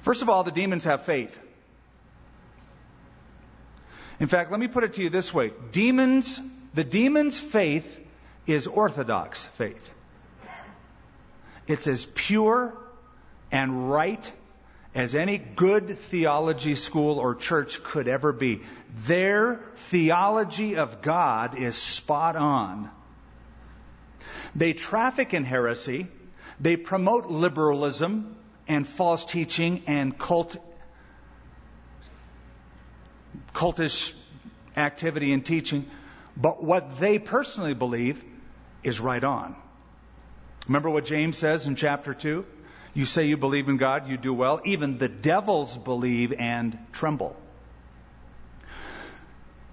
First 0.01 0.21
of 0.21 0.29
all, 0.29 0.43
the 0.43 0.51
demons 0.51 0.83
have 0.83 1.03
faith. 1.03 1.39
In 4.19 4.27
fact, 4.27 4.51
let 4.51 4.59
me 4.59 4.67
put 4.67 4.83
it 4.83 4.93
to 4.95 5.03
you 5.03 5.09
this 5.09 5.33
way. 5.33 5.51
Demons, 5.71 6.39
the 6.73 6.83
demon's 6.83 7.39
faith 7.39 7.99
is 8.47 8.67
orthodox 8.67 9.45
faith. 9.45 9.93
It's 11.67 11.87
as 11.87 12.05
pure 12.05 12.77
and 13.51 13.91
right 13.91 14.31
as 14.93 15.15
any 15.15 15.37
good 15.37 15.97
theology 15.97 16.75
school 16.75 17.19
or 17.19 17.35
church 17.35 17.83
could 17.83 18.07
ever 18.07 18.31
be. 18.31 18.61
Their 19.07 19.59
theology 19.75 20.77
of 20.77 21.01
God 21.01 21.57
is 21.57 21.75
spot 21.75 22.35
on. 22.35 22.89
They 24.55 24.73
traffic 24.73 25.33
in 25.33 25.43
heresy 25.43 26.07
they 26.59 26.77
promote 26.77 27.27
liberalism 27.27 28.35
and 28.67 28.87
false 28.87 29.25
teaching 29.25 29.83
and 29.87 30.17
cult, 30.17 30.57
cultish 33.53 34.13
activity 34.75 35.33
and 35.33 35.45
teaching, 35.45 35.85
but 36.35 36.63
what 36.63 36.97
they 36.97 37.19
personally 37.19 37.73
believe 37.73 38.23
is 38.83 38.99
right 38.99 39.23
on. 39.23 39.55
Remember 40.67 40.89
what 40.89 41.05
James 41.05 41.37
says 41.37 41.67
in 41.67 41.75
chapter 41.75 42.13
2? 42.13 42.45
You 42.93 43.05
say 43.05 43.25
you 43.25 43.37
believe 43.37 43.67
in 43.67 43.77
God, 43.77 44.07
you 44.07 44.17
do 44.17 44.33
well. 44.33 44.61
Even 44.63 44.97
the 44.97 45.09
devils 45.09 45.77
believe 45.77 46.33
and 46.33 46.77
tremble. 46.93 47.35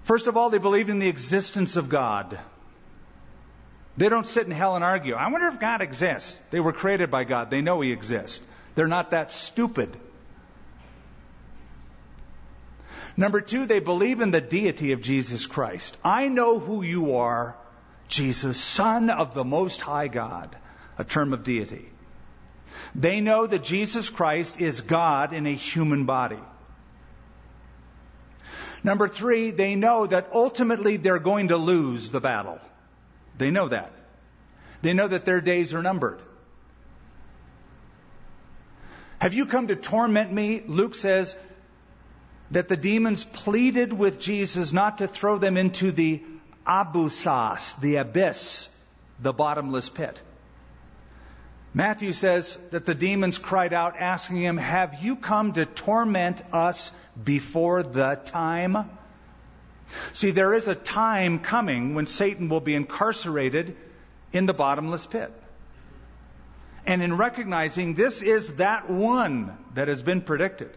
First 0.03 0.27
of 0.27 0.35
all, 0.35 0.49
they 0.49 0.57
believe 0.57 0.89
in 0.89 0.99
the 0.99 1.07
existence 1.07 1.77
of 1.77 1.87
God. 1.87 2.37
They 3.95 4.09
don't 4.09 4.25
sit 4.25 4.45
in 4.45 4.51
hell 4.51 4.75
and 4.75 4.83
argue. 4.83 5.13
I 5.13 5.29
wonder 5.31 5.47
if 5.47 5.59
God 5.59 5.81
exists. 5.81 6.39
They 6.49 6.59
were 6.59 6.73
created 6.73 7.11
by 7.11 7.25
God. 7.25 7.51
They 7.51 7.61
know 7.61 7.81
He 7.81 7.91
exists. 7.91 8.43
They're 8.75 8.87
not 8.87 9.11
that 9.11 9.31
stupid. 9.31 9.95
Number 13.15 13.41
two, 13.41 13.67
they 13.67 13.79
believe 13.79 14.21
in 14.21 14.31
the 14.31 14.41
deity 14.41 14.93
of 14.93 15.01
Jesus 15.01 15.45
Christ. 15.45 15.95
I 16.03 16.27
know 16.29 16.57
who 16.57 16.81
you 16.81 17.17
are, 17.17 17.55
Jesus, 18.07 18.57
Son 18.59 19.11
of 19.11 19.35
the 19.35 19.43
Most 19.43 19.81
High 19.81 20.07
God, 20.07 20.55
a 20.97 21.03
term 21.03 21.31
of 21.33 21.43
deity. 21.43 21.87
They 22.95 23.21
know 23.21 23.45
that 23.45 23.63
Jesus 23.63 24.09
Christ 24.09 24.59
is 24.59 24.81
God 24.81 25.33
in 25.33 25.45
a 25.45 25.53
human 25.53 26.05
body. 26.05 26.39
Number 28.83 29.07
three, 29.07 29.51
they 29.51 29.75
know 29.75 30.07
that 30.07 30.29
ultimately 30.33 30.97
they're 30.97 31.19
going 31.19 31.49
to 31.49 31.57
lose 31.57 32.09
the 32.09 32.19
battle. 32.19 32.59
They 33.37 33.51
know 33.51 33.69
that. 33.69 33.91
They 34.81 34.93
know 34.93 35.07
that 35.07 35.25
their 35.25 35.41
days 35.41 35.73
are 35.73 35.81
numbered. 35.81 36.21
Have 39.19 39.33
you 39.33 39.45
come 39.45 39.67
to 39.67 39.75
torment 39.75 40.31
me? 40.31 40.63
Luke 40.67 40.95
says 40.95 41.37
that 42.51 42.67
the 42.67 42.75
demons 42.75 43.23
pleaded 43.23 43.93
with 43.93 44.19
Jesus 44.19 44.73
not 44.73 44.97
to 44.97 45.07
throw 45.07 45.37
them 45.37 45.57
into 45.57 45.91
the 45.91 46.21
abyssos, 46.67 47.79
the 47.79 47.95
abyss, 47.97 48.67
the 49.19 49.33
bottomless 49.33 49.89
pit. 49.89 50.21
Matthew 51.73 52.11
says 52.11 52.57
that 52.71 52.85
the 52.85 52.93
demons 52.93 53.39
cried 53.39 53.73
out, 53.73 53.95
asking 53.97 54.37
him, 54.37 54.57
Have 54.57 55.03
you 55.03 55.15
come 55.15 55.53
to 55.53 55.65
torment 55.65 56.41
us 56.53 56.91
before 57.23 57.81
the 57.81 58.19
time? 58.25 58.89
See, 60.11 60.31
there 60.31 60.53
is 60.53 60.67
a 60.67 60.75
time 60.75 61.39
coming 61.39 61.95
when 61.95 62.07
Satan 62.07 62.49
will 62.49 62.61
be 62.61 62.73
incarcerated 62.73 63.75
in 64.31 64.45
the 64.45 64.53
bottomless 64.53 65.05
pit. 65.05 65.31
And 66.85 67.01
in 67.01 67.17
recognizing 67.17 67.93
this 67.93 68.21
is 68.21 68.55
that 68.55 68.89
one 68.89 69.57
that 69.73 69.87
has 69.87 70.03
been 70.03 70.21
predicted, 70.21 70.71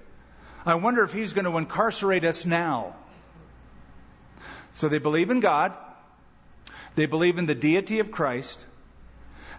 I 0.64 0.76
wonder 0.76 1.02
if 1.02 1.12
he's 1.12 1.32
going 1.32 1.46
to 1.46 1.56
incarcerate 1.56 2.24
us 2.24 2.46
now. 2.46 2.94
So 4.74 4.88
they 4.88 4.98
believe 4.98 5.30
in 5.30 5.40
God, 5.40 5.76
they 6.94 7.06
believe 7.06 7.38
in 7.38 7.46
the 7.46 7.54
deity 7.54 7.98
of 8.00 8.10
Christ, 8.10 8.64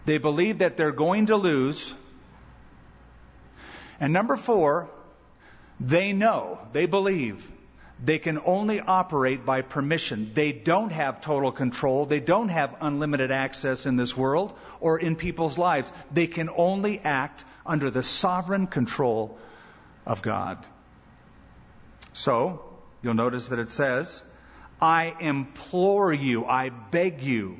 they 0.05 0.17
believe 0.19 0.59
that 0.59 0.77
they're 0.77 0.91
going 0.91 1.27
to 1.27 1.35
lose. 1.35 1.93
And 3.99 4.13
number 4.13 4.37
four, 4.37 4.89
they 5.79 6.13
know, 6.13 6.59
they 6.71 6.85
believe 6.85 7.45
they 8.03 8.19
can 8.19 8.39
only 8.45 8.79
operate 8.79 9.45
by 9.45 9.61
permission. 9.61 10.31
They 10.33 10.51
don't 10.51 10.91
have 10.91 11.21
total 11.21 11.51
control. 11.51 12.05
They 12.05 12.19
don't 12.19 12.49
have 12.49 12.75
unlimited 12.79 13.31
access 13.31 13.85
in 13.85 13.95
this 13.95 14.15
world 14.15 14.57
or 14.79 14.99
in 14.99 15.15
people's 15.15 15.57
lives. 15.57 15.91
They 16.11 16.27
can 16.27 16.49
only 16.55 16.99
act 16.99 17.43
under 17.65 17.89
the 17.89 18.03
sovereign 18.03 18.67
control 18.67 19.39
of 20.05 20.21
God. 20.21 20.65
So, 22.13 22.61
you'll 23.01 23.15
notice 23.15 23.49
that 23.49 23.59
it 23.59 23.71
says, 23.71 24.23
I 24.79 25.15
implore 25.19 26.13
you, 26.13 26.45
I 26.45 26.69
beg 26.69 27.23
you, 27.23 27.57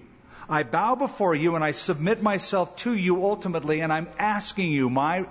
I 0.50 0.64
bow 0.64 0.96
before 0.96 1.36
you 1.36 1.56
and 1.56 1.64
I 1.64 1.72
submit 1.72 2.22
myself 2.24 2.76
to 2.78 2.94
you 2.94 3.26
ultimately, 3.26 3.82
and 3.82 3.92
I'm 3.92 4.08
asking 4.18 4.72
you, 4.72 4.90
my 4.90 5.26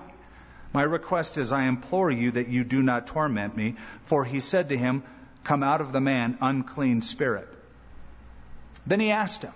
my 0.76 0.82
request 0.82 1.38
is, 1.38 1.52
I 1.52 1.68
implore 1.68 2.10
you 2.10 2.32
that 2.32 2.48
you 2.48 2.62
do 2.62 2.82
not 2.82 3.06
torment 3.06 3.56
me. 3.56 3.76
For 4.04 4.26
he 4.26 4.40
said 4.40 4.68
to 4.68 4.76
him, 4.76 5.04
Come 5.42 5.62
out 5.62 5.80
of 5.80 5.90
the 5.90 6.02
man, 6.02 6.36
unclean 6.42 7.00
spirit. 7.00 7.48
Then 8.86 9.00
he 9.00 9.10
asked 9.10 9.40
him, 9.40 9.54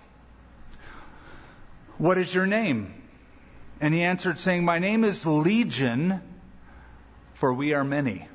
What 1.99 2.17
is 2.17 2.35
your 2.35 2.47
name? 2.47 2.95
And 3.83 3.93
he 3.93 4.01
answered, 4.01 4.39
saying, 4.39 4.65
My 4.65 4.79
name 4.79 5.05
is 5.05 5.27
Legion, 5.27 6.23
for 7.35 7.53
we 7.53 7.75
are 7.75 7.85
many. 7.85 8.27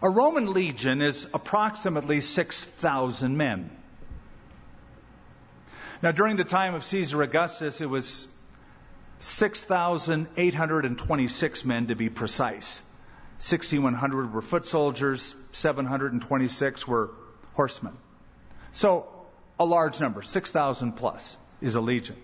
A 0.00 0.08
Roman 0.08 0.52
legion 0.52 1.02
is 1.02 1.26
approximately 1.34 2.20
6,000 2.20 3.36
men. 3.36 3.68
Now, 6.04 6.12
during 6.12 6.36
the 6.36 6.44
time 6.44 6.76
of 6.76 6.84
Caesar 6.84 7.20
Augustus, 7.20 7.80
it 7.80 7.90
was 7.90 8.28
6,826 9.20 11.64
men 11.64 11.86
to 11.86 11.94
be 11.94 12.08
precise. 12.08 12.82
6,100 13.38 14.32
were 14.32 14.42
foot 14.42 14.66
soldiers, 14.66 15.36
726 15.52 16.88
were 16.88 17.10
horsemen. 17.54 17.96
So, 18.72 19.06
a 19.58 19.64
large 19.64 20.00
number, 20.00 20.22
6,000 20.22 20.92
plus, 20.92 21.36
is 21.60 21.74
a 21.74 21.80
legion. 21.80 22.16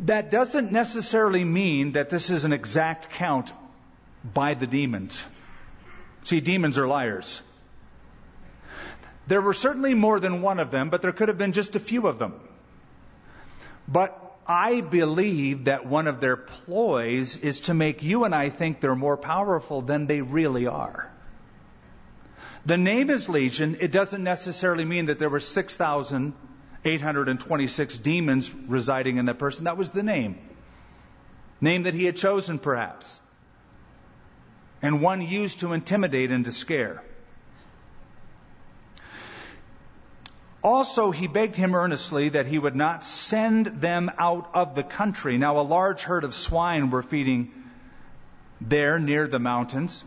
That 0.00 0.30
doesn't 0.30 0.72
necessarily 0.72 1.44
mean 1.44 1.92
that 1.92 2.10
this 2.10 2.30
is 2.30 2.44
an 2.44 2.52
exact 2.52 3.10
count 3.10 3.52
by 4.34 4.54
the 4.54 4.66
demons. 4.66 5.24
See, 6.22 6.40
demons 6.40 6.78
are 6.78 6.86
liars. 6.86 7.42
There 9.26 9.40
were 9.40 9.54
certainly 9.54 9.94
more 9.94 10.20
than 10.20 10.42
one 10.42 10.60
of 10.60 10.70
them, 10.70 10.90
but 10.90 11.02
there 11.02 11.12
could 11.12 11.28
have 11.28 11.38
been 11.38 11.52
just 11.52 11.76
a 11.76 11.80
few 11.80 12.06
of 12.06 12.18
them. 12.18 12.34
But 13.86 14.21
I 14.46 14.80
believe 14.80 15.64
that 15.64 15.84
one 15.86 16.06
of 16.08 16.20
their 16.20 16.36
ploys 16.36 17.36
is 17.36 17.60
to 17.60 17.74
make 17.74 18.02
you 18.02 18.24
and 18.24 18.34
I 18.34 18.48
think 18.48 18.80
they're 18.80 18.96
more 18.96 19.16
powerful 19.16 19.82
than 19.82 20.06
they 20.06 20.20
really 20.20 20.66
are. 20.66 21.12
The 22.66 22.76
name 22.76 23.08
is 23.10 23.28
Legion. 23.28 23.76
It 23.80 23.92
doesn't 23.92 24.22
necessarily 24.22 24.84
mean 24.84 25.06
that 25.06 25.18
there 25.18 25.30
were 25.30 25.40
6,826 25.40 27.98
demons 27.98 28.54
residing 28.54 29.16
in 29.16 29.24
that 29.26 29.38
person. 29.38 29.64
That 29.64 29.76
was 29.76 29.90
the 29.90 30.02
name. 30.02 30.38
Name 31.60 31.82
that 31.84 31.94
he 31.94 32.04
had 32.04 32.16
chosen, 32.16 32.58
perhaps. 32.58 33.20
And 34.80 35.00
one 35.00 35.22
used 35.22 35.60
to 35.60 35.72
intimidate 35.72 36.32
and 36.32 36.44
to 36.44 36.52
scare. 36.52 37.02
Also, 40.62 41.10
he 41.10 41.26
begged 41.26 41.56
him 41.56 41.74
earnestly 41.74 42.28
that 42.30 42.46
he 42.46 42.58
would 42.58 42.76
not 42.76 43.04
send 43.04 43.66
them 43.66 44.10
out 44.16 44.50
of 44.54 44.74
the 44.74 44.84
country. 44.84 45.36
Now, 45.36 45.58
a 45.58 45.62
large 45.62 46.02
herd 46.02 46.22
of 46.22 46.34
swine 46.34 46.90
were 46.90 47.02
feeding 47.02 47.50
there 48.60 49.00
near 49.00 49.26
the 49.26 49.40
mountains. 49.40 50.04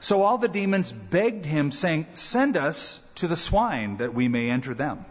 So 0.00 0.22
all 0.22 0.36
the 0.36 0.48
demons 0.48 0.92
begged 0.92 1.46
him, 1.46 1.70
saying, 1.70 2.08
Send 2.12 2.58
us 2.58 3.00
to 3.16 3.26
the 3.26 3.36
swine 3.36 3.98
that 3.98 4.12
we 4.12 4.28
may 4.28 4.50
enter 4.50 4.74
them. 4.74 5.06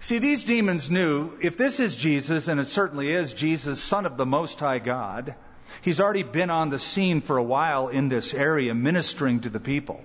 See, 0.00 0.18
these 0.18 0.44
demons 0.44 0.90
knew 0.90 1.32
if 1.40 1.56
this 1.56 1.80
is 1.80 1.96
Jesus, 1.96 2.48
and 2.48 2.60
it 2.60 2.66
certainly 2.66 3.10
is 3.10 3.32
Jesus, 3.32 3.82
Son 3.82 4.04
of 4.04 4.18
the 4.18 4.26
Most 4.26 4.60
High 4.60 4.78
God, 4.78 5.34
he's 5.80 6.00
already 6.00 6.22
been 6.22 6.50
on 6.50 6.68
the 6.68 6.78
scene 6.78 7.22
for 7.22 7.38
a 7.38 7.42
while 7.42 7.88
in 7.88 8.10
this 8.10 8.34
area 8.34 8.74
ministering 8.74 9.40
to 9.40 9.48
the 9.48 9.60
people. 9.60 10.02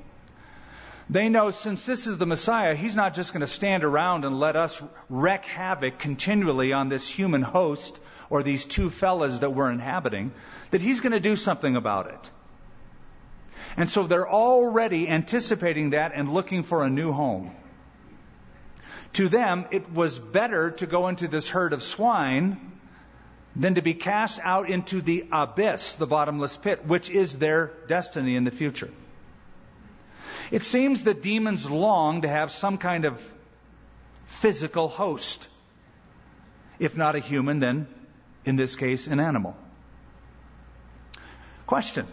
They 1.10 1.28
know 1.28 1.50
since 1.50 1.86
this 1.86 2.06
is 2.06 2.18
the 2.18 2.28
Messiah, 2.28 2.76
he's 2.76 2.96
not 2.96 3.16
just 3.16 3.34
going 3.34 3.42
to 3.42 3.48
stand 3.48 3.84
around 3.84 4.26
and 4.26 4.40
let 4.40 4.56
us 4.56 4.82
wreak 5.10 5.44
havoc 5.44 5.98
continually 5.98 6.72
on 6.72 6.90
this 6.90 7.10
human 7.10 7.42
host 7.42 8.00
or 8.30 8.44
these 8.44 8.64
two 8.64 8.92
fellas 8.92 9.40
that 9.40 9.56
we're 9.56 9.72
inhabiting, 9.72 10.32
that 10.70 10.82
he's 10.82 11.00
going 11.00 11.14
to 11.14 11.20
do 11.20 11.36
something 11.36 11.76
about 11.76 12.08
it. 12.12 12.32
And 13.76 13.90
so 13.90 14.06
they're 14.06 14.30
already 14.30 15.08
anticipating 15.08 15.92
that 15.92 16.12
and 16.14 16.32
looking 16.32 16.62
for 16.62 16.84
a 16.84 16.90
new 16.90 17.12
home. 17.12 17.56
To 19.14 19.28
them, 19.30 19.66
it 19.72 19.92
was 19.92 20.20
better 20.20 20.72
to 20.72 20.86
go 20.86 21.08
into 21.08 21.28
this 21.28 21.50
herd 21.50 21.74
of 21.74 21.82
swine 21.82 22.72
than 23.56 23.76
to 23.76 23.82
be 23.82 23.96
cast 23.96 24.40
out 24.44 24.70
into 24.70 25.02
the 25.02 25.26
abyss, 25.32 25.94
the 25.94 26.06
bottomless 26.06 26.56
pit, 26.56 26.86
which 26.86 27.10
is 27.10 27.40
their 27.40 27.72
destiny 27.88 28.36
in 28.36 28.44
the 28.44 28.52
future. 28.52 28.92
It 30.52 30.64
seems 30.64 31.04
that 31.04 31.22
demons 31.22 31.70
long 31.70 32.22
to 32.22 32.28
have 32.28 32.52
some 32.52 32.78
kind 32.78 33.06
of 33.06 33.34
physical 34.26 34.88
host. 34.88 35.48
If 36.80 36.98
not 36.98 37.16
a 37.16 37.20
human, 37.20 37.60
then 37.60 37.88
in 38.46 38.56
this 38.56 38.76
case, 38.76 39.08
an 39.08 39.20
animal. 39.20 39.56
Question 41.68 42.08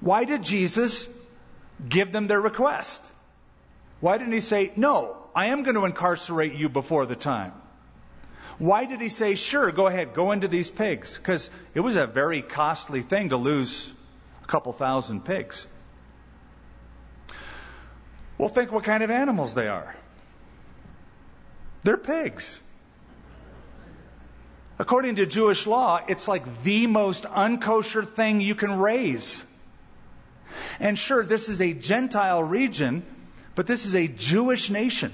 Why 0.00 0.24
did 0.24 0.42
Jesus 0.42 1.08
give 1.88 2.12
them 2.12 2.26
their 2.26 2.40
request? 2.40 3.04
Why 4.00 4.16
didn't 4.16 4.32
he 4.32 4.40
say, 4.40 4.72
No, 4.76 5.16
I 5.34 5.46
am 5.46 5.64
going 5.64 5.74
to 5.74 5.84
incarcerate 5.84 6.54
you 6.54 6.68
before 6.68 7.04
the 7.06 7.16
time? 7.16 7.52
Why 8.58 8.86
did 8.86 9.00
he 9.00 9.08
say, 9.08 9.34
Sure, 9.34 9.70
go 9.70 9.86
ahead, 9.86 10.14
go 10.14 10.32
into 10.32 10.48
these 10.48 10.70
pigs? 10.70 11.16
Because 11.16 11.50
it 11.74 11.80
was 11.80 11.96
a 11.96 12.06
very 12.06 12.42
costly 12.42 13.02
thing 13.02 13.30
to 13.30 13.36
lose 13.36 13.92
a 14.44 14.46
couple 14.46 14.72
thousand 14.72 15.24
pigs. 15.24 15.66
Well, 18.38 18.48
think 18.48 18.70
what 18.70 18.84
kind 18.84 19.02
of 19.02 19.10
animals 19.10 19.54
they 19.54 19.68
are. 19.68 19.94
They're 21.82 21.96
pigs. 21.96 22.60
According 24.78 25.16
to 25.16 25.26
Jewish 25.26 25.66
law, 25.66 26.00
it's 26.06 26.28
like 26.28 26.62
the 26.62 26.86
most 26.86 27.24
unkosher 27.24 28.08
thing 28.08 28.40
you 28.40 28.54
can 28.54 28.78
raise. 28.78 29.44
And 30.78 30.96
sure, 30.96 31.24
this 31.24 31.48
is 31.48 31.60
a 31.60 31.72
Gentile 31.72 32.42
region, 32.42 33.02
but 33.56 33.66
this 33.66 33.86
is 33.86 33.96
a 33.96 34.06
Jewish 34.06 34.70
nation. 34.70 35.12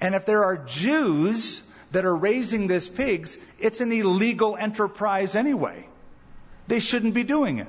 And 0.00 0.14
if 0.14 0.24
there 0.24 0.44
are 0.44 0.56
Jews 0.56 1.62
that 1.90 2.04
are 2.04 2.16
raising 2.16 2.68
these 2.68 2.88
pigs, 2.88 3.36
it's 3.58 3.80
an 3.80 3.90
illegal 3.90 4.56
enterprise 4.56 5.34
anyway. 5.34 5.84
They 6.68 6.78
shouldn't 6.78 7.14
be 7.14 7.24
doing 7.24 7.58
it. 7.58 7.66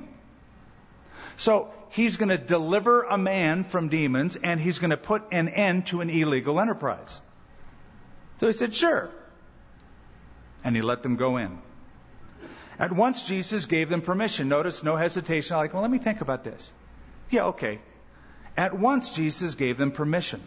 So 1.35 1.73
he's 1.91 2.17
going 2.17 2.29
to 2.29 2.37
deliver 2.37 3.03
a 3.03 3.17
man 3.17 3.63
from 3.63 3.89
demons 3.89 4.35
and 4.35 4.59
he's 4.59 4.79
going 4.79 4.89
to 4.89 4.97
put 4.97 5.23
an 5.31 5.49
end 5.49 5.85
to 5.87 6.01
an 6.01 6.09
illegal 6.09 6.59
enterprise. 6.59 7.21
So 8.37 8.47
he 8.47 8.53
said, 8.53 8.73
sure. 8.73 9.09
And 10.63 10.75
he 10.75 10.81
let 10.81 11.03
them 11.03 11.15
go 11.15 11.37
in. 11.37 11.59
At 12.79 12.91
once 12.91 13.23
Jesus 13.23 13.65
gave 13.65 13.89
them 13.89 14.01
permission. 14.01 14.49
Notice 14.49 14.83
no 14.83 14.95
hesitation. 14.95 15.57
Like, 15.57 15.73
well, 15.73 15.81
let 15.81 15.91
me 15.91 15.99
think 15.99 16.21
about 16.21 16.43
this. 16.43 16.71
Yeah, 17.29 17.47
okay. 17.47 17.79
At 18.57 18.77
once 18.77 19.13
Jesus 19.15 19.55
gave 19.55 19.77
them 19.77 19.91
permission. 19.91 20.41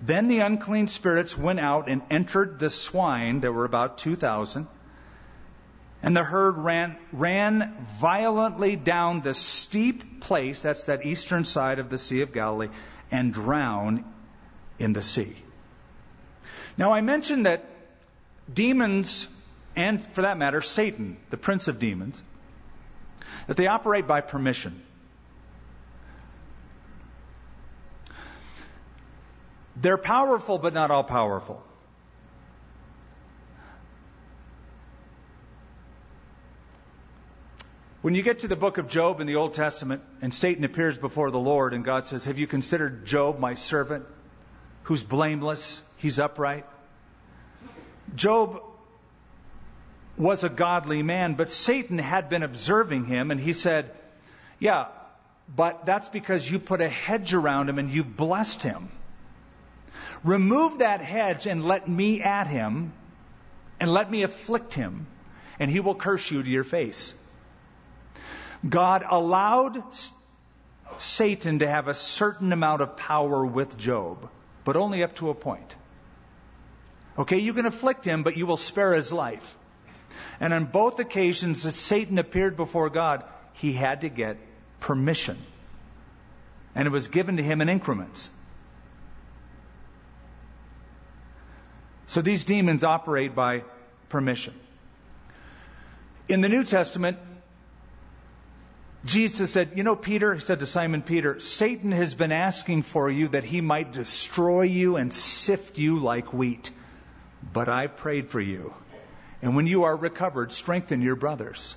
Then 0.00 0.28
the 0.28 0.40
unclean 0.40 0.86
spirits 0.86 1.36
went 1.36 1.60
out 1.60 1.88
and 1.88 2.02
entered 2.10 2.58
the 2.58 2.70
swine. 2.70 3.40
There 3.40 3.52
were 3.52 3.64
about 3.64 3.98
2,000. 3.98 4.66
And 6.02 6.16
the 6.16 6.22
herd 6.22 6.56
ran, 6.58 6.96
ran 7.12 7.76
violently 7.80 8.76
down 8.76 9.20
the 9.20 9.34
steep 9.34 10.20
place, 10.20 10.62
that's 10.62 10.84
that 10.84 11.04
eastern 11.04 11.44
side 11.44 11.80
of 11.80 11.90
the 11.90 11.98
Sea 11.98 12.22
of 12.22 12.32
Galilee, 12.32 12.68
and 13.10 13.32
drowned 13.32 14.04
in 14.78 14.92
the 14.92 15.02
sea. 15.02 15.36
Now, 16.76 16.92
I 16.92 17.00
mentioned 17.00 17.46
that 17.46 17.64
demons, 18.52 19.26
and 19.74 20.00
for 20.00 20.22
that 20.22 20.38
matter, 20.38 20.62
Satan, 20.62 21.16
the 21.30 21.36
prince 21.36 21.66
of 21.66 21.80
demons, 21.80 22.22
that 23.48 23.56
they 23.56 23.66
operate 23.66 24.06
by 24.06 24.20
permission. 24.20 24.80
They're 29.74 29.98
powerful, 29.98 30.58
but 30.58 30.74
not 30.74 30.90
all 30.90 31.04
powerful. 31.04 31.62
When 38.08 38.14
you 38.14 38.22
get 38.22 38.38
to 38.38 38.48
the 38.48 38.56
book 38.56 38.78
of 38.78 38.88
Job 38.88 39.20
in 39.20 39.26
the 39.26 39.36
Old 39.36 39.52
Testament, 39.52 40.00
and 40.22 40.32
Satan 40.32 40.64
appears 40.64 40.96
before 40.96 41.30
the 41.30 41.38
Lord, 41.38 41.74
and 41.74 41.84
God 41.84 42.06
says, 42.06 42.24
Have 42.24 42.38
you 42.38 42.46
considered 42.46 43.04
Job, 43.04 43.38
my 43.38 43.52
servant, 43.52 44.06
who's 44.84 45.02
blameless? 45.02 45.82
He's 45.98 46.18
upright. 46.18 46.64
Job 48.14 48.62
was 50.16 50.42
a 50.42 50.48
godly 50.48 51.02
man, 51.02 51.34
but 51.34 51.52
Satan 51.52 51.98
had 51.98 52.30
been 52.30 52.42
observing 52.42 53.04
him, 53.04 53.30
and 53.30 53.38
he 53.38 53.52
said, 53.52 53.94
Yeah, 54.58 54.86
but 55.54 55.84
that's 55.84 56.08
because 56.08 56.50
you 56.50 56.58
put 56.58 56.80
a 56.80 56.88
hedge 56.88 57.34
around 57.34 57.68
him 57.68 57.78
and 57.78 57.92
you 57.92 58.04
blessed 58.04 58.62
him. 58.62 58.88
Remove 60.24 60.78
that 60.78 61.02
hedge 61.02 61.46
and 61.46 61.62
let 61.62 61.86
me 61.86 62.22
at 62.22 62.46
him, 62.46 62.94
and 63.78 63.92
let 63.92 64.10
me 64.10 64.22
afflict 64.22 64.72
him, 64.72 65.06
and 65.58 65.70
he 65.70 65.80
will 65.80 65.94
curse 65.94 66.30
you 66.30 66.42
to 66.42 66.48
your 66.48 66.64
face. 66.64 67.12
God 68.66 69.04
allowed 69.08 69.82
Satan 70.98 71.60
to 71.60 71.68
have 71.68 71.88
a 71.88 71.94
certain 71.94 72.52
amount 72.52 72.82
of 72.82 72.96
power 72.96 73.44
with 73.44 73.78
Job, 73.78 74.28
but 74.64 74.76
only 74.76 75.02
up 75.02 75.16
to 75.16 75.30
a 75.30 75.34
point. 75.34 75.76
Okay, 77.18 77.38
you 77.38 77.52
can 77.52 77.66
afflict 77.66 78.04
him, 78.04 78.22
but 78.22 78.36
you 78.36 78.46
will 78.46 78.56
spare 78.56 78.94
his 78.94 79.12
life. 79.12 79.56
And 80.40 80.54
on 80.54 80.66
both 80.66 80.98
occasions 81.00 81.64
that 81.64 81.74
Satan 81.74 82.18
appeared 82.18 82.56
before 82.56 82.90
God, 82.90 83.24
he 83.54 83.72
had 83.72 84.02
to 84.02 84.08
get 84.08 84.36
permission. 84.80 85.36
And 86.74 86.86
it 86.86 86.90
was 86.90 87.08
given 87.08 87.36
to 87.38 87.42
him 87.42 87.60
in 87.60 87.68
increments. 87.68 88.30
So 92.06 92.22
these 92.22 92.44
demons 92.44 92.84
operate 92.84 93.34
by 93.34 93.64
permission. 94.08 94.54
In 96.28 96.40
the 96.40 96.48
New 96.48 96.64
Testament, 96.64 97.18
Jesus 99.04 99.52
said, 99.52 99.72
You 99.76 99.84
know, 99.84 99.96
Peter, 99.96 100.34
he 100.34 100.40
said 100.40 100.58
to 100.60 100.66
Simon 100.66 101.02
Peter, 101.02 101.40
Satan 101.40 101.92
has 101.92 102.14
been 102.14 102.32
asking 102.32 102.82
for 102.82 103.10
you 103.10 103.28
that 103.28 103.44
he 103.44 103.60
might 103.60 103.92
destroy 103.92 104.62
you 104.62 104.96
and 104.96 105.12
sift 105.12 105.78
you 105.78 105.98
like 105.98 106.32
wheat. 106.32 106.70
But 107.52 107.68
I 107.68 107.86
prayed 107.86 108.30
for 108.30 108.40
you. 108.40 108.74
And 109.40 109.54
when 109.54 109.68
you 109.68 109.84
are 109.84 109.94
recovered, 109.94 110.50
strengthen 110.50 111.00
your 111.00 111.14
brothers. 111.14 111.76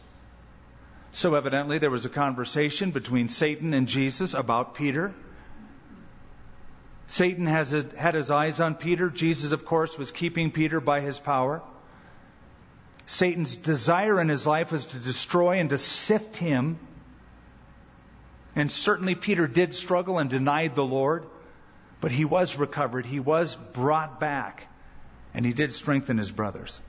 So 1.12 1.36
evidently, 1.36 1.78
there 1.78 1.92
was 1.92 2.06
a 2.06 2.10
conversation 2.10 2.92
between 2.92 3.30
Satan 3.30 3.74
and 3.74 3.88
Jesus 3.88 4.34
about 4.34 4.76
Peter. 4.76 5.14
Satan 7.08 7.46
has 7.46 7.72
had 7.98 8.16
his 8.16 8.32
eyes 8.32 8.60
on 8.62 8.76
Peter. 8.76 9.10
Jesus, 9.10 9.52
of 9.52 9.66
course, 9.66 9.98
was 9.98 10.12
keeping 10.12 10.52
Peter 10.52 10.80
by 10.80 11.02
his 11.02 11.20
power. 11.20 11.62
Satan's 13.06 13.58
desire 13.58 14.20
in 14.22 14.30
his 14.30 14.48
life 14.48 14.72
was 14.72 14.86
to 14.88 14.98
destroy 14.98 15.60
and 15.60 15.70
to 15.72 15.78
sift 15.78 16.38
him. 16.38 16.80
And 18.56 18.72
certainly 18.72 19.16
Peter 19.16 19.48
did 19.48 19.74
struggle 19.74 20.18
and 20.18 20.30
denied 20.30 20.76
the 20.76 20.86
Lord, 20.86 21.26
but 22.02 22.12
he 22.12 22.26
was 22.26 22.58
recovered. 22.58 23.06
He 23.06 23.20
was 23.20 23.56
brought 23.56 24.20
back, 24.20 24.68
and 25.34 25.46
he 25.46 25.54
did 25.54 25.74
strengthen 25.74 26.18
his 26.18 26.32
brothers. 26.32 26.82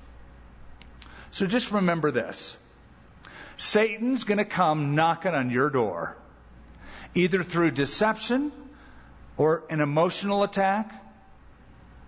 So 1.31 1.47
just 1.47 1.73
remember 1.73 2.11
this 2.11 2.57
Satan's 3.57 4.25
going 4.25 4.39
to 4.39 4.45
come 4.45 4.95
knocking 4.95 5.35
on 5.35 5.51
your 5.51 5.71
door, 5.71 6.17
either 7.15 7.43
through 7.43 7.73
deception 7.73 8.53
or 9.37 9.63
an 9.71 9.81
emotional 9.81 10.43
attack 10.43 10.93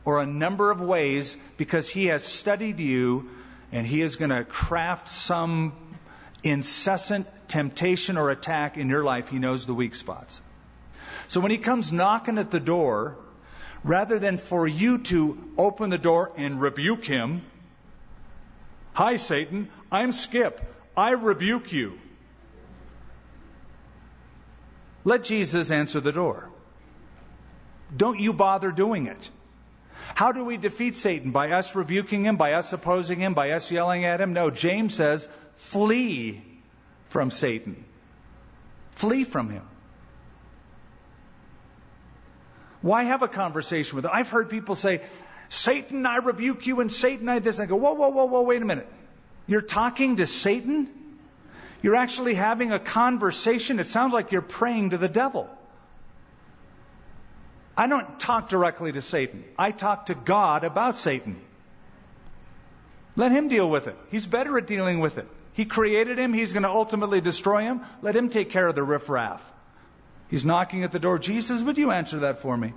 or 0.05 0.21
a 0.21 0.27
number 0.27 0.71
of 0.71 0.81
ways 0.81 1.37
because 1.57 1.88
he 1.88 2.07
has 2.07 2.25
studied 2.25 2.81
you 2.81 3.31
and 3.73 3.87
he 3.87 4.03
is 4.03 4.17
going 4.17 4.31
to 4.31 4.45
craft 4.45 5.09
some 5.09 5.73
incessant 6.45 7.27
temptation 7.49 8.17
or 8.17 8.31
attack 8.31 8.77
in 8.77 8.89
your 8.89 9.03
life. 9.03 9.29
He 9.29 9.39
knows 9.39 9.67
the 9.67 9.75
weak 9.75 9.95
spots. 9.95 10.41
So 11.27 11.41
when 11.41 11.51
he 11.51 11.59
comes 11.59 11.93
knocking 11.93 12.39
at 12.39 12.51
the 12.51 12.61
door, 12.61 13.17
rather 13.83 14.19
than 14.19 14.39
for 14.39 14.69
you 14.69 14.99
to 14.99 15.53
open 15.59 15.91
the 15.91 15.99
door 15.99 16.33
and 16.37 16.61
rebuke 16.61 17.05
him, 17.05 17.43
Hi, 18.93 19.17
Satan, 19.17 19.69
I'm 19.91 20.13
Skip. 20.13 20.61
I 20.97 21.11
rebuke 21.11 21.73
you. 21.73 21.99
Let 25.03 25.25
Jesus 25.25 25.71
answer 25.71 26.01
the 26.01 26.13
door. 26.13 26.49
Don't 27.95 28.21
you 28.21 28.33
bother 28.33 28.71
doing 28.71 29.07
it. 29.07 29.31
How 30.15 30.33
do 30.33 30.45
we 30.45 30.57
defeat 30.57 30.97
Satan? 30.97 31.33
By 31.33 31.51
us 31.53 31.75
rebuking 31.75 32.25
him, 32.25 32.37
by 32.37 32.53
us 32.53 32.73
opposing 32.73 33.21
him, 33.21 33.35
by 33.35 33.51
us 33.51 33.71
yelling 33.71 34.05
at 34.05 34.21
him? 34.21 34.33
No, 34.33 34.51
James 34.51 34.95
says, 34.95 35.29
flee 35.57 36.43
from 37.09 37.31
Satan. 37.31 37.85
Flee 38.93 39.25
from 39.25 39.51
him. 39.51 39.62
Why 42.83 43.05
have 43.05 43.23
a 43.23 43.29
conversation 43.29 43.97
with 43.97 44.05
him? 44.05 44.11
I've 44.12 44.29
heard 44.29 44.51
people 44.51 44.75
say, 44.75 45.01
Satan, 45.49 46.05
I 46.07 46.17
rebuke 46.17 46.67
you, 46.67 46.81
and 46.81 46.93
Satan, 46.93 47.29
I 47.29 47.38
this. 47.38 47.59
I 47.59 47.67
go, 47.67 47.77
whoa, 47.77 47.95
whoa, 47.95 48.09
whoa, 48.09 48.27
whoa, 48.27 48.43
wait 48.43 48.61
a 48.61 48.64
minute. 48.64 48.88
You're 49.47 49.62
talking 49.62 50.17
to 50.17 50.27
Satan? 50.27 50.88
You're 51.83 51.97
actually 51.97 52.35
having 52.35 52.73
a 52.73 52.79
conversation. 52.79 53.79
It 53.79 53.87
sounds 53.87 54.12
like 54.12 54.33
you're 54.33 54.43
praying 54.43 54.90
to 54.90 54.99
the 54.99 55.09
devil. 55.09 55.48
I 57.77 57.87
don't 57.87 58.21
talk 58.21 58.48
directly 58.48 58.92
to 58.92 59.02
Satan. 59.02 59.44
I 59.59 59.71
talk 59.71 60.07
to 60.07 60.15
God 60.15 60.65
about 60.65 60.96
Satan. 60.96 61.40
Let 63.17 63.33
him 63.33 63.48
deal 63.48 63.69
with 63.69 63.87
it. 63.87 63.96
He's 64.11 64.27
better 64.27 64.57
at 64.59 64.67
dealing 64.67 65.00
with 65.00 65.19
it. 65.19 65.29
He 65.55 65.65
created 65.65 66.19
him. 66.19 66.33
He's 66.33 66.52
going 66.52 66.65
to 66.65 66.69
ultimately 66.69 67.21
destroy 67.21 67.63
him. 67.63 67.81
Let 68.02 68.15
him 68.15 68.29
take 68.29 68.50
care 68.50 68.67
of 68.67 68.75
the 68.75 68.83
riffraff. 68.83 69.40
He's 70.29 70.44
knocking 70.44 70.83
at 70.83 70.90
the 70.90 70.98
door. 70.98 71.19
Jesus, 71.19 71.63
would 71.63 71.79
you 71.79 71.92
answer 71.92 72.21
that 72.21 72.40
for 72.40 72.57
me? 72.57 72.75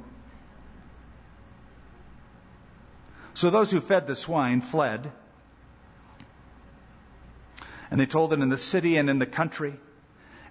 So 3.33 3.49
those 3.49 3.71
who 3.71 3.81
fed 3.81 4.05
the 4.05 4.15
swine 4.15 4.61
fled. 4.61 5.11
And 7.89 7.99
they 7.99 8.05
told 8.05 8.33
it 8.33 8.39
in 8.39 8.49
the 8.49 8.57
city 8.57 8.97
and 8.97 9.09
in 9.09 9.17
the 9.17 9.25
country. 9.25 9.73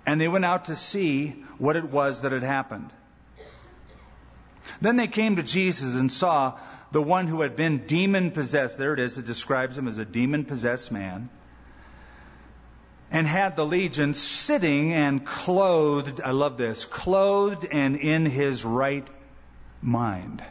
And 0.05 0.21
they 0.21 0.29
went 0.29 0.45
out 0.45 0.67
to 0.67 0.77
see 0.77 1.45
what 1.59 1.77
it 1.77 1.85
was 1.85 2.23
that 2.23 2.33
had 2.33 2.43
happened. 2.43 2.93
Then 4.81 4.97
they 4.97 5.07
came 5.07 5.37
to 5.37 5.45
Jesus 5.45 5.95
and 5.95 6.11
saw 6.11 6.59
the 6.91 7.03
one 7.03 7.29
who 7.29 7.43
had 7.43 7.55
been 7.55 7.87
demon 7.87 8.33
possessed. 8.33 8.79
There 8.79 8.95
it 8.95 9.01
is. 9.01 9.17
It 9.17 9.27
describes 9.27 9.79
him 9.79 9.87
as 9.87 9.99
a 9.99 10.05
demon 10.05 10.45
possessed 10.45 10.91
man. 10.91 11.29
And 13.11 13.27
had 13.27 13.57
the 13.57 13.65
legion 13.65 14.15
sitting 14.15 14.93
and 14.93 15.25
clothed, 15.25 16.21
I 16.21 16.33
love 16.33 16.57
this, 16.57 16.85
clothed 16.85 17.65
and 17.71 17.97
in 17.97 18.27
his 18.27 18.65
right 18.65 19.09
mind. 19.81 20.43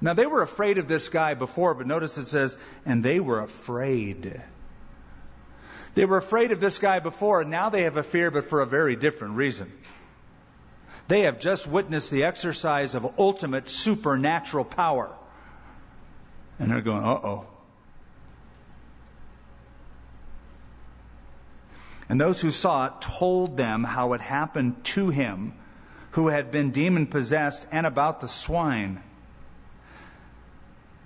Now, 0.00 0.14
they 0.14 0.26
were 0.26 0.42
afraid 0.42 0.78
of 0.78 0.88
this 0.88 1.08
guy 1.08 1.34
before, 1.34 1.74
but 1.74 1.86
notice 1.86 2.18
it 2.18 2.28
says, 2.28 2.58
and 2.84 3.04
they 3.04 3.20
were 3.20 3.40
afraid. 3.40 4.42
They 5.94 6.06
were 6.06 6.16
afraid 6.16 6.50
of 6.50 6.60
this 6.60 6.78
guy 6.78 6.98
before, 6.98 7.42
and 7.42 7.50
now 7.50 7.68
they 7.68 7.82
have 7.82 7.96
a 7.96 8.02
fear, 8.02 8.30
but 8.30 8.46
for 8.46 8.62
a 8.62 8.66
very 8.66 8.96
different 8.96 9.36
reason. 9.36 9.70
They 11.06 11.22
have 11.22 11.38
just 11.38 11.66
witnessed 11.66 12.10
the 12.10 12.24
exercise 12.24 12.94
of 12.94 13.18
ultimate 13.18 13.68
supernatural 13.68 14.64
power. 14.64 15.10
And 16.58 16.70
they're 16.70 16.80
going, 16.80 17.04
uh 17.04 17.20
oh. 17.22 17.46
And 22.12 22.20
those 22.20 22.42
who 22.42 22.50
saw 22.50 22.88
it 22.88 23.00
told 23.00 23.56
them 23.56 23.84
how 23.84 24.12
it 24.12 24.20
happened 24.20 24.84
to 24.84 25.08
him 25.08 25.54
who 26.10 26.28
had 26.28 26.50
been 26.50 26.70
demon 26.70 27.06
possessed 27.06 27.66
and 27.72 27.86
about 27.86 28.20
the 28.20 28.28
swine. 28.28 29.02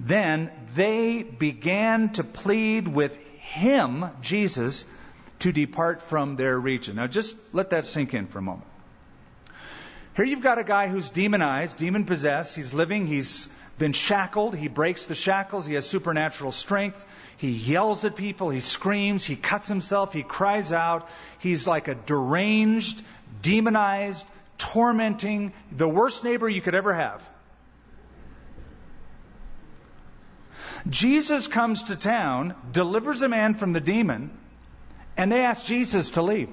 Then 0.01 0.51
they 0.75 1.23
began 1.23 2.09
to 2.15 2.25
plead 2.25 2.89
with 2.89 3.17
him, 3.39 4.07
Jesus, 4.21 4.85
to 5.39 5.53
depart 5.53 6.03
from 6.03 6.35
their 6.35 6.59
region. 6.59 6.97
Now 6.97 7.07
just 7.07 7.37
let 7.53 7.71
that 7.71 7.87
sink 7.87 8.13
in 8.13 8.27
for 8.27 8.41
a 8.41 8.43
moment. 8.43 8.67
Here 10.17 10.25
you've 10.25 10.43
got 10.43 10.59
a 10.59 10.65
guy 10.65 10.89
who's 10.89 11.09
demonized, 11.09 11.77
demon 11.77 12.05
possessed. 12.05 12.57
He's 12.57 12.75
living, 12.75 13.07
he's 13.07 13.49
been 13.79 13.93
shackled. 13.93 14.55
He 14.55 14.69
breaks 14.69 15.07
the 15.07 15.15
shackles. 15.15 15.67
He 15.67 15.75
has 15.75 15.89
supernatural 15.89 16.53
strength. 16.53 17.05
He 17.37 17.51
yells 17.51 18.05
at 18.05 18.17
people. 18.17 18.51
He 18.51 18.61
screams. 18.61 19.25
He 19.25 19.37
cuts 19.37 19.69
himself. 19.69 20.13
He 20.13 20.23
cries 20.23 20.73
out. 20.73 21.09
He's 21.39 21.67
like 21.67 21.89
a 21.89 21.95
deranged, 21.95 23.03
demonized, 23.43 24.27
tormenting, 24.59 25.53
the 25.73 25.89
worst 25.89 26.25
neighbor 26.25 26.49
you 26.49 26.63
could 26.63 26.75
ever 26.75 26.95
have. 26.95 27.29
Jesus 30.89 31.49
comes 31.49 31.85
to 31.85 31.97
town, 31.97 32.55
delivers 32.73 33.23
a 33.23 33.29
man 33.29 33.55
from 33.55 33.73
the 33.73 33.81
demon, 33.81 34.31
and 35.17 35.33
they 35.33 35.45
ask 35.45 35.67
Jesus 35.67 36.11
to 36.11 36.23
leave. 36.23 36.49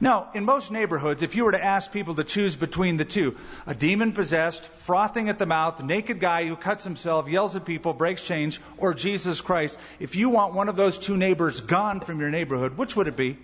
Now, 0.00 0.28
in 0.34 0.44
most 0.44 0.70
neighborhoods, 0.70 1.22
if 1.22 1.34
you 1.34 1.44
were 1.44 1.52
to 1.52 1.64
ask 1.64 1.92
people 1.92 2.14
to 2.14 2.24
choose 2.24 2.56
between 2.56 2.96
the 2.96 3.04
two, 3.04 3.36
a 3.66 3.74
demon 3.74 4.12
possessed, 4.12 4.64
frothing 4.64 5.28
at 5.28 5.38
the 5.38 5.46
mouth, 5.46 5.82
naked 5.82 6.20
guy 6.20 6.46
who 6.46 6.56
cuts 6.56 6.84
himself, 6.84 7.28
yells 7.28 7.56
at 7.56 7.64
people, 7.64 7.92
breaks 7.92 8.22
chains, 8.22 8.58
or 8.76 8.94
Jesus 8.94 9.40
Christ, 9.40 9.78
if 9.98 10.16
you 10.16 10.30
want 10.30 10.54
one 10.54 10.68
of 10.68 10.76
those 10.76 10.98
two 10.98 11.16
neighbors 11.16 11.60
gone 11.60 12.00
from 12.00 12.20
your 12.20 12.30
neighborhood, 12.30 12.76
which 12.76 12.96
would 12.96 13.08
it 13.08 13.16
be? 13.16 13.38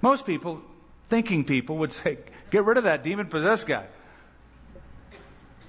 Most 0.00 0.26
people, 0.26 0.60
thinking 1.06 1.44
people, 1.44 1.78
would 1.78 1.92
say, 1.92 2.18
get 2.50 2.64
rid 2.64 2.76
of 2.76 2.84
that 2.84 3.04
demon 3.04 3.26
possessed 3.26 3.66
guy. 3.66 3.86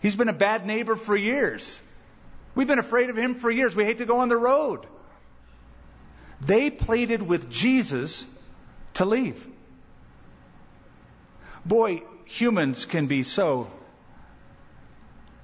He's 0.01 0.15
been 0.15 0.29
a 0.29 0.33
bad 0.33 0.65
neighbor 0.65 0.95
for 0.95 1.15
years. 1.15 1.81
We've 2.55 2.67
been 2.67 2.79
afraid 2.79 3.09
of 3.09 3.17
him 3.17 3.35
for 3.35 3.49
years. 3.49 3.75
We 3.75 3.85
hate 3.85 3.99
to 3.99 4.05
go 4.05 4.19
on 4.19 4.29
the 4.29 4.37
road. 4.37 4.85
They 6.45 6.69
pleaded 6.69 7.21
with 7.21 7.49
Jesus 7.49 8.27
to 8.95 9.05
leave. 9.05 9.47
Boy, 11.65 12.03
humans 12.25 12.85
can 12.85 13.07
be 13.07 13.23
so 13.23 13.71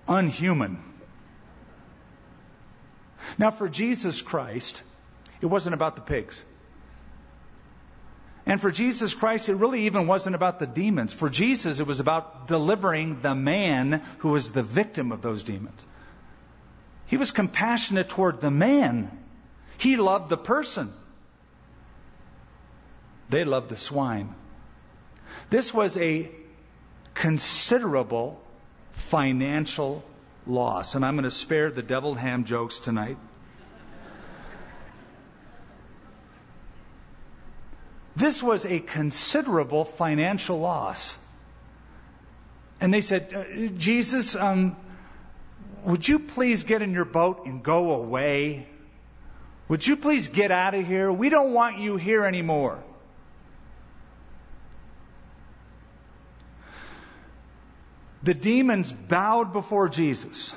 unhuman. 0.07 0.83
Now, 3.37 3.51
for 3.51 3.69
Jesus 3.69 4.21
Christ, 4.21 4.81
it 5.41 5.45
wasn't 5.45 5.73
about 5.73 5.95
the 5.95 6.01
pigs. 6.01 6.43
And 8.45 8.59
for 8.59 8.71
Jesus 8.71 9.13
Christ, 9.13 9.47
it 9.47 9.55
really 9.55 9.85
even 9.85 10.07
wasn't 10.07 10.35
about 10.35 10.59
the 10.59 10.65
demons. 10.65 11.13
For 11.13 11.29
Jesus, 11.29 11.79
it 11.79 11.85
was 11.85 11.99
about 11.99 12.47
delivering 12.47 13.21
the 13.21 13.35
man 13.35 14.01
who 14.19 14.29
was 14.29 14.51
the 14.51 14.63
victim 14.63 15.11
of 15.11 15.21
those 15.21 15.43
demons. 15.43 15.85
He 17.05 17.17
was 17.17 17.31
compassionate 17.31 18.09
toward 18.09 18.41
the 18.41 18.51
man 18.51 19.11
he 19.79 19.95
loved 19.95 20.29
the 20.29 20.37
person. 20.37 20.91
They 23.29 23.45
loved 23.45 23.69
the 23.69 23.77
swine. 23.77 24.35
This 25.49 25.73
was 25.73 25.95
a 25.97 26.29
considerable 27.13 28.41
financial 28.91 30.03
loss. 30.45 30.95
And 30.95 31.05
I'm 31.05 31.15
going 31.15 31.23
to 31.23 31.31
spare 31.31 31.71
the 31.71 31.81
deviled 31.81 32.17
ham 32.17 32.43
jokes 32.43 32.79
tonight. 32.79 33.17
This 38.15 38.43
was 38.43 38.65
a 38.65 38.79
considerable 38.79 39.85
financial 39.85 40.59
loss. 40.59 41.15
And 42.81 42.93
they 42.93 42.99
said, 42.99 43.33
uh, 43.33 43.67
Jesus, 43.77 44.35
um, 44.35 44.75
would 45.85 46.05
you 46.05 46.19
please 46.19 46.63
get 46.63 46.81
in 46.81 46.91
your 46.91 47.05
boat 47.05 47.45
and 47.45 47.63
go 47.63 47.95
away? 47.95 48.67
Would 49.69 49.85
you 49.85 49.95
please 49.95 50.27
get 50.27 50.51
out 50.51 50.73
of 50.73 50.85
here? 50.85 51.11
We 51.11 51.29
don't 51.29 51.53
want 51.53 51.77
you 51.77 51.95
here 51.95 52.25
anymore. 52.25 52.83
The 58.23 58.33
demons 58.33 58.91
bowed 58.91 59.53
before 59.53 59.87
Jesus 59.87 60.53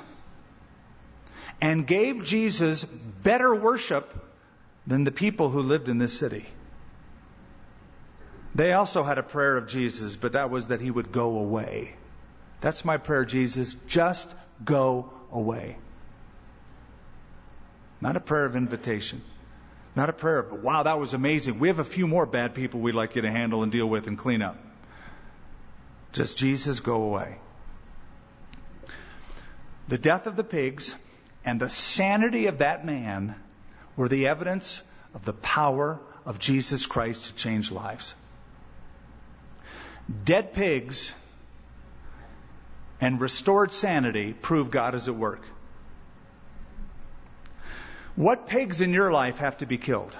and 1.61 1.87
gave 1.87 2.23
Jesus 2.23 2.83
better 2.83 3.55
worship 3.55 4.13
than 4.85 5.05
the 5.05 5.11
people 5.11 5.49
who 5.49 5.61
lived 5.61 5.87
in 5.87 5.97
this 5.97 6.17
city. 6.17 6.45
They 8.55 8.73
also 8.73 9.03
had 9.03 9.17
a 9.17 9.23
prayer 9.23 9.55
of 9.57 9.67
Jesus, 9.67 10.15
but 10.15 10.33
that 10.33 10.49
was 10.49 10.67
that 10.67 10.81
he 10.81 10.91
would 10.91 11.11
go 11.11 11.37
away. 11.37 11.95
That's 12.61 12.83
my 12.83 12.97
prayer, 12.97 13.25
Jesus. 13.25 13.75
Just 13.87 14.33
go 14.63 15.13
away. 15.31 15.77
Not 18.03 18.17
a 18.17 18.19
prayer 18.19 18.43
of 18.43 18.57
invitation. 18.57 19.21
Not 19.95 20.09
a 20.09 20.13
prayer 20.13 20.39
of, 20.39 20.61
wow, 20.61 20.83
that 20.83 20.99
was 20.99 21.13
amazing. 21.13 21.57
We 21.57 21.69
have 21.69 21.79
a 21.79 21.85
few 21.85 22.05
more 22.05 22.25
bad 22.25 22.53
people 22.53 22.81
we'd 22.81 22.95
like 22.95 23.15
you 23.15 23.21
to 23.21 23.31
handle 23.31 23.63
and 23.63 23.71
deal 23.71 23.87
with 23.87 24.07
and 24.07 24.17
clean 24.17 24.41
up. 24.41 24.57
Just 26.11 26.37
Jesus, 26.37 26.81
go 26.81 27.03
away. 27.03 27.37
The 29.87 29.97
death 29.97 30.27
of 30.27 30.35
the 30.35 30.43
pigs 30.43 30.93
and 31.45 31.61
the 31.61 31.69
sanity 31.69 32.47
of 32.47 32.57
that 32.57 32.85
man 32.85 33.35
were 33.95 34.09
the 34.09 34.27
evidence 34.27 34.83
of 35.13 35.23
the 35.23 35.31
power 35.31 35.97
of 36.25 36.39
Jesus 36.39 36.85
Christ 36.85 37.23
to 37.27 37.35
change 37.35 37.71
lives. 37.71 38.15
Dead 40.25 40.51
pigs 40.51 41.13
and 42.99 43.21
restored 43.21 43.71
sanity 43.71 44.33
prove 44.33 44.71
God 44.71 44.93
is 44.93 45.07
at 45.07 45.15
work. 45.15 45.41
What 48.15 48.47
pigs 48.47 48.81
in 48.81 48.93
your 48.93 49.11
life 49.11 49.39
have 49.39 49.57
to 49.59 49.65
be 49.65 49.77
killed? 49.77 50.15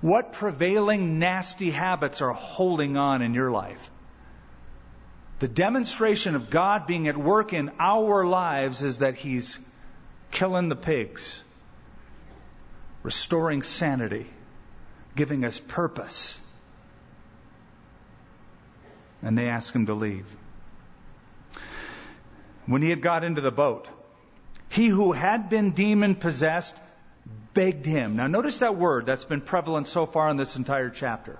What 0.00 0.32
prevailing 0.32 1.18
nasty 1.18 1.70
habits 1.70 2.20
are 2.20 2.32
holding 2.32 2.96
on 2.96 3.22
in 3.22 3.34
your 3.34 3.50
life? 3.50 3.88
The 5.38 5.48
demonstration 5.48 6.34
of 6.34 6.50
God 6.50 6.86
being 6.86 7.08
at 7.08 7.16
work 7.16 7.52
in 7.52 7.70
our 7.78 8.26
lives 8.26 8.82
is 8.82 8.98
that 8.98 9.14
He's 9.14 9.58
killing 10.30 10.68
the 10.68 10.76
pigs, 10.76 11.42
restoring 13.02 13.62
sanity, 13.62 14.26
giving 15.16 15.44
us 15.44 15.60
purpose. 15.60 16.38
And 19.22 19.36
they 19.38 19.48
ask 19.48 19.74
Him 19.74 19.86
to 19.86 19.94
leave. 19.94 20.26
When 22.66 22.82
he 22.82 22.90
had 22.90 23.02
got 23.02 23.24
into 23.24 23.40
the 23.40 23.50
boat, 23.50 23.88
he 24.72 24.88
who 24.88 25.12
had 25.12 25.50
been 25.50 25.72
demon 25.72 26.14
possessed 26.14 26.74
begged 27.52 27.84
him. 27.84 28.16
Now, 28.16 28.26
notice 28.26 28.60
that 28.60 28.74
word 28.74 29.04
that's 29.04 29.26
been 29.26 29.42
prevalent 29.42 29.86
so 29.86 30.06
far 30.06 30.30
in 30.30 30.38
this 30.38 30.56
entire 30.56 30.88
chapter. 30.88 31.38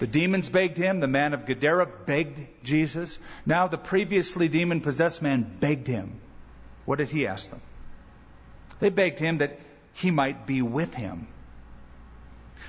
The 0.00 0.06
demons 0.06 0.50
begged 0.50 0.76
him. 0.76 1.00
The 1.00 1.06
man 1.06 1.32
of 1.32 1.46
Gadara 1.46 1.86
begged 2.04 2.42
Jesus. 2.62 3.18
Now, 3.46 3.68
the 3.68 3.78
previously 3.78 4.48
demon 4.48 4.82
possessed 4.82 5.22
man 5.22 5.56
begged 5.60 5.86
him. 5.86 6.20
What 6.84 6.98
did 6.98 7.08
he 7.08 7.26
ask 7.26 7.48
them? 7.48 7.62
They 8.80 8.90
begged 8.90 9.18
him 9.18 9.38
that 9.38 9.58
he 9.94 10.10
might 10.10 10.46
be 10.46 10.60
with 10.60 10.92
him. 10.92 11.26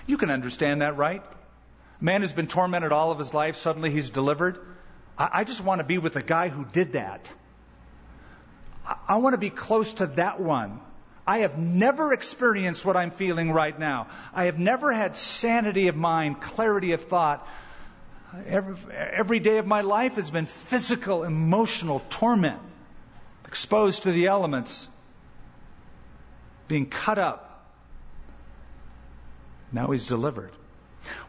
You 0.07 0.17
can 0.17 0.29
understand 0.29 0.81
that, 0.81 0.95
right? 0.95 1.23
Man 1.99 2.21
who's 2.21 2.31
been 2.31 2.47
tormented 2.47 2.93
all 2.93 3.11
of 3.11 3.19
his 3.19 3.33
life, 3.33 3.57
suddenly 3.57 3.91
he's 3.91 4.11
delivered. 4.11 4.65
I, 5.17 5.29
I 5.39 5.43
just 5.43 5.61
want 5.61 5.79
to 5.79 5.85
be 5.85 5.97
with 5.97 6.13
the 6.13 6.23
guy 6.23 6.47
who 6.47 6.63
did 6.63 6.93
that. 6.93 7.29
I 9.07 9.17
want 9.17 9.33
to 9.33 9.37
be 9.37 9.49
close 9.49 9.93
to 9.93 10.07
that 10.07 10.39
one. 10.39 10.79
I 11.27 11.39
have 11.39 11.57
never 11.57 12.13
experienced 12.13 12.85
what 12.85 12.95
I'm 12.95 13.11
feeling 13.11 13.51
right 13.51 13.77
now. 13.77 14.07
I 14.33 14.45
have 14.45 14.59
never 14.59 14.91
had 14.91 15.15
sanity 15.15 15.87
of 15.87 15.95
mind, 15.95 16.39
clarity 16.39 16.91
of 16.91 17.01
thought. 17.01 17.47
Every, 18.47 18.75
every 18.93 19.39
day 19.39 19.57
of 19.57 19.65
my 19.65 19.81
life 19.81 20.15
has 20.15 20.29
been 20.29 20.45
physical, 20.45 21.23
emotional 21.23 22.03
torment, 22.09 22.59
exposed 23.45 24.03
to 24.03 24.11
the 24.11 24.27
elements, 24.27 24.87
being 26.67 26.85
cut 26.85 27.17
up. 27.17 27.65
Now 29.71 29.87
he's 29.87 30.05
delivered. 30.05 30.51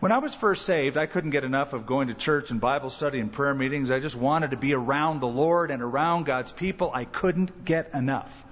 When 0.01 0.12
I 0.12 0.18
was 0.18 0.35
first 0.35 0.64
saved, 0.64 0.97
I 0.97 1.07
couldn't 1.07 1.31
get 1.31 1.45
enough 1.45 1.72
of 1.72 1.87
going 1.87 2.09
to 2.09 2.14
church 2.14 2.51
and 2.51 2.61
Bible 2.61 2.91
study 2.91 3.20
and 3.20 3.33
prayer 3.33 3.55
meetings. 3.55 3.91
I 3.91 4.01
just 4.01 4.16
wanted 4.16 4.53
to 4.53 4.57
be 4.57 4.74
around 4.74 5.20
the 5.20 5.29
Lord 5.29 5.70
and 5.70 5.83
around 5.83 6.24
God's 6.24 6.53
people. 6.53 6.91
I 6.93 7.05
couldn't 7.05 7.64
get 7.64 7.93
enough. 7.95 8.45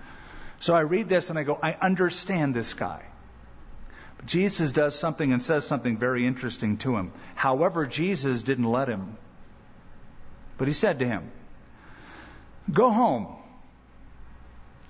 So 0.61 0.75
I 0.75 0.81
read 0.81 1.09
this 1.09 1.31
and 1.31 1.39
I 1.39 1.43
go, 1.43 1.59
I 1.62 1.72
understand 1.81 2.55
this 2.55 2.75
guy. 2.75 3.03
But 4.16 4.27
Jesus 4.27 4.72
does 4.72 4.99
something 4.99 5.33
and 5.33 5.43
says 5.43 5.66
something 5.66 5.97
very 5.97 6.27
interesting 6.27 6.77
to 6.79 6.97
him. 6.97 7.12
However, 7.35 7.87
Jesus 7.87 8.43
didn't 8.43 8.70
let 8.70 8.89
him. 8.89 9.16
But 10.57 10.68
he 10.68 10.75
said 10.75 11.01
to 11.01 11.07
him, 11.07 11.31
Go 12.72 12.91
home 12.91 13.27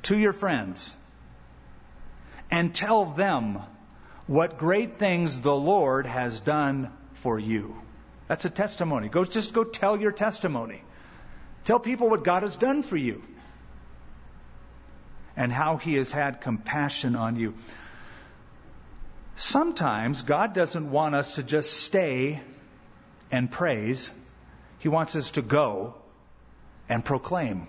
to 0.03 0.19
your 0.19 0.33
friends 0.33 0.97
and 2.51 2.75
tell 2.75 3.07
them 3.07 3.61
what 4.27 4.59
great 4.59 4.99
things 4.99 5.41
the 5.41 5.55
Lord 5.55 6.07
has 6.07 6.41
done 6.41 6.93
for 7.15 7.39
you. 7.39 7.77
That's 8.29 8.45
a 8.45 8.51
testimony. 8.51 9.09
Go 9.09 9.25
just 9.25 9.53
go 9.53 9.65
tell 9.65 10.01
your 10.01 10.13
testimony. 10.13 10.81
Tell 11.65 11.79
people 11.79 12.09
what 12.09 12.25
God 12.25 12.43
has 12.43 12.57
done 12.57 12.83
for 12.83 12.97
you 12.97 13.23
and 15.37 15.53
how 15.53 15.77
he 15.77 15.95
has 15.95 16.13
had 16.13 16.41
compassion 16.41 17.17
on 17.17 17.37
you. 17.37 17.55
Sometimes 19.37 20.23
God 20.23 20.55
doesn't 20.55 20.91
want 20.91 21.15
us 21.15 21.37
to 21.37 21.43
just 21.43 21.73
stay 21.73 22.41
and 23.31 23.51
praise. 23.51 24.11
He 24.79 24.89
wants 24.89 25.17
us 25.17 25.33
to 25.33 25.43
go 25.43 25.95
and 26.89 27.05
proclaim. 27.05 27.67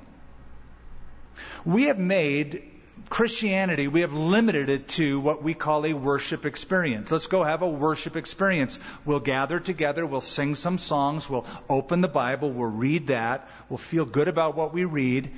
We 1.65 1.85
have 1.85 1.97
made 1.97 2.61
Christianity, 3.09 3.87
we 3.87 4.01
have 4.01 4.13
limited 4.13 4.69
it 4.69 4.87
to 4.89 5.19
what 5.19 5.43
we 5.43 5.53
call 5.53 5.85
a 5.85 5.93
worship 5.93 6.45
experience. 6.45 7.11
Let's 7.11 7.27
go 7.27 7.43
have 7.43 7.61
a 7.61 7.69
worship 7.69 8.15
experience. 8.15 8.79
We'll 9.05 9.19
gather 9.19 9.59
together, 9.59 10.05
we'll 10.05 10.21
sing 10.21 10.55
some 10.55 10.77
songs, 10.77 11.29
we'll 11.29 11.45
open 11.69 12.01
the 12.01 12.07
Bible, 12.07 12.51
we'll 12.51 12.71
read 12.71 13.07
that, 13.07 13.47
we'll 13.69 13.77
feel 13.77 14.05
good 14.05 14.27
about 14.27 14.55
what 14.55 14.73
we 14.73 14.85
read. 14.85 15.31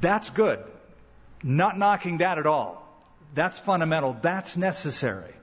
That's 0.00 0.30
good. 0.30 0.64
Not 1.42 1.78
knocking 1.78 2.18
that 2.18 2.38
at 2.38 2.46
all. 2.46 2.86
That's 3.34 3.58
fundamental, 3.58 4.16
that's 4.20 4.56
necessary. 4.56 5.34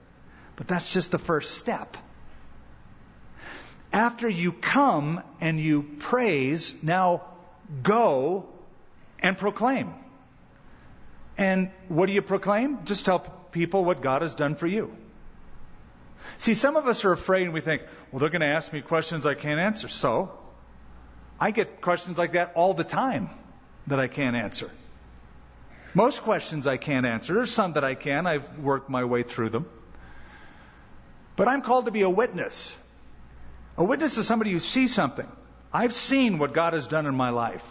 But 0.55 0.67
that's 0.67 0.91
just 0.91 1.11
the 1.11 1.19
first 1.19 1.55
step. 1.55 1.97
After 3.93 4.27
you 4.27 4.51
come 4.51 5.21
and 5.39 5.59
you 5.59 5.83
praise, 5.99 6.73
now 6.81 7.23
go 7.83 8.47
and 9.19 9.37
proclaim. 9.37 9.93
And 11.37 11.71
what 11.87 12.07
do 12.07 12.13
you 12.13 12.21
proclaim? 12.21 12.85
Just 12.85 13.05
tell 13.05 13.19
people 13.51 13.85
what 13.85 14.01
God 14.01 14.21
has 14.21 14.33
done 14.33 14.55
for 14.55 14.67
you. 14.67 14.95
See, 16.39 16.53
some 16.53 16.75
of 16.75 16.87
us 16.87 17.05
are 17.05 17.11
afraid 17.11 17.43
and 17.43 17.53
we 17.53 17.61
think, 17.61 17.83
well, 18.11 18.19
they're 18.19 18.29
going 18.29 18.41
to 18.41 18.47
ask 18.47 18.73
me 18.73 18.81
questions 18.81 19.25
I 19.25 19.35
can't 19.35 19.59
answer. 19.59 19.87
So, 19.87 20.37
I 21.39 21.51
get 21.51 21.81
questions 21.81 22.17
like 22.17 22.33
that 22.33 22.53
all 22.55 22.73
the 22.73 22.83
time 22.83 23.29
that 23.87 23.99
I 23.99 24.07
can't 24.07 24.35
answer. 24.35 24.69
Most 25.93 26.21
questions 26.23 26.67
I 26.67 26.77
can't 26.77 27.05
answer. 27.05 27.33
There's 27.33 27.51
some 27.51 27.73
that 27.73 27.83
I 27.83 27.95
can. 27.95 28.27
I've 28.27 28.59
worked 28.59 28.89
my 28.89 29.05
way 29.05 29.23
through 29.23 29.49
them. 29.49 29.67
But 31.35 31.47
I'm 31.47 31.61
called 31.61 31.85
to 31.85 31.91
be 31.91 32.01
a 32.01 32.09
witness. 32.09 32.77
A 33.77 33.83
witness 33.83 34.17
is 34.17 34.27
somebody 34.27 34.51
who 34.51 34.59
sees 34.59 34.93
something. 34.93 35.31
I've 35.71 35.93
seen 35.93 36.39
what 36.39 36.53
God 36.53 36.73
has 36.73 36.87
done 36.87 37.05
in 37.05 37.15
my 37.15 37.29
life. 37.29 37.63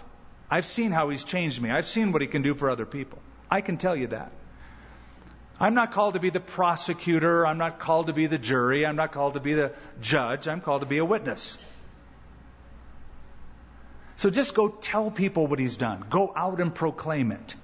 I've 0.50 0.66
seen 0.66 0.92
how 0.92 1.08
He's 1.10 1.24
changed 1.24 1.60
me. 1.60 1.70
I've 1.70 1.86
seen 1.86 2.12
what 2.12 2.22
He 2.22 2.28
can 2.28 2.42
do 2.42 2.54
for 2.54 2.70
other 2.70 2.86
people. 2.86 3.18
I 3.50 3.60
can 3.60 3.76
tell 3.76 3.96
you 3.96 4.08
that. 4.08 4.32
I'm 5.58 5.74
not 5.74 5.92
called 5.92 6.14
to 6.14 6.20
be 6.20 6.30
the 6.30 6.40
prosecutor. 6.40 7.46
I'm 7.46 7.58
not 7.58 7.78
called 7.78 8.08
to 8.08 8.12
be 8.12 8.26
the 8.26 8.38
jury. 8.38 8.84
I'm 8.84 8.96
not 8.96 9.12
called 9.12 9.34
to 9.34 9.40
be 9.40 9.54
the 9.54 9.72
judge. 10.00 10.48
I'm 10.48 10.60
called 10.60 10.82
to 10.82 10.86
be 10.86 10.98
a 10.98 11.04
witness. 11.04 11.56
So 14.16 14.30
just 14.30 14.54
go 14.54 14.68
tell 14.68 15.10
people 15.10 15.46
what 15.46 15.58
he's 15.58 15.76
done. 15.76 16.04
Go 16.10 16.32
out 16.34 16.60
and 16.60 16.74
proclaim 16.74 17.32
it. 17.32 17.54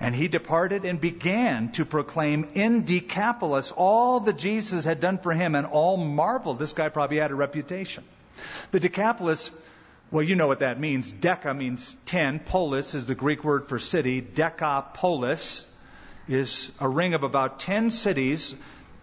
And 0.00 0.14
he 0.14 0.28
departed 0.28 0.84
and 0.84 1.00
began 1.00 1.72
to 1.72 1.84
proclaim 1.84 2.48
in 2.54 2.84
Decapolis 2.84 3.72
all 3.72 4.20
that 4.20 4.36
Jesus 4.36 4.84
had 4.84 5.00
done 5.00 5.18
for 5.18 5.32
him, 5.32 5.54
and 5.54 5.66
all 5.66 5.96
marveled. 5.96 6.58
This 6.58 6.72
guy 6.72 6.88
probably 6.88 7.18
had 7.18 7.30
a 7.30 7.34
reputation. 7.34 8.04
The 8.70 8.80
Decapolis 8.80 9.50
well, 10.14 10.22
you 10.22 10.36
know 10.36 10.46
what 10.46 10.60
that 10.60 10.78
means. 10.78 11.12
Deca 11.12 11.56
means 11.56 11.96
ten. 12.04 12.38
Polis 12.38 12.94
is 12.94 13.04
the 13.04 13.16
Greek 13.16 13.42
word 13.42 13.66
for 13.66 13.80
city. 13.80 14.20
Decapolis 14.20 15.66
is 16.28 16.70
a 16.78 16.88
ring 16.88 17.14
of 17.14 17.24
about 17.24 17.58
ten 17.58 17.90
cities 17.90 18.54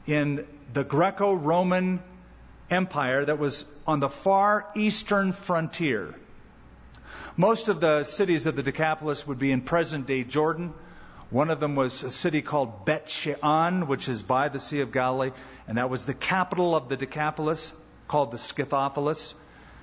in 0.07 0.47
the 0.71 0.85
Greco 0.85 1.33
Roman 1.33 2.01
Empire 2.69 3.25
that 3.25 3.37
was 3.37 3.65
on 3.85 3.99
the 3.99 4.07
far 4.07 4.65
eastern 4.73 5.33
frontier. 5.33 6.15
Most 7.35 7.67
of 7.67 7.81
the 7.81 8.05
cities 8.05 8.45
of 8.45 8.55
the 8.55 8.63
Decapolis 8.63 9.27
would 9.27 9.37
be 9.37 9.51
in 9.51 9.63
present 9.63 10.07
day 10.07 10.23
Jordan. 10.23 10.73
One 11.29 11.49
of 11.49 11.59
them 11.59 11.75
was 11.75 12.03
a 12.03 12.11
city 12.11 12.41
called 12.41 12.85
Bet 12.85 13.09
Shean, 13.09 13.87
which 13.87 14.07
is 14.07 14.23
by 14.23 14.47
the 14.47 14.61
Sea 14.61 14.79
of 14.79 14.93
Galilee, 14.93 15.31
and 15.67 15.77
that 15.77 15.89
was 15.89 16.05
the 16.05 16.13
capital 16.13 16.73
of 16.73 16.87
the 16.87 16.95
Decapolis, 16.95 17.73
called 18.07 18.31
the 18.31 18.37
Scythopolis. 18.37 19.33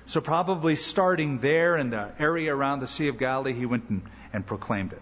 So, 0.09 0.21
probably 0.21 0.75
starting 0.75 1.37
there 1.37 1.77
in 1.77 1.91
the 1.91 2.09
area 2.17 2.51
around 2.51 2.79
the 2.79 2.87
Sea 2.87 3.09
of 3.09 3.19
Galilee, 3.19 3.53
he 3.53 3.67
went 3.67 3.89
and, 3.91 4.01
and 4.33 4.43
proclaimed 4.43 4.91
it. 4.91 5.01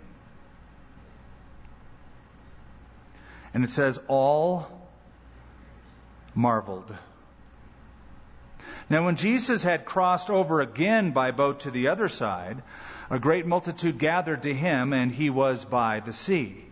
And 3.53 3.63
it 3.63 3.69
says, 3.69 4.01
All 4.09 4.67
marveled. 6.35 6.93
Now, 8.89 9.05
when 9.05 9.15
Jesus 9.15 9.63
had 9.63 9.85
crossed 9.85 10.29
over 10.29 10.59
again 10.59 11.11
by 11.11 11.31
boat 11.31 11.61
to 11.61 11.71
the 11.71 11.87
other 11.87 12.09
side, 12.09 12.61
a 13.09 13.17
great 13.17 13.45
multitude 13.45 13.97
gathered 13.97 14.43
to 14.43 14.53
him, 14.53 14.91
and 14.91 15.09
he 15.09 15.29
was 15.29 15.63
by 15.63 16.01
the 16.01 16.11
sea. 16.11 16.65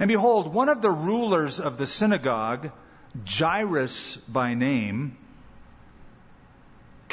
And 0.00 0.08
behold, 0.08 0.52
one 0.52 0.68
of 0.68 0.82
the 0.82 0.90
rulers 0.90 1.60
of 1.60 1.78
the 1.78 1.86
synagogue, 1.86 2.72
Jairus 3.24 4.16
by 4.26 4.54
name, 4.54 5.18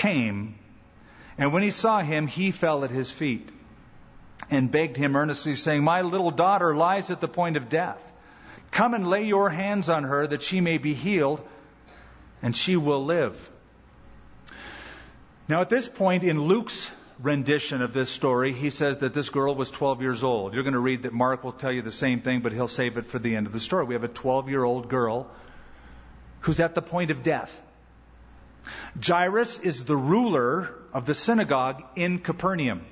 came, 0.02 0.56
and 1.38 1.54
when 1.54 1.62
he 1.62 1.70
saw 1.70 2.00
him, 2.02 2.26
he 2.26 2.52
fell 2.52 2.84
at 2.84 2.90
his 2.90 3.12
feet 3.12 3.48
and 4.50 4.72
begged 4.72 4.98
him 4.98 5.16
earnestly, 5.16 5.54
saying, 5.54 5.84
My 5.84 6.02
little 6.02 6.32
daughter 6.32 6.76
lies 6.76 7.12
at 7.12 7.22
the 7.22 7.28
point 7.28 7.56
of 7.56 7.70
death. 7.70 8.12
Come 8.72 8.96
and 8.96 9.08
lay 9.08 9.26
your 9.26 9.50
hands 9.50 9.90
on 9.90 10.04
her 10.04 10.26
that 10.26 10.42
she 10.42 10.60
may 10.60 10.78
be 10.80 10.96
healed, 10.96 11.42
and 12.42 12.56
she 12.56 12.78
will 12.78 13.06
live. 13.06 13.50
Now, 15.48 15.62
at 15.62 15.70
this 15.70 15.88
point 15.88 16.24
in 16.24 16.42
Luke's 16.42 16.90
rendition 17.20 17.84
of 17.84 17.94
this 17.94 18.10
story, 18.10 18.54
he 18.54 18.72
says 18.72 19.00
that 19.00 19.14
this 19.14 19.30
girl 19.30 19.54
was 19.54 19.70
12 19.70 20.02
years 20.02 20.24
old. 20.24 20.56
You're 20.56 20.64
going 20.64 20.74
to 20.74 20.80
read 20.80 21.04
that 21.04 21.14
Mark 21.14 21.44
will 21.44 21.52
tell 21.52 21.72
you 21.72 21.84
the 21.84 21.92
same 21.92 22.22
thing, 22.22 22.42
but 22.42 22.54
he'll 22.54 22.68
save 22.68 22.98
it 22.98 23.06
for 23.06 23.20
the 23.20 23.36
end 23.36 23.46
of 23.46 23.54
the 23.54 23.60
story. 23.60 23.86
We 23.86 23.94
have 23.94 24.04
a 24.04 24.08
12 24.08 24.50
year 24.50 24.64
old 24.64 24.90
girl 24.90 25.30
who's 26.40 26.60
at 26.60 26.74
the 26.74 26.82
point 26.82 27.12
of 27.12 27.22
death. 27.22 27.62
Jairus 29.04 29.60
is 29.60 29.84
the 29.84 29.96
ruler 29.96 30.70
of 30.94 31.06
the 31.06 31.16
synagogue 31.16 31.84
in 31.96 32.20
Capernaum. 32.20 32.86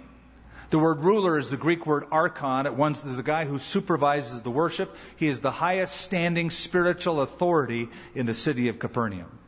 The 0.70 0.80
word 0.80 1.00
ruler 1.00 1.38
is 1.38 1.50
the 1.50 1.58
Greek 1.58 1.86
word 1.88 2.06
archon. 2.12 2.68
It 2.68 2.76
one's 2.76 3.04
the 3.04 3.24
guy 3.24 3.46
who 3.46 3.58
supervises 3.58 4.42
the 4.42 4.52
worship. 4.52 4.96
He 5.16 5.28
is 5.28 5.40
the 5.40 5.52
highest 5.52 6.00
standing 6.00 6.52
spiritual 6.52 7.22
authority 7.22 7.90
in 8.14 8.28
the 8.28 8.36
city 8.36 8.68
of 8.70 8.78
Capernaum. 8.78 9.40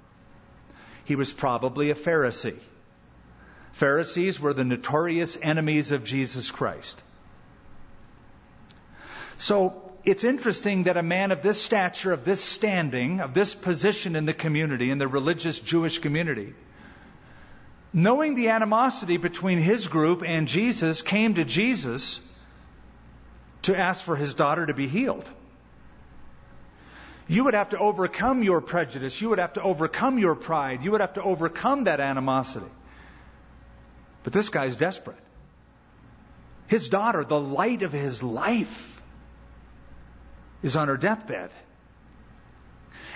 He 1.06 1.16
was 1.16 1.32
probably 1.32 1.92
a 1.92 1.96
Pharisee. 1.96 2.58
Pharisees 3.74 4.40
were 4.40 4.54
the 4.54 4.66
notorious 4.66 5.38
enemies 5.42 5.92
of 5.92 6.04
Jesus 6.04 6.50
Christ. 6.50 7.02
So 9.38 9.91
it's 10.04 10.24
interesting 10.24 10.84
that 10.84 10.98
a 10.98 11.04
man 11.04 11.32
of 11.32 11.42
this 11.42 11.62
stature, 11.62 12.12
of 12.12 12.26
this 12.26 12.44
standing, 12.44 13.20
of 13.20 13.34
this 13.34 13.54
position 13.54 14.16
in 14.16 14.26
the 14.26 14.34
community, 14.34 14.90
in 14.90 14.98
the 14.98 15.08
religious 15.08 15.60
Jewish 15.60 16.00
community, 16.00 16.54
knowing 17.94 18.36
the 18.36 18.50
animosity 18.50 19.18
between 19.18 19.60
his 19.60 19.88
group 19.88 20.24
and 20.26 20.48
Jesus, 20.48 21.02
came 21.02 21.36
to 21.36 21.46
Jesus 21.46 22.20
to 23.64 23.78
ask 23.78 24.04
for 24.04 24.16
his 24.16 24.34
daughter 24.34 24.66
to 24.66 24.74
be 24.74 24.88
healed. 24.88 25.30
You 27.28 27.46
would 27.46 27.54
have 27.54 27.70
to 27.70 27.78
overcome 27.78 28.44
your 28.44 28.60
prejudice. 28.60 29.22
You 29.22 29.30
would 29.30 29.40
have 29.40 29.54
to 29.54 29.62
overcome 29.62 30.20
your 30.20 30.36
pride. 30.36 30.84
You 30.84 30.92
would 30.92 31.02
have 31.02 31.14
to 31.14 31.24
overcome 31.24 31.86
that 31.86 32.00
animosity. 32.00 32.66
But 34.24 34.34
this 34.34 34.50
guy's 34.50 34.76
desperate. 34.76 35.18
His 36.68 36.90
daughter, 36.90 37.24
the 37.24 37.40
light 37.40 37.84
of 37.84 37.92
his 37.92 38.22
life, 38.24 39.01
is 40.64 40.76
on 40.76 40.88
her 40.88 40.98
deathbed. 40.98 41.50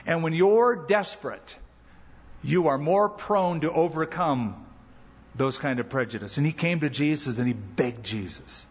And 0.06 0.24
when 0.24 0.34
you're 0.34 0.76
desperate, 0.76 1.58
you 2.44 2.68
are 2.68 2.78
more 2.78 3.10
prone 3.10 3.62
to 3.62 3.72
overcome 3.72 4.66
those 5.36 5.58
kind 5.58 5.80
of 5.80 5.90
prejudice. 5.90 6.38
And 6.38 6.46
he 6.46 6.54
came 6.54 6.80
to 6.82 6.90
Jesus 6.90 7.40
and 7.40 7.48
he 7.48 7.54
begged 7.54 8.04
Jesus. 8.06 8.66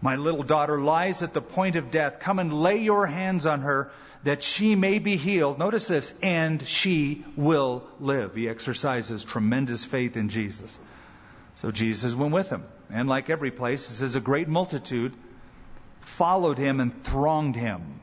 My 0.00 0.16
little 0.16 0.42
daughter 0.42 0.80
lies 0.80 1.22
at 1.22 1.32
the 1.32 1.40
point 1.40 1.76
of 1.76 1.90
death. 1.90 2.20
Come 2.20 2.38
and 2.38 2.52
lay 2.52 2.78
your 2.78 3.06
hands 3.06 3.46
on 3.46 3.62
her 3.62 3.90
that 4.24 4.42
she 4.42 4.74
may 4.74 4.98
be 4.98 5.16
healed. 5.16 5.58
Notice 5.58 5.86
this, 5.86 6.12
and 6.22 6.66
she 6.66 7.24
will 7.36 7.84
live. 8.00 8.34
He 8.34 8.48
exercises 8.48 9.24
tremendous 9.24 9.84
faith 9.84 10.16
in 10.16 10.28
Jesus. 10.28 10.78
So 11.54 11.70
Jesus 11.70 12.14
went 12.14 12.32
with 12.32 12.50
him. 12.50 12.64
And 12.90 13.08
like 13.08 13.30
every 13.30 13.50
place, 13.50 13.88
it 13.90 13.94
says 13.94 14.16
a 14.16 14.20
great 14.20 14.48
multitude 14.48 15.14
followed 16.04 16.58
him 16.58 16.80
and 16.80 17.04
thronged 17.04 17.56
him. 17.56 18.00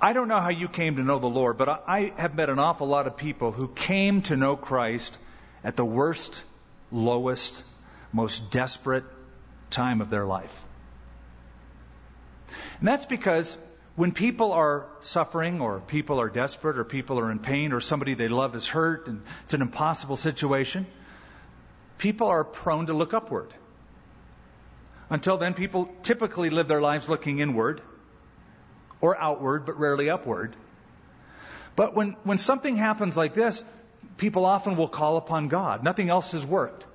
I 0.00 0.14
don't 0.14 0.26
know 0.26 0.40
how 0.40 0.48
you 0.48 0.68
came 0.68 0.96
to 0.96 1.02
know 1.02 1.20
the 1.20 1.28
Lord, 1.28 1.56
but 1.56 1.84
I 1.86 2.12
have 2.16 2.34
met 2.34 2.50
an 2.50 2.58
awful 2.58 2.88
lot 2.88 3.06
of 3.06 3.16
people 3.16 3.52
who 3.52 3.68
came 3.68 4.22
to 4.22 4.36
know 4.36 4.56
Christ 4.56 5.16
at 5.62 5.76
the 5.76 5.84
worst, 5.84 6.42
lowest, 6.90 7.62
most 8.12 8.50
desperate 8.50 9.04
time 9.70 10.00
of 10.00 10.10
their 10.10 10.26
life. 10.26 10.64
And 12.80 12.88
that's 12.88 13.06
because 13.06 13.56
when 13.94 14.10
people 14.10 14.50
are 14.52 14.86
suffering 15.00 15.60
or 15.60 15.78
people 15.78 16.20
are 16.20 16.28
desperate 16.28 16.78
or 16.78 16.84
people 16.84 17.20
are 17.20 17.30
in 17.30 17.38
pain 17.38 17.72
or 17.72 17.80
somebody 17.80 18.14
they 18.14 18.26
love 18.26 18.56
is 18.56 18.66
hurt 18.66 19.06
and 19.06 19.22
it's 19.44 19.54
an 19.54 19.62
impossible 19.62 20.16
situation, 20.16 20.86
people 22.02 22.26
are 22.26 22.42
prone 22.42 22.86
to 22.86 22.92
look 22.92 23.14
upward. 23.14 23.54
Until 25.08 25.36
then, 25.38 25.54
people 25.54 25.88
typically 26.02 26.50
live 26.50 26.66
their 26.66 26.80
lives 26.80 27.08
looking 27.08 27.38
inward 27.38 27.80
or 29.00 29.16
outward, 29.16 29.66
but 29.66 29.78
rarely 29.78 30.10
upward. 30.10 30.56
But 31.76 31.94
when, 31.94 32.16
when 32.24 32.38
something 32.38 32.74
happens 32.74 33.16
like 33.16 33.34
this, 33.34 33.64
people 34.16 34.44
often 34.44 34.74
will 34.76 34.88
call 34.88 35.16
upon 35.16 35.46
God. 35.46 35.84
Nothing 35.84 36.10
else 36.10 36.32
has 36.32 36.44
worked. 36.44 36.86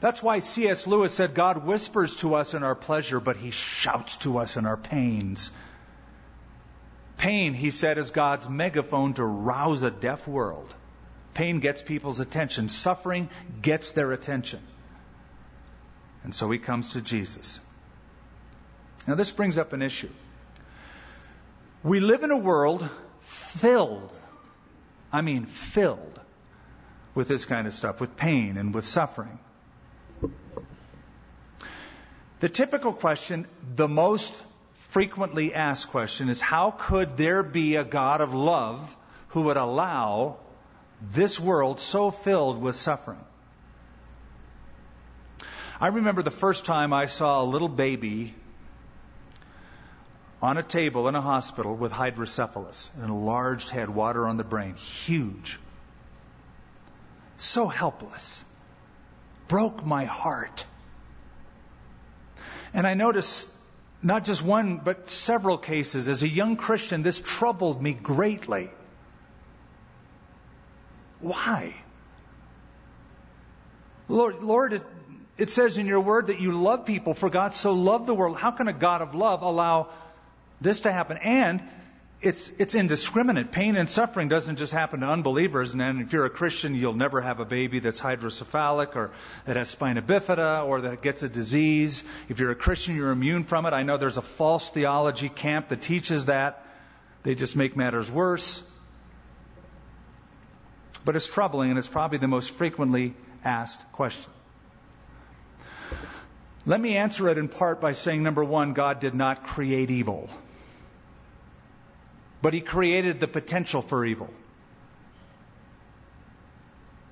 That's 0.00 0.22
why 0.22 0.38
C.S. 0.38 0.86
Lewis 0.86 1.12
said 1.12 1.34
God 1.34 1.66
whispers 1.66 2.16
to 2.16 2.34
us 2.34 2.54
in 2.54 2.62
our 2.62 2.74
pleasure, 2.74 3.20
but 3.20 3.36
he 3.36 3.50
shouts 3.50 4.16
to 4.18 4.38
us 4.38 4.56
in 4.56 4.64
our 4.64 4.78
pains. 4.78 5.50
Pain, 7.18 7.52
he 7.52 7.70
said, 7.70 7.98
is 7.98 8.10
God's 8.10 8.48
megaphone 8.48 9.12
to 9.14 9.24
rouse 9.24 9.82
a 9.82 9.90
deaf 9.90 10.26
world. 10.26 10.74
Pain 11.34 11.60
gets 11.60 11.82
people's 11.82 12.20
attention. 12.20 12.68
Suffering 12.68 13.28
gets 13.60 13.92
their 13.92 14.12
attention. 14.12 14.60
And 16.24 16.34
so 16.34 16.50
he 16.50 16.58
comes 16.58 16.92
to 16.92 17.00
Jesus. 17.00 17.58
Now, 19.06 19.14
this 19.14 19.32
brings 19.32 19.58
up 19.58 19.72
an 19.72 19.82
issue. 19.82 20.10
We 21.82 21.98
live 22.00 22.22
in 22.22 22.30
a 22.30 22.36
world 22.36 22.88
filled, 23.20 24.12
I 25.12 25.20
mean, 25.20 25.46
filled 25.46 26.20
with 27.14 27.28
this 27.28 27.44
kind 27.44 27.66
of 27.66 27.74
stuff, 27.74 28.00
with 28.00 28.16
pain 28.16 28.56
and 28.56 28.72
with 28.72 28.84
suffering. 28.84 29.38
The 32.40 32.48
typical 32.48 32.92
question, 32.92 33.46
the 33.74 33.88
most 33.88 34.42
frequently 34.74 35.54
asked 35.54 35.90
question, 35.90 36.28
is 36.28 36.40
how 36.40 36.70
could 36.70 37.16
there 37.16 37.42
be 37.42 37.76
a 37.76 37.84
God 37.84 38.20
of 38.20 38.34
love 38.34 38.96
who 39.28 39.42
would 39.42 39.56
allow 39.56 40.38
this 41.10 41.38
world 41.40 41.80
so 41.80 42.10
filled 42.10 42.60
with 42.60 42.76
suffering? 42.76 43.24
I 45.80 45.88
remember 45.88 46.22
the 46.22 46.30
first 46.30 46.64
time 46.64 46.92
I 46.92 47.06
saw 47.06 47.42
a 47.42 47.44
little 47.44 47.68
baby 47.68 48.34
on 50.40 50.56
a 50.56 50.62
table 50.62 51.08
in 51.08 51.14
a 51.14 51.20
hospital 51.20 51.74
with 51.74 51.92
hydrocephalus, 51.92 52.90
an 52.98 53.04
enlarged 53.04 53.70
head, 53.70 53.88
water 53.88 54.26
on 54.26 54.36
the 54.36 54.44
brain, 54.44 54.74
huge. 54.74 55.58
So 57.36 57.66
helpless. 57.66 58.44
Broke 59.48 59.84
my 59.84 60.04
heart. 60.04 60.64
And 62.74 62.86
I 62.86 62.94
noticed 62.94 63.48
not 64.02 64.24
just 64.24 64.42
one, 64.42 64.78
but 64.78 65.08
several 65.08 65.58
cases. 65.58 66.08
As 66.08 66.22
a 66.22 66.28
young 66.28 66.56
Christian, 66.56 67.02
this 67.02 67.20
troubled 67.20 67.80
me 67.82 67.92
greatly. 67.92 68.70
Why? 71.22 71.74
Lord, 74.08 74.42
Lord, 74.42 74.82
it 75.38 75.50
says 75.50 75.78
in 75.78 75.86
your 75.86 76.00
word 76.00 76.26
that 76.26 76.40
you 76.40 76.52
love 76.52 76.84
people, 76.84 77.14
for 77.14 77.30
God 77.30 77.54
so 77.54 77.72
loved 77.72 78.06
the 78.06 78.14
world. 78.14 78.36
How 78.36 78.50
can 78.50 78.68
a 78.68 78.72
God 78.74 79.00
of 79.00 79.14
love 79.14 79.40
allow 79.42 79.88
this 80.62 80.80
to 80.80 80.92
happen. 80.92 81.18
And 81.18 81.62
it's, 82.20 82.50
it's 82.58 82.74
indiscriminate. 82.74 83.50
Pain 83.50 83.76
and 83.76 83.90
suffering 83.90 84.28
doesn't 84.28 84.56
just 84.56 84.72
happen 84.72 85.00
to 85.00 85.06
unbelievers. 85.06 85.74
And 85.74 86.00
if 86.00 86.12
you're 86.12 86.24
a 86.24 86.30
Christian, 86.30 86.74
you'll 86.74 86.94
never 86.94 87.20
have 87.20 87.40
a 87.40 87.44
baby 87.44 87.80
that's 87.80 88.00
hydrocephalic 88.00 88.94
or 88.94 89.10
that 89.44 89.56
has 89.56 89.70
spina 89.70 90.02
bifida 90.02 90.64
or 90.64 90.82
that 90.82 91.02
gets 91.02 91.24
a 91.24 91.28
disease. 91.28 92.04
If 92.28 92.38
you're 92.38 92.52
a 92.52 92.56
Christian, 92.56 92.94
you're 92.94 93.10
immune 93.10 93.44
from 93.44 93.66
it. 93.66 93.72
I 93.72 93.82
know 93.82 93.96
there's 93.96 94.18
a 94.18 94.22
false 94.22 94.70
theology 94.70 95.28
camp 95.28 95.68
that 95.70 95.82
teaches 95.82 96.26
that. 96.26 96.64
They 97.24 97.34
just 97.34 97.56
make 97.56 97.76
matters 97.76 98.10
worse. 98.10 98.62
But 101.04 101.16
it's 101.16 101.26
troubling 101.26 101.70
and 101.70 101.78
it's 101.78 101.88
probably 101.88 102.18
the 102.18 102.28
most 102.28 102.52
frequently 102.52 103.14
asked 103.44 103.90
question. 103.92 104.30
Let 106.64 106.80
me 106.80 106.96
answer 106.96 107.28
it 107.28 107.38
in 107.38 107.48
part 107.48 107.80
by 107.80 107.92
saying 107.92 108.22
number 108.22 108.44
one, 108.44 108.72
God 108.72 109.00
did 109.00 109.14
not 109.14 109.44
create 109.44 109.90
evil 109.90 110.30
but 112.42 112.52
he 112.52 112.60
created 112.60 113.20
the 113.20 113.28
potential 113.28 113.80
for 113.80 114.04
evil. 114.04 114.28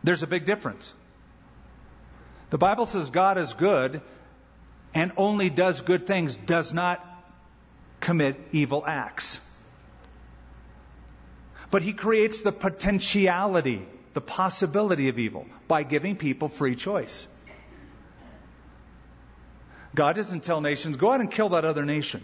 There's 0.02 0.24
a 0.24 0.26
big 0.26 0.44
difference. 0.44 0.92
The 2.50 2.58
Bible 2.58 2.84
says 2.84 3.10
God 3.10 3.38
is 3.38 3.54
good 3.54 4.02
and 4.92 5.12
only 5.16 5.50
does 5.50 5.82
good 5.82 6.06
things, 6.06 6.34
does 6.34 6.74
not 6.74 7.06
commit 8.00 8.36
evil 8.50 8.82
acts. 8.84 9.40
But 11.70 11.82
he 11.82 11.92
creates 11.92 12.40
the 12.40 12.52
potentiality, 12.52 13.86
the 14.14 14.20
possibility 14.20 15.08
of 15.08 15.18
evil 15.18 15.46
by 15.68 15.82
giving 15.84 16.16
people 16.16 16.48
free 16.48 16.74
choice. 16.74 17.28
God 19.94 20.16
doesn't 20.16 20.42
tell 20.42 20.60
nations, 20.60 20.96
go 20.96 21.12
out 21.12 21.20
and 21.20 21.30
kill 21.30 21.50
that 21.50 21.64
other 21.64 21.84
nation. 21.84 22.22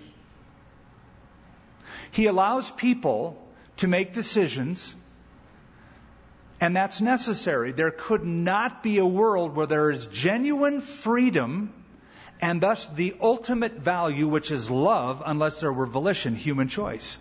He 2.10 2.26
allows 2.26 2.70
people 2.70 3.42
to 3.78 3.88
make 3.88 4.12
decisions, 4.12 4.94
and 6.60 6.74
that's 6.74 7.00
necessary. 7.00 7.72
There 7.72 7.90
could 7.90 8.24
not 8.24 8.82
be 8.82 8.98
a 8.98 9.06
world 9.06 9.54
where 9.54 9.66
there 9.66 9.90
is 9.90 10.06
genuine 10.06 10.80
freedom 10.80 11.72
and 12.40 12.60
thus 12.60 12.86
the 12.86 13.16
ultimate 13.20 13.72
value, 13.72 14.28
which 14.28 14.50
is 14.50 14.70
love, 14.70 15.22
unless 15.24 15.60
there 15.60 15.72
were 15.72 15.86
volition, 15.86 16.34
human 16.34 16.68
choice. 16.68 17.18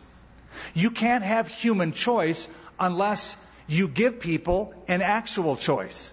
You 0.74 0.92
can't 0.92 1.24
have 1.24 1.48
human 1.48 1.92
choice 1.92 2.48
unless 2.80 3.36
you 3.68 3.88
give 3.88 4.20
people 4.20 4.74
an 4.88 5.02
actual 5.02 5.56
choice 5.56 6.12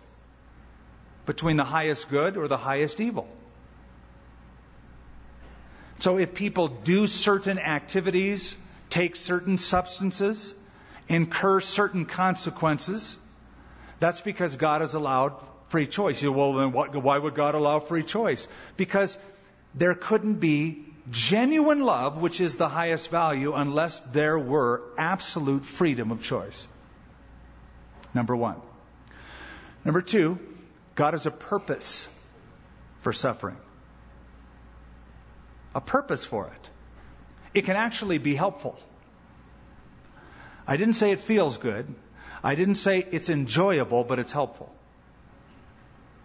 between 1.26 1.56
the 1.56 1.64
highest 1.64 2.08
good 2.08 2.36
or 2.36 2.48
the 2.48 2.56
highest 2.56 3.00
evil. 3.00 3.28
So 5.98 6.18
if 6.18 6.34
people 6.34 6.68
do 6.68 7.06
certain 7.06 7.58
activities, 7.58 8.56
take 8.90 9.14
certain 9.14 9.56
substances, 9.58 10.54
incur 11.08 11.60
certain 11.60 12.06
consequences, 12.06 13.16
that's 14.00 14.20
because 14.20 14.56
God 14.56 14.80
has 14.80 14.94
allowed 14.94 15.34
free 15.68 15.86
choice. 15.86 16.20
You, 16.22 16.32
well, 16.32 16.54
then 16.54 16.72
what, 16.72 16.94
why 16.96 17.18
would 17.18 17.34
God 17.34 17.54
allow 17.54 17.78
free 17.78 18.02
choice? 18.02 18.48
Because 18.76 19.16
there 19.74 19.94
couldn't 19.94 20.34
be 20.34 20.84
genuine 21.10 21.80
love, 21.80 22.18
which 22.18 22.40
is 22.40 22.56
the 22.56 22.68
highest 22.68 23.10
value, 23.10 23.54
unless 23.54 24.00
there 24.12 24.38
were 24.38 24.82
absolute 24.96 25.64
freedom 25.64 26.10
of 26.10 26.22
choice. 26.22 26.68
Number 28.14 28.36
one. 28.36 28.56
Number 29.84 30.02
two, 30.02 30.38
God 30.94 31.14
has 31.14 31.26
a 31.26 31.30
purpose 31.30 32.08
for 33.00 33.12
suffering 33.12 33.56
a 35.74 35.80
purpose 35.80 36.24
for 36.24 36.46
it. 36.46 36.70
It 37.54 37.64
can 37.64 37.76
actually 37.76 38.18
be 38.18 38.34
helpful. 38.34 38.78
I 40.66 40.76
didn't 40.76 40.94
say 40.94 41.12
it 41.12 41.20
feels 41.20 41.58
good. 41.58 41.92
I 42.44 42.54
didn't 42.54 42.76
say 42.76 42.98
it's 43.10 43.30
enjoyable, 43.30 44.04
but 44.04 44.18
it's 44.18 44.32
helpful. 44.32 44.74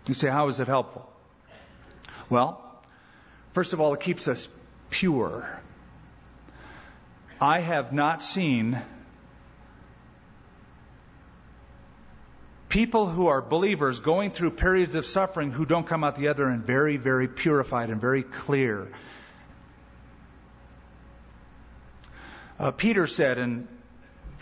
You 0.07 0.13
say, 0.13 0.29
how 0.29 0.47
is 0.47 0.59
it 0.59 0.67
helpful? 0.67 1.09
Well, 2.29 2.63
first 3.53 3.73
of 3.73 3.81
all, 3.81 3.93
it 3.93 3.99
keeps 3.99 4.27
us 4.27 4.47
pure. 4.89 5.61
I 7.39 7.59
have 7.59 7.93
not 7.93 8.23
seen 8.23 8.81
people 12.69 13.07
who 13.07 13.27
are 13.27 13.41
believers 13.41 13.99
going 13.99 14.31
through 14.31 14.51
periods 14.51 14.95
of 14.95 15.05
suffering 15.05 15.51
who 15.51 15.65
don't 15.65 15.87
come 15.87 16.03
out 16.03 16.15
the 16.15 16.29
other 16.29 16.49
end 16.49 16.63
very, 16.65 16.97
very 16.97 17.27
purified 17.27 17.89
and 17.89 18.01
very 18.01 18.23
clear 18.23 18.91
Uh, 22.59 22.71
Peter 22.71 23.05
said 23.05 23.37
in 23.37 23.67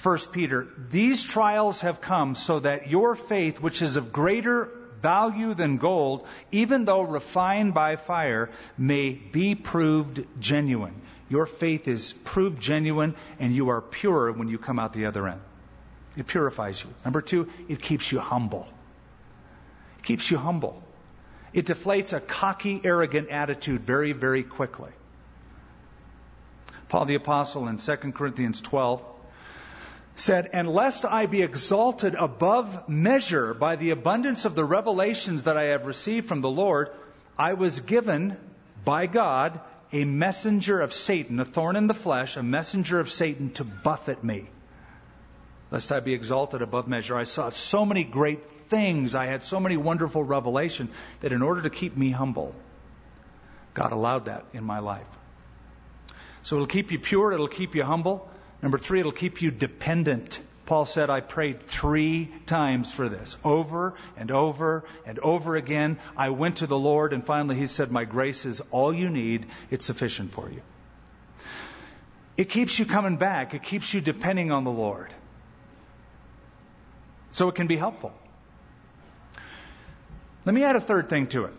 1 0.01 0.17
Peter, 0.31 0.67
these 0.89 1.21
trials 1.23 1.81
have 1.81 1.99
come 1.99 2.35
so 2.35 2.59
that 2.59 2.89
your 2.89 3.15
faith, 3.15 3.59
which 3.59 3.81
is 3.81 3.97
of 3.97 4.13
greater 4.13 4.69
value 5.05 5.53
than 5.53 5.77
gold, 5.77 6.27
even 6.51 6.85
though 6.85 7.01
refined 7.01 7.75
by 7.75 7.95
fire, 7.95 8.49
may 8.75 9.11
be 9.11 9.53
proved 9.53 10.25
genuine. 10.39 10.95
Your 11.29 11.45
faith 11.45 11.87
is 11.87 12.13
proved 12.13 12.59
genuine, 12.59 13.13
and 13.39 13.53
you 13.53 13.69
are 13.69 13.81
pure 13.81 14.31
when 14.31 14.47
you 14.47 14.57
come 14.57 14.79
out 14.79 14.93
the 14.93 15.05
other 15.05 15.27
end. 15.27 15.41
It 16.17 16.25
purifies 16.25 16.83
you. 16.83 16.89
Number 17.03 17.21
two, 17.21 17.47
it 17.67 17.83
keeps 17.83 18.11
you 18.11 18.19
humble. 18.19 18.67
It 19.99 20.05
keeps 20.05 20.31
you 20.31 20.37
humble. 20.37 20.81
It 21.53 21.67
deflates 21.67 22.13
a 22.13 22.19
cocky, 22.19 22.81
arrogant 22.83 23.29
attitude 23.29 23.85
very, 23.85 24.11
very 24.11 24.41
quickly. 24.41 24.91
Paul 26.89 27.05
the 27.05 27.15
Apostle 27.15 27.67
in 27.67 27.77
2 27.77 27.95
Corinthians 28.13 28.59
12 28.61 29.05
said, 30.15 30.49
And 30.53 30.69
lest 30.69 31.05
I 31.05 31.25
be 31.25 31.41
exalted 31.41 32.15
above 32.15 32.87
measure 32.87 33.53
by 33.53 33.75
the 33.75 33.91
abundance 33.91 34.45
of 34.45 34.55
the 34.55 34.65
revelations 34.65 35.43
that 35.43 35.57
I 35.57 35.65
have 35.65 35.85
received 35.85 36.27
from 36.27 36.41
the 36.41 36.49
Lord, 36.49 36.89
I 37.37 37.53
was 37.53 37.81
given 37.81 38.37
by 38.83 39.07
God 39.07 39.59
a 39.91 40.05
messenger 40.05 40.81
of 40.81 40.93
Satan, 40.93 41.39
a 41.39 41.45
thorn 41.45 41.75
in 41.75 41.87
the 41.87 41.93
flesh, 41.93 42.37
a 42.37 42.43
messenger 42.43 42.99
of 42.99 43.09
Satan 43.09 43.51
to 43.51 43.63
buffet 43.63 44.23
me, 44.23 44.45
lest 45.71 45.91
I 45.91 45.99
be 45.99 46.13
exalted 46.13 46.61
above 46.61 46.87
measure. 46.87 47.15
I 47.15 47.25
saw 47.25 47.49
so 47.49 47.85
many 47.85 48.03
great 48.03 48.69
things, 48.69 49.15
I 49.15 49.25
had 49.25 49.43
so 49.43 49.59
many 49.59 49.77
wonderful 49.77 50.23
revelations 50.23 50.91
that 51.21 51.31
in 51.31 51.41
order 51.41 51.61
to 51.63 51.69
keep 51.69 51.95
me 51.95 52.09
humble, 52.09 52.55
God 53.73 53.91
allowed 53.91 54.25
that 54.25 54.45
in 54.53 54.63
my 54.63 54.79
life. 54.79 55.07
So 56.43 56.55
it'll 56.55 56.67
keep 56.67 56.91
you 56.91 56.99
pure, 56.99 57.31
it'll 57.31 57.47
keep 57.47 57.75
you 57.75 57.83
humble. 57.83 58.29
Number 58.65 58.79
three, 58.79 58.99
it'll 58.99 59.11
keep 59.11 59.43
you 59.43 59.51
dependent. 59.51 60.39
Paul 60.65 60.87
said, 60.87 61.11
I 61.11 61.19
prayed 61.19 61.61
three 61.61 62.31
times 62.47 62.91
for 62.91 63.07
this, 63.07 63.37
over 63.43 63.93
and 64.17 64.31
over 64.31 64.85
and 65.05 65.19
over 65.19 65.55
again. 65.55 65.99
I 66.17 66.31
went 66.31 66.57
to 66.57 66.65
the 66.65 66.77
Lord, 66.77 67.13
and 67.13 67.23
finally 67.23 67.57
he 67.57 67.67
said, 67.67 67.91
My 67.91 68.05
grace 68.05 68.43
is 68.43 68.63
all 68.71 68.91
you 68.91 69.11
need, 69.11 69.45
it's 69.69 69.85
sufficient 69.85 70.31
for 70.31 70.49
you. 70.49 70.63
It 72.37 72.49
keeps 72.49 72.79
you 72.79 72.85
coming 72.85 73.17
back, 73.17 73.53
it 73.53 73.61
keeps 73.61 73.93
you 73.93 74.01
depending 74.01 74.51
on 74.51 74.63
the 74.63 74.71
Lord. 74.71 75.13
So 77.29 77.49
it 77.49 77.53
can 77.53 77.67
be 77.67 77.77
helpful. 77.77 78.13
Let 80.43 80.55
me 80.55 80.63
add 80.63 80.75
a 80.75 80.81
third 80.81 81.07
thing 81.07 81.27
to 81.27 81.45
it. 81.45 81.53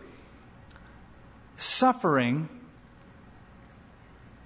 Suffering, 1.55 2.49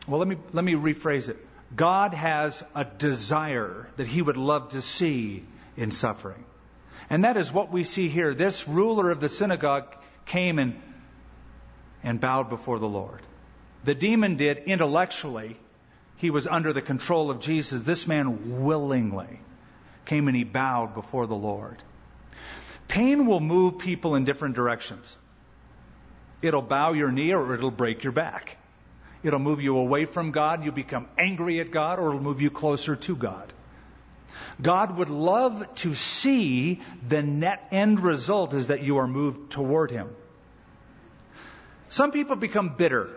well, 0.07 0.20
let 0.20 0.28
me, 0.28 0.38
let 0.53 0.64
me 0.64 0.76
rephrase 0.76 1.28
it. 1.28 1.43
God 1.76 2.13
has 2.13 2.63
a 2.76 2.84
desire 2.86 3.88
that 3.95 4.07
he 4.07 4.22
would 4.22 4.38
love 4.38 4.69
to 4.69 4.82
see 4.82 5.45
in 5.78 5.91
suffering. 5.91 6.43
And 7.09 7.24
that 7.24 7.38
is 7.38 7.51
what 7.51 7.72
we 7.72 7.84
see 7.84 8.09
here. 8.09 8.34
This 8.34 8.67
ruler 8.67 9.09
of 9.11 9.19
the 9.19 9.30
synagogue 9.30 9.95
came 10.26 10.59
and, 10.59 10.82
and 12.03 12.19
bowed 12.19 12.49
before 12.49 12.80
the 12.80 12.88
Lord. 12.88 13.22
The 13.84 13.95
demon 13.95 14.36
did 14.36 14.59
intellectually. 14.59 15.57
He 16.17 16.30
was 16.30 16.45
under 16.45 16.74
the 16.74 16.82
control 16.82 17.32
of 17.32 17.39
Jesus. 17.39 17.82
This 17.82 18.07
man 18.07 18.63
willingly 18.63 19.39
came 20.05 20.28
and 20.28 20.38
he 20.38 20.43
bowed 20.43 20.93
before 20.93 21.28
the 21.28 21.36
Lord. 21.36 21.82
Pain 22.88 23.26
will 23.26 23.39
move 23.39 23.80
people 23.80 24.15
in 24.15 24.26
different 24.26 24.55
directions. 24.55 25.15
It'll 26.41 26.61
bow 26.61 26.93
your 26.93 27.11
knee 27.11 27.34
or 27.34 27.53
it'll 27.55 27.72
break 27.72 28.03
your 28.03 28.11
back. 28.11 28.57
It'll 29.24 29.39
move 29.39 29.61
you 29.61 29.78
away 29.78 30.05
from 30.05 30.32
God. 30.32 30.65
You 30.65 30.72
become 30.72 31.07
angry 31.17 31.59
at 31.59 31.72
God, 31.72 31.99
or 31.99 32.09
it'll 32.09 32.22
move 32.22 32.41
you 32.41 32.49
closer 32.49 32.95
to 32.95 33.15
God. 33.15 33.53
God 34.61 34.97
would 34.97 35.09
love 35.09 35.67
to 35.76 35.93
see 35.93 36.82
the 37.07 37.22
net 37.22 37.67
end 37.72 37.99
result 37.99 38.53
is 38.53 38.67
that 38.67 38.84
you 38.84 38.97
are 38.97 39.07
moved 39.07 39.51
toward 39.51 39.91
Him. 39.91 40.09
Some 41.89 42.11
people 42.11 42.36
become 42.36 42.69
bitter. 42.69 43.09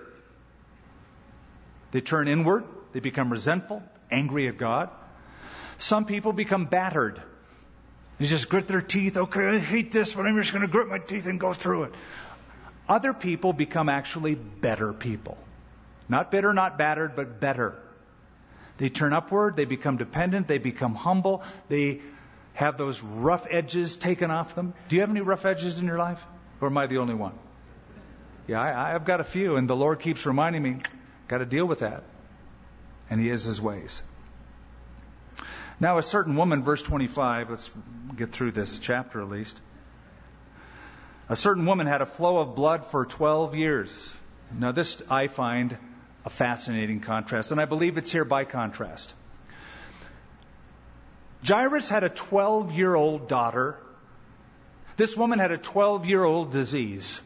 They 1.92 2.00
turn 2.00 2.28
inward. 2.28 2.64
They 2.92 3.00
become 3.00 3.30
resentful, 3.30 3.82
angry 4.10 4.48
at 4.48 4.56
God. 4.56 4.90
Some 5.78 6.04
people 6.04 6.32
become 6.32 6.66
battered. 6.66 7.20
They 8.18 8.26
just 8.26 8.48
grit 8.48 8.68
their 8.68 8.80
teeth. 8.80 9.16
Okay, 9.16 9.46
I 9.48 9.58
hate 9.58 9.90
this, 9.90 10.14
but 10.14 10.26
I'm 10.26 10.36
just 10.36 10.52
going 10.52 10.62
to 10.64 10.70
grit 10.70 10.88
my 10.88 10.98
teeth 10.98 11.26
and 11.26 11.40
go 11.40 11.52
through 11.52 11.84
it. 11.84 11.94
Other 12.88 13.12
people 13.12 13.52
become 13.52 13.88
actually 13.88 14.34
better 14.34 14.92
people. 14.92 15.36
Not 16.08 16.30
bitter, 16.30 16.52
not 16.52 16.78
battered, 16.78 17.16
but 17.16 17.40
better. 17.40 17.74
They 18.78 18.88
turn 18.88 19.12
upward, 19.12 19.56
they 19.56 19.64
become 19.64 19.96
dependent, 19.96 20.48
they 20.48 20.58
become 20.58 20.94
humble, 20.94 21.42
they 21.68 22.00
have 22.54 22.76
those 22.76 23.02
rough 23.02 23.46
edges 23.48 23.96
taken 23.96 24.30
off 24.30 24.54
them. 24.54 24.74
Do 24.88 24.96
you 24.96 25.00
have 25.02 25.10
any 25.10 25.20
rough 25.20 25.44
edges 25.44 25.78
in 25.78 25.86
your 25.86 25.98
life? 25.98 26.24
Or 26.60 26.68
am 26.68 26.78
I 26.78 26.86
the 26.86 26.98
only 26.98 27.14
one? 27.14 27.32
Yeah, 28.46 28.60
I, 28.60 28.90
have 28.90 29.04
got 29.04 29.20
a 29.20 29.24
few, 29.24 29.56
and 29.56 29.68
the 29.68 29.76
Lord 29.76 30.00
keeps 30.00 30.26
reminding 30.26 30.62
me, 30.62 30.76
got 31.28 31.38
to 31.38 31.46
deal 31.46 31.66
with 31.66 31.80
that. 31.80 32.04
And 33.08 33.20
He 33.20 33.30
is 33.30 33.44
His 33.44 33.60
ways. 33.60 34.02
Now, 35.80 35.98
a 35.98 36.02
certain 36.02 36.36
woman, 36.36 36.62
verse 36.62 36.82
25, 36.82 37.50
let's 37.50 37.72
get 38.16 38.32
through 38.32 38.52
this 38.52 38.78
chapter 38.78 39.20
at 39.20 39.28
least. 39.28 39.58
A 41.28 41.36
certain 41.36 41.64
woman 41.64 41.86
had 41.86 42.02
a 42.02 42.06
flow 42.06 42.38
of 42.38 42.54
blood 42.54 42.84
for 42.84 43.06
12 43.06 43.54
years. 43.54 44.14
Now, 44.52 44.72
this 44.72 45.02
I 45.10 45.28
find 45.28 45.76
a 46.24 46.30
fascinating 46.30 47.00
contrast, 47.00 47.52
and 47.52 47.60
I 47.60 47.64
believe 47.66 47.98
it's 47.98 48.10
here 48.10 48.24
by 48.24 48.44
contrast. 48.44 49.12
Jairus 51.46 51.90
had 51.90 52.04
a 52.04 52.08
12 52.08 52.72
year 52.72 52.94
old 52.94 53.28
daughter. 53.28 53.76
This 54.96 55.16
woman 55.16 55.38
had 55.38 55.52
a 55.52 55.58
12 55.58 56.06
year 56.06 56.24
old 56.24 56.52
disease. 56.52 57.20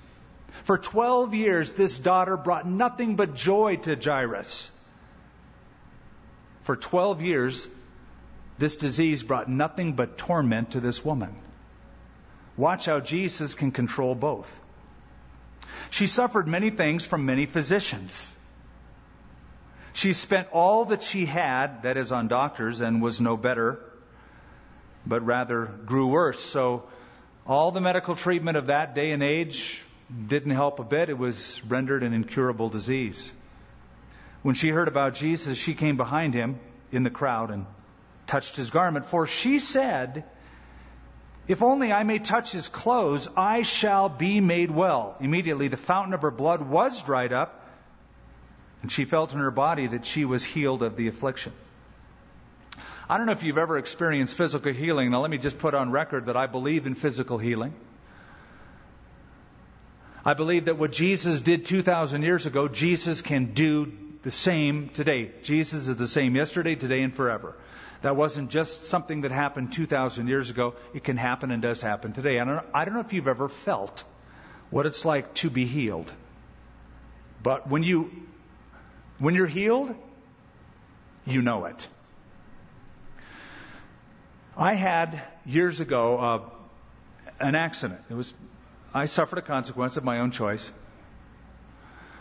For 0.65 0.77
12 0.77 1.35
years, 1.35 1.73
this 1.73 1.99
daughter 1.99 2.37
brought 2.37 2.67
nothing 2.67 3.15
but 3.15 3.35
joy 3.35 3.77
to 3.77 3.95
Jairus. 3.95 4.73
For 6.63 6.75
12 6.77 7.23
years, 7.23 7.69
this 8.59 8.77
disease 8.77 9.23
brought 9.23 9.49
nothing 9.49 9.93
but 9.93 10.19
torment 10.19 10.73
to 10.73 10.81
this 10.81 11.05
woman. 11.05 11.35
Watch 12.57 12.87
how 12.87 12.99
Jesus 12.99 13.55
can 13.55 13.71
control 13.71 14.17
both. 14.17 14.61
She 15.91 16.09
suffered 16.09 16.49
many 16.49 16.71
things 16.71 17.07
from 17.07 17.25
many 17.25 17.47
physicians. 17.47 18.35
She 19.99 20.13
spent 20.13 20.47
all 20.53 20.85
that 20.85 21.03
she 21.03 21.27
had, 21.27 21.83
that 21.83 21.97
is 21.97 22.13
on 22.13 22.29
doctors, 22.29 22.81
and 22.81 23.03
was 23.03 23.21
no 23.21 23.37
better, 23.37 23.81
but 25.05 25.27
rather 25.27 25.65
grew 25.65 26.07
worse. 26.07 26.39
So 26.39 26.85
all 27.45 27.73
the 27.73 27.81
medical 27.81 28.15
treatment 28.15 28.57
of 28.57 28.69
that 28.69 28.95
day 28.95 29.11
and 29.11 29.25
age 29.25 29.85
didn't 30.29 30.53
help 30.53 30.79
a 30.79 30.85
bit. 30.85 31.09
It 31.09 31.19
was 31.19 31.61
rendered 31.65 32.05
an 32.05 32.13
incurable 32.13 32.69
disease. 32.69 33.33
When 34.43 34.55
she 34.55 34.69
heard 34.69 34.87
about 34.87 35.15
Jesus, 35.15 35.59
she 35.59 35.75
came 35.75 35.97
behind 35.97 36.33
him 36.33 36.61
in 36.93 37.03
the 37.03 37.11
crowd 37.11 37.51
and 37.51 37.67
touched 38.29 38.55
his 38.55 38.71
garment, 38.71 39.05
for 39.05 39.27
she 39.27 39.59
said, 39.59 40.23
If 41.49 41.61
only 41.61 41.93
I 41.93 42.05
may 42.05 42.21
touch 42.21 42.53
his 42.53 42.69
clothes, 42.69 43.29
I 43.37 43.63
shall 43.63 44.09
be 44.09 44.39
made 44.39 44.71
well. 44.71 45.17
Immediately 45.19 45.67
the 45.67 45.77
fountain 45.77 46.15
of 46.15 46.23
her 46.23 46.31
blood 46.31 46.63
was 46.63 47.03
dried 47.03 47.33
up 47.33 47.65
and 48.83 48.91
she 48.91 49.05
felt 49.05 49.33
in 49.33 49.41
her 49.41 49.51
body 49.51 49.87
that 49.89 50.05
she 50.05 50.25
was 50.25 50.45
healed 50.45 50.83
of 50.83 50.97
the 50.97 51.09
affliction. 51.09 51.53
I 53.11 53.17
don't 53.17 53.27
know 53.27 53.33
if 53.33 53.43
you've 53.43 53.59
ever 53.59 53.79
experienced 53.79 54.37
physical 54.37 54.73
healing. 54.73 55.11
Now, 55.11 55.23
let 55.23 55.31
me 55.31 55.39
just 55.39 55.59
put 55.59 55.75
on 55.75 55.91
record 55.91 56.27
that 56.27 56.37
I 56.37 56.47
believe 56.47 56.87
in 56.87 56.95
physical 56.95 57.39
healing. 57.39 57.75
I 60.25 60.35
believe 60.35 60.67
that 60.67 60.77
what 60.77 60.93
Jesus 60.93 61.41
did 61.41 61.65
2,000 61.65 62.23
years 62.23 62.45
ago, 62.45 62.69
Jesus 62.69 63.23
can 63.23 63.55
do 63.55 63.93
the 64.23 64.31
same 64.31 64.91
today. 64.91 65.31
Jesus 65.43 65.89
is 65.89 65.97
the 65.97 66.09
same 66.09 66.37
yesterday, 66.37 66.75
today, 66.75 67.03
and 67.03 67.15
forever. 67.15 67.57
That 68.03 68.15
wasn't 68.15 68.51
just 68.51 68.89
something 68.89 69.23
that 69.23 69.33
happened 69.33 69.73
2,000 69.73 70.29
years 70.29 70.51
ago. 70.51 70.75
It 70.93 71.03
can 71.03 71.17
happen 71.17 71.51
and 71.51 71.63
does 71.63 71.81
happen 71.81 72.13
today. 72.13 72.39
I 72.39 72.45
don't, 72.45 72.67
I 72.75 72.85
don't 72.85 72.95
know 72.95 73.01
if 73.01 73.13
you've 73.13 73.27
ever 73.27 73.49
felt 73.49 74.05
what 74.71 74.87
it's 74.87 75.05
like 75.05 75.33
to 75.35 75.51
be 75.51 75.65
healed. 75.65 76.13
But 77.43 77.69
when 77.69 77.83
you 77.83 78.11
when 79.19 79.35
you're 79.35 79.47
healed, 79.47 79.95
you 81.27 81.43
know 81.43 81.65
it. 81.67 81.87
I 84.57 84.75
had 84.75 85.21
years 85.47 85.81
ago 85.81 86.19
uh, 86.19 86.41
an 87.39 87.55
accident. 87.55 88.01
It 88.11 88.15
was 88.15 88.35
I 88.95 89.05
suffered 89.05 89.39
a 89.39 89.43
consequence 89.43 89.97
of 89.97 90.05
my 90.05 90.21
own 90.21 90.31
choice. 90.31 90.71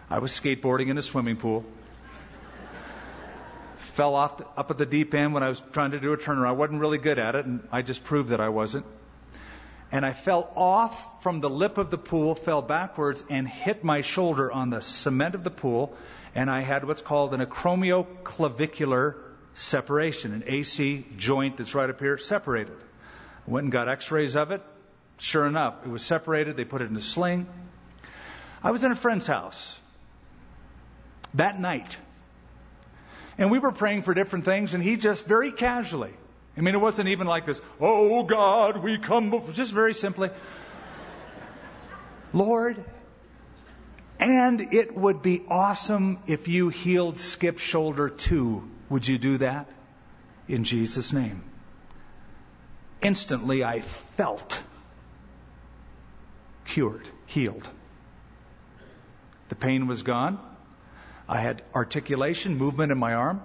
I 0.10 0.20
was 0.20 0.32
skateboarding 0.32 0.89
in 0.89 0.98
a 0.98 1.02
swimming 1.02 1.38
pool. 1.38 1.66
Fell 3.78 4.16
off 4.16 4.38
the, 4.38 4.45
up 4.58 4.70
at 4.70 4.78
the 4.78 4.86
deep 4.86 5.14
end 5.14 5.34
when 5.34 5.43
I 5.43 5.50
was 5.50 5.62
trying 5.72 5.91
to 5.91 6.00
do 6.00 6.14
a 6.14 6.18
turnaround. 6.18 6.48
I 6.48 6.52
wasn't 6.52 6.82
really 6.82 6.98
good 6.98 7.20
at 7.20 7.36
it, 7.36 7.45
and 7.45 7.68
I 7.72 7.82
just 7.82 8.04
proved 8.04 8.30
that 8.30 8.41
I 8.41 8.50
wasn't. 8.50 8.86
And 9.92 10.06
I 10.06 10.14
fell 10.14 10.52
off 10.56 11.24
from 11.24 11.40
the 11.40 11.50
lip 11.50 11.78
of 11.78 11.90
the 11.90 11.98
pool, 11.98 12.36
fell 12.36 12.62
backwards, 12.62 13.24
and 13.30 13.48
hit 13.48 13.84
my 13.84 14.02
shoulder 14.02 14.52
on 14.52 14.70
the 14.70 14.82
cement 14.82 15.36
of 15.36 15.44
the 15.44 15.52
pool 15.52 15.96
and 16.38 16.52
I 16.52 16.62
had 16.62 16.86
what's 16.86 17.02
called 17.02 17.34
an 17.34 17.44
acromioclavicular 17.44 19.16
separation, 19.56 20.34
an 20.34 20.44
AC 20.46 21.04
joint 21.18 21.58
that's 21.58 21.74
right 21.74 21.90
up 21.90 22.00
here, 22.00 22.20
separated. 22.20 22.78
I 23.48 23.52
went 23.52 23.64
and 23.64 23.72
got 23.72 23.90
x 23.90 24.12
rays 24.12 24.36
of 24.36 24.52
it. 24.52 24.62
Sure 25.18 25.48
enough, 25.48 25.84
it 25.84 25.90
was 25.90 26.04
separated. 26.04 26.56
They 26.56 26.64
put 26.64 26.84
it 26.84 26.92
in 26.92 26.96
a 26.96 27.02
sling. 27.02 27.48
I 28.64 28.70
was 28.70 28.84
in 28.84 28.92
a 28.92 28.96
friend's 28.96 29.26
house 29.26 29.80
that 31.34 31.60
night. 31.60 31.98
And 33.40 33.50
we 33.50 33.58
were 33.58 33.72
praying 33.72 34.04
for 34.04 34.14
different 34.14 34.46
things, 34.46 34.76
and 34.76 34.84
he 34.84 34.96
just 34.96 35.28
very 35.28 35.52
casually, 35.52 36.14
I 36.58 36.62
mean, 36.62 36.74
it 36.74 36.82
wasn't 36.82 37.10
even 37.10 37.28
like 37.28 37.45
this, 37.45 37.62
oh 37.80 38.24
God, 38.24 38.78
we 38.78 38.97
come, 38.97 39.30
before, 39.30 39.53
just 39.53 39.72
very 39.72 39.93
simply, 39.93 40.32
Lord, 42.34 42.84
and 44.20 44.74
it 44.74 44.95
would 44.97 45.22
be 45.22 45.43
awesome 45.47 46.20
if 46.26 46.47
you 46.47 46.70
healed 46.70 47.20
Skip's 47.20 47.62
shoulder 47.62 48.10
too. 48.10 48.68
Would 48.89 49.08
you 49.08 49.20
do 49.20 49.38
that? 49.38 49.70
In 50.47 50.64
Jesus' 50.64 51.14
name. 51.14 51.43
Instantly, 53.01 53.64
I 53.64 53.82
felt 53.82 54.60
cured, 56.66 57.08
healed. 57.28 57.70
The 59.49 59.55
pain 59.55 59.88
was 59.88 60.01
gone. 60.01 60.39
I 61.30 61.39
had 61.39 61.62
articulation, 61.76 62.58
movement 62.58 62.91
in 62.91 62.97
my 62.97 63.14
arm. 63.14 63.41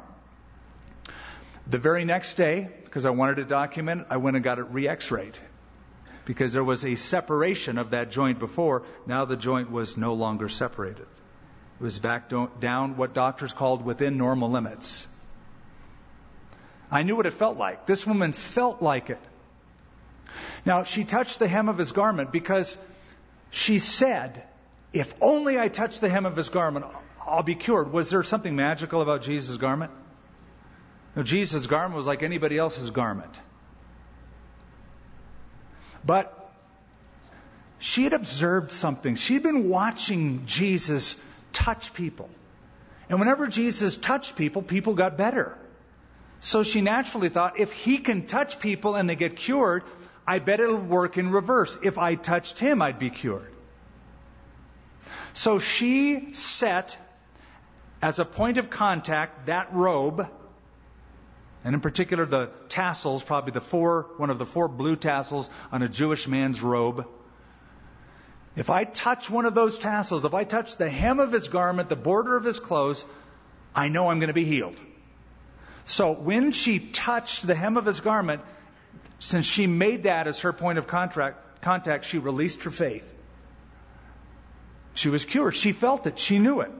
The 1.66 1.78
very 1.78 2.04
next 2.04 2.34
day, 2.34 2.70
because 2.93 3.07
I 3.07 3.11
wanted 3.11 3.36
to 3.36 3.45
document 3.45 4.03
it, 4.03 4.07
I 4.11 4.18
went 4.18 4.36
and 4.36 4.45
got 4.45 4.59
it 4.59 4.64
re 4.64 4.86
x 4.86 5.11
rayed. 5.11 5.38
Because 6.26 6.53
there 6.53 6.62
was 6.62 6.84
a 6.84 6.95
separation 6.95 7.78
of 7.78 7.93
that 7.93 8.11
joint 8.11 8.38
before, 8.38 8.82
now 9.07 9.24
the 9.24 9.34
joint 9.34 9.70
was 9.70 9.97
no 9.97 10.12
longer 10.12 10.51
separated. 10.51 11.01
It 11.01 11.82
was 11.82 11.99
back 11.99 12.30
down 12.61 12.99
what 12.99 13.14
doctors 13.14 13.55
called 13.55 13.82
within 13.82 14.18
normal 14.18 14.51
limits. 14.51 15.07
I 16.90 17.03
knew 17.03 17.16
what 17.16 17.24
it 17.24 17.32
felt 17.32 17.57
like. 17.57 17.86
This 17.86 18.07
woman 18.07 18.34
felt 18.34 18.82
like 18.82 19.09
it. 19.09 19.20
Now, 20.66 20.84
she 20.84 21.05
touched 21.05 21.38
the 21.38 21.49
hem 21.49 21.70
of 21.70 21.78
his 21.78 21.93
garment 21.93 22.30
because 22.30 22.76
she 23.51 23.78
said, 23.78 24.43
If 24.93 25.14
only 25.22 25.59
I 25.59 25.68
touch 25.68 26.01
the 26.01 26.11
hem 26.11 26.26
of 26.26 26.36
his 26.36 26.51
garment, 26.51 26.84
I'll 27.26 27.43
be 27.43 27.55
cured. 27.55 27.90
Was 27.90 28.11
there 28.11 28.22
something 28.22 28.55
magical 28.55 29.01
about 29.01 29.22
Jesus' 29.22 29.57
garment? 29.57 29.93
No, 31.14 31.22
Jesus' 31.22 31.66
garment 31.66 31.96
was 31.96 32.06
like 32.06 32.22
anybody 32.22 32.56
else's 32.56 32.90
garment. 32.90 33.38
But 36.04 36.38
she 37.78 38.04
had 38.04 38.12
observed 38.12 38.72
something. 38.72 39.16
She'd 39.16 39.42
been 39.42 39.68
watching 39.68 40.46
Jesus 40.46 41.16
touch 41.52 41.92
people. 41.92 42.30
And 43.08 43.18
whenever 43.18 43.46
Jesus 43.46 43.96
touched 43.96 44.36
people, 44.36 44.62
people 44.62 44.94
got 44.94 45.16
better. 45.16 45.56
So 46.40 46.62
she 46.62 46.80
naturally 46.80 47.28
thought, 47.28 47.58
if 47.60 47.72
he 47.72 47.98
can 47.98 48.26
touch 48.26 48.58
people 48.58 48.96
and 48.96 49.08
they 49.08 49.16
get 49.16 49.36
cured, 49.36 49.84
I 50.26 50.38
bet 50.38 50.60
it'll 50.60 50.76
work 50.76 51.18
in 51.18 51.30
reverse. 51.30 51.78
If 51.82 51.98
I 51.98 52.14
touched 52.14 52.58
him, 52.58 52.80
I'd 52.82 52.98
be 52.98 53.10
cured. 53.10 53.52
So 55.34 55.58
she 55.58 56.34
set 56.34 56.96
as 58.00 58.18
a 58.18 58.24
point 58.24 58.58
of 58.58 58.70
contact 58.70 59.46
that 59.46 59.72
robe, 59.72 60.28
and 61.64 61.74
in 61.74 61.80
particular 61.80 62.26
the 62.26 62.50
tassels, 62.68 63.22
probably 63.22 63.52
the 63.52 63.60
four, 63.60 64.06
one 64.16 64.30
of 64.30 64.38
the 64.38 64.46
four 64.46 64.68
blue 64.68 64.96
tassels 64.96 65.48
on 65.70 65.82
a 65.82 65.88
Jewish 65.88 66.26
man's 66.26 66.62
robe. 66.62 67.06
If 68.54 68.68
I 68.68 68.84
touch 68.84 69.30
one 69.30 69.46
of 69.46 69.54
those 69.54 69.78
tassels, 69.78 70.24
if 70.24 70.34
I 70.34 70.44
touch 70.44 70.76
the 70.76 70.90
hem 70.90 71.20
of 71.20 71.32
his 71.32 71.48
garment, 71.48 71.88
the 71.88 71.96
border 71.96 72.36
of 72.36 72.44
his 72.44 72.58
clothes, 72.58 73.04
I 73.74 73.88
know 73.88 74.08
I'm 74.08 74.18
going 74.18 74.28
to 74.28 74.34
be 74.34 74.44
healed. 74.44 74.78
So 75.84 76.12
when 76.12 76.52
she 76.52 76.78
touched 76.78 77.46
the 77.46 77.54
hem 77.54 77.76
of 77.76 77.86
his 77.86 78.00
garment, 78.00 78.42
since 79.18 79.46
she 79.46 79.66
made 79.66 80.02
that 80.02 80.26
as 80.26 80.40
her 80.40 80.52
point 80.52 80.78
of 80.78 80.86
contract, 80.86 81.62
contact, 81.62 82.04
she 82.04 82.18
released 82.18 82.64
her 82.64 82.70
faith. 82.70 83.10
She 84.94 85.08
was 85.08 85.24
cured. 85.24 85.56
She 85.56 85.72
felt 85.72 86.06
it. 86.06 86.18
She 86.18 86.38
knew 86.38 86.60
it. 86.60 86.70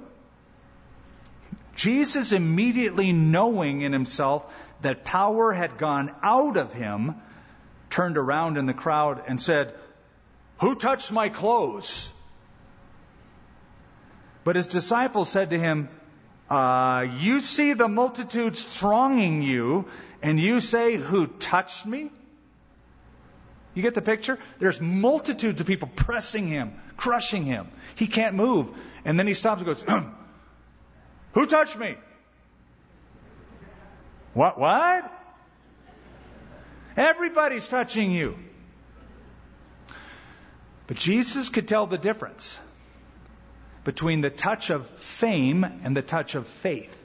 Jesus, 1.75 2.33
immediately 2.33 3.13
knowing 3.13 3.83
in 3.83 3.93
himself 3.93 4.53
that 4.83 5.05
power 5.05 5.53
had 5.53 5.79
gone 5.79 6.15
out 6.23 6.57
of 6.57 6.73
him, 6.73 7.17
turned 7.91 8.17
around 8.17 8.57
in 8.57 8.67
the 8.67 8.75
crowd 8.75 9.23
and 9.27 9.41
said, 9.41 9.75
Who 10.61 10.75
touched 10.75 11.13
my 11.13 11.29
clothes? 11.29 12.11
But 14.45 14.57
his 14.57 14.67
disciples 14.67 15.29
said 15.29 15.51
to 15.51 15.59
him, 15.59 15.89
uh, 16.51 17.07
You 17.19 17.41
see 17.41 17.75
the 17.75 17.89
multitudes 17.89 18.65
thronging 18.65 19.43
you, 19.43 19.87
and 20.21 20.39
you 20.39 20.61
say, 20.61 20.97
Who 20.97 21.27
touched 21.27 21.87
me? 21.87 22.11
You 23.75 23.83
get 23.83 23.95
the 23.95 24.03
picture? 24.03 24.39
There's 24.59 24.81
multitudes 24.81 25.61
of 25.61 25.67
people 25.67 25.89
pressing 25.95 26.47
him, 26.47 26.75
crushing 26.97 27.45
him. 27.45 27.69
He 27.95 28.07
can't 28.07 28.35
move. 28.35 28.71
And 29.05 29.19
then 29.19 29.27
he 29.27 29.35
stops 29.35 29.63
and 29.63 29.67
goes, 29.67 29.85
Who 31.33 31.47
touched 31.47 31.79
me? 31.79 31.97
What? 34.35 34.59
What? 34.59 35.11
Everybody's 36.97 37.69
touching 37.69 38.11
you. 38.13 38.37
But 40.87 40.97
Jesus 40.97 41.49
could 41.49 41.69
tell 41.69 41.87
the 41.87 41.99
difference 41.99 42.59
between 43.85 44.21
the 44.21 44.31
touch 44.31 44.71
of 44.71 44.87
fame 44.87 45.65
and 45.65 45.97
the 45.97 46.03
touch 46.03 46.35
of 46.35 46.47
faith. 46.47 46.99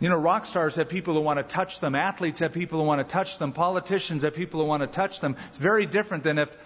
You 0.00 0.08
know, 0.08 0.18
rock 0.18 0.44
stars 0.44 0.76
have 0.76 0.88
people 0.88 1.14
who 1.14 1.20
want 1.20 1.38
to 1.38 1.42
touch 1.42 1.80
them, 1.80 1.94
athletes 1.94 2.40
have 2.40 2.52
people 2.52 2.80
who 2.80 2.86
want 2.86 3.06
to 3.06 3.10
touch 3.10 3.38
them, 3.38 3.52
politicians 3.52 4.22
have 4.22 4.34
people 4.34 4.60
who 4.60 4.66
want 4.66 4.82
to 4.82 4.86
touch 4.86 5.20
them. 5.20 5.36
It's 5.48 5.58
very 5.58 5.86
different 5.86 6.24
than 6.24 6.38
if 6.38 6.56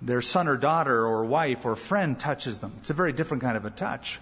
their 0.00 0.22
son 0.22 0.48
or 0.48 0.56
daughter 0.56 1.06
or 1.06 1.24
wife 1.24 1.66
or 1.66 1.76
friend 1.76 2.18
touches 2.18 2.58
them. 2.58 2.72
It's 2.80 2.90
a 2.90 2.94
very 2.94 3.12
different 3.12 3.42
kind 3.42 3.56
of 3.56 3.64
a 3.64 3.70
touch. 3.70 4.20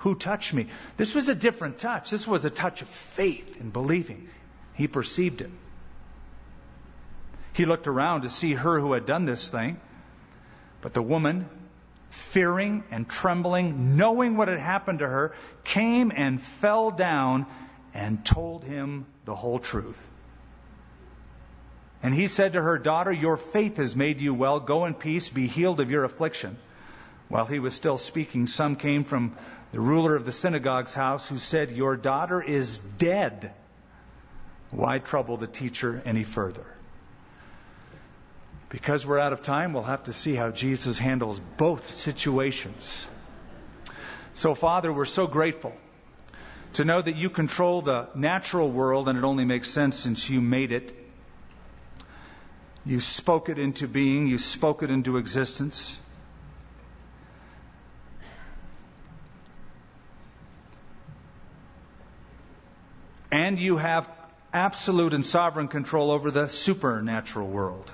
Who 0.00 0.14
touched 0.14 0.54
me? 0.54 0.66
This 0.96 1.14
was 1.14 1.28
a 1.28 1.34
different 1.34 1.78
touch. 1.78 2.10
This 2.10 2.26
was 2.26 2.44
a 2.44 2.50
touch 2.50 2.82
of 2.82 2.88
faith 2.88 3.60
and 3.60 3.72
believing. 3.72 4.28
He 4.74 4.88
perceived 4.88 5.42
it. 5.42 5.50
He 7.52 7.66
looked 7.66 7.86
around 7.86 8.22
to 8.22 8.30
see 8.30 8.54
her 8.54 8.80
who 8.80 8.92
had 8.94 9.04
done 9.04 9.26
this 9.26 9.48
thing. 9.48 9.78
But 10.80 10.94
the 10.94 11.02
woman, 11.02 11.46
fearing 12.08 12.82
and 12.90 13.08
trembling, 13.08 13.96
knowing 13.96 14.38
what 14.38 14.48
had 14.48 14.58
happened 14.58 15.00
to 15.00 15.08
her, 15.08 15.34
came 15.64 16.10
and 16.14 16.40
fell 16.40 16.90
down 16.90 17.44
and 17.92 18.24
told 18.24 18.64
him 18.64 19.04
the 19.26 19.34
whole 19.34 19.58
truth. 19.58 20.08
And 22.02 22.14
he 22.14 22.26
said 22.26 22.54
to 22.54 22.62
her, 22.62 22.78
Daughter, 22.78 23.12
your 23.12 23.36
faith 23.36 23.76
has 23.76 23.94
made 23.94 24.22
you 24.22 24.32
well. 24.32 24.60
Go 24.60 24.86
in 24.86 24.94
peace, 24.94 25.28
be 25.28 25.46
healed 25.46 25.80
of 25.80 25.90
your 25.90 26.04
affliction. 26.04 26.56
While 27.30 27.46
he 27.46 27.60
was 27.60 27.74
still 27.74 27.96
speaking, 27.96 28.48
some 28.48 28.74
came 28.74 29.04
from 29.04 29.36
the 29.70 29.78
ruler 29.78 30.16
of 30.16 30.24
the 30.24 30.32
synagogue's 30.32 30.96
house 30.96 31.28
who 31.28 31.38
said, 31.38 31.70
Your 31.70 31.96
daughter 31.96 32.42
is 32.42 32.78
dead. 32.98 33.52
Why 34.72 34.98
trouble 34.98 35.36
the 35.36 35.46
teacher 35.46 36.02
any 36.04 36.24
further? 36.24 36.66
Because 38.68 39.06
we're 39.06 39.20
out 39.20 39.32
of 39.32 39.42
time, 39.42 39.72
we'll 39.72 39.84
have 39.84 40.04
to 40.04 40.12
see 40.12 40.34
how 40.34 40.50
Jesus 40.50 40.98
handles 40.98 41.40
both 41.56 41.94
situations. 41.94 43.06
So, 44.34 44.56
Father, 44.56 44.92
we're 44.92 45.04
so 45.04 45.28
grateful 45.28 45.72
to 46.74 46.84
know 46.84 47.00
that 47.00 47.14
you 47.14 47.30
control 47.30 47.80
the 47.80 48.08
natural 48.16 48.72
world, 48.72 49.08
and 49.08 49.16
it 49.16 49.22
only 49.22 49.44
makes 49.44 49.70
sense 49.70 49.96
since 49.96 50.28
you 50.28 50.40
made 50.40 50.72
it. 50.72 50.92
You 52.84 52.98
spoke 52.98 53.48
it 53.48 53.58
into 53.60 53.86
being, 53.86 54.26
you 54.26 54.38
spoke 54.38 54.82
it 54.82 54.90
into 54.90 55.16
existence. 55.16 55.96
And 63.32 63.58
you 63.58 63.76
have 63.76 64.10
absolute 64.52 65.14
and 65.14 65.24
sovereign 65.24 65.68
control 65.68 66.10
over 66.10 66.30
the 66.30 66.48
supernatural 66.48 67.48
world. 67.48 67.92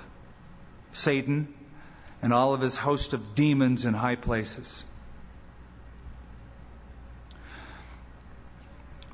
Satan, 0.93 1.53
and 2.21 2.33
all 2.33 2.53
of 2.53 2.61
his 2.61 2.75
host 2.75 3.13
of 3.13 3.35
demons 3.35 3.85
in 3.85 3.93
high 3.93 4.15
places. 4.15 4.83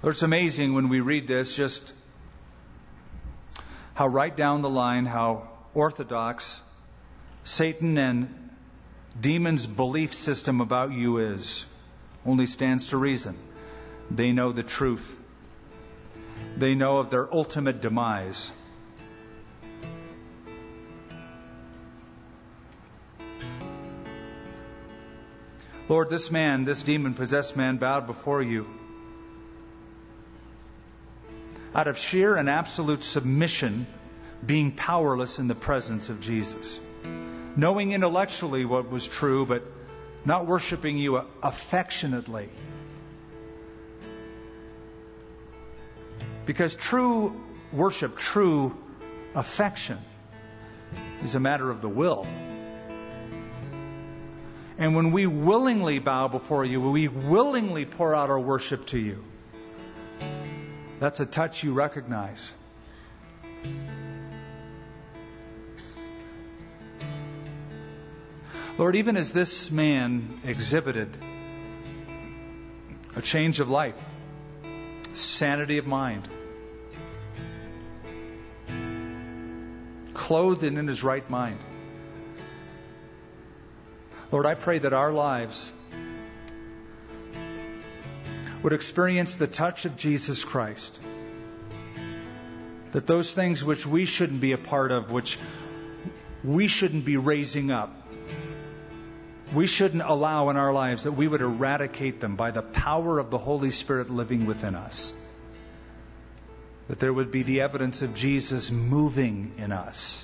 It's 0.04 0.24
amazing 0.24 0.74
when 0.74 0.90
we 0.90 1.00
read 1.00 1.28
this 1.28 1.56
just 1.56 1.94
how 3.94 4.08
right 4.08 4.36
down 4.36 4.62
the 4.62 4.70
line, 4.70 5.06
how 5.06 5.48
orthodox 5.74 6.62
Satan 7.44 7.98
and 7.98 8.50
demons' 9.20 9.68
belief 9.68 10.14
system 10.14 10.62
about 10.62 10.92
you 10.92 11.20
is. 11.20 11.66
Only 12.26 12.48
stands 12.48 12.88
to 12.90 12.98
reason. 12.98 13.38
They 14.10 14.32
know 14.32 14.52
the 14.52 14.64
truth. 14.64 15.20
They 16.58 16.76
know 16.76 17.00
of 17.00 17.10
their 17.10 17.34
ultimate 17.34 17.82
demise. 17.82 18.52
Lord, 25.90 26.10
this 26.10 26.32
man, 26.32 26.66
this 26.66 26.84
demon 26.84 27.14
possessed 27.14 27.58
man, 27.58 27.78
bowed 27.78 28.08
before 28.08 28.42
you. 28.42 28.66
out 31.76 31.88
of 31.88 31.98
sheer 31.98 32.36
and 32.36 32.50
absolute 32.50 33.04
submission, 33.04 33.88
being 34.46 34.72
powerless 34.72 35.40
in 35.40 35.48
the 35.48 35.56
presence 35.56 36.10
of 36.10 36.20
Jesus. 36.22 36.80
Knowing 37.56 37.92
intellectually 37.92 38.66
what 38.66 38.90
was 38.90 39.08
true, 39.08 39.46
but 39.46 39.64
not 40.26 40.46
worshiping 40.46 40.98
you 40.98 41.22
affectionately. 41.42 42.50
Because 46.46 46.76
true 46.76 47.42
worship, 47.72 48.18
true 48.18 48.78
affection, 49.34 49.98
is 51.24 51.36
a 51.36 51.40
matter 51.40 51.70
of 51.70 51.82
the 51.82 51.90
will. 51.90 52.28
And 54.78 54.96
when 54.96 55.12
we 55.12 55.28
willingly 55.28 56.00
bow 56.00 56.28
before 56.28 56.66
you, 56.66 56.82
we 56.82 57.08
willingly 57.08 57.86
pour 57.86 58.14
out 58.14 58.30
our 58.30 58.40
worship 58.40 58.88
to 58.88 59.00
you, 59.00 59.24
that's 61.00 61.20
a 61.20 61.26
touch 61.26 61.64
you 61.64 61.74
recognize. 61.74 62.54
Lord, 68.78 68.96
even 68.96 69.18
as 69.18 69.32
this 69.32 69.70
man 69.70 70.42
exhibited 70.44 71.16
a 73.16 73.22
change 73.22 73.60
of 73.60 73.70
life, 73.70 74.02
sanity 75.14 75.78
of 75.78 75.88
mind, 75.88 76.28
clothed 80.14 80.64
and 80.64 80.78
in 80.78 80.88
his 80.88 81.04
right 81.04 81.28
mind. 81.30 81.60
Lord, 84.32 84.46
I 84.46 84.56
pray 84.56 84.80
that 84.80 84.94
our 84.94 85.12
lives 85.12 85.72
would 88.64 88.74
experience 88.74 89.36
the 89.36 89.46
touch 89.48 89.86
of 89.86 89.96
Jesus 89.98 90.44
Christ. 90.44 91.00
That 92.94 93.06
those 93.06 93.32
things 93.32 93.64
which 93.64 93.86
we 93.86 94.06
shouldn't 94.06 94.40
be 94.42 94.54
a 94.54 94.58
part 94.58 94.92
of, 94.92 95.12
which 95.12 95.38
we 96.44 96.68
shouldn't 96.68 97.06
be 97.06 97.18
raising 97.18 97.72
up, 97.72 98.03
we 99.54 99.68
shouldn't 99.68 100.04
allow 100.04 100.50
in 100.50 100.58
our 100.58 100.74
lives, 100.74 101.04
that 101.04 101.12
we 101.12 101.28
would 101.28 101.42
eradicate 101.42 102.20
them 102.20 102.36
by 102.36 102.52
the 102.52 102.62
power 102.62 103.20
of 103.20 103.30
the 103.30 103.38
Holy 103.38 103.72
Spirit 103.72 104.10
living 104.10 104.46
within 104.46 104.76
us. 104.76 105.14
That 106.88 107.00
there 107.00 107.14
would 107.14 107.32
be 107.32 107.44
the 107.44 107.62
evidence 107.62 108.02
of 108.02 108.14
Jesus 108.14 108.72
moving 108.72 109.54
in 109.58 109.72
us. 109.72 110.24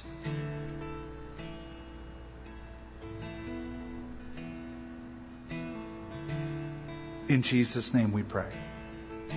In 7.28 7.44
Jesus' 7.44 7.94
name 7.94 8.12
we 8.12 8.24
pray. 8.24 8.50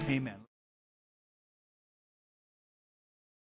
Amen. 0.08 0.41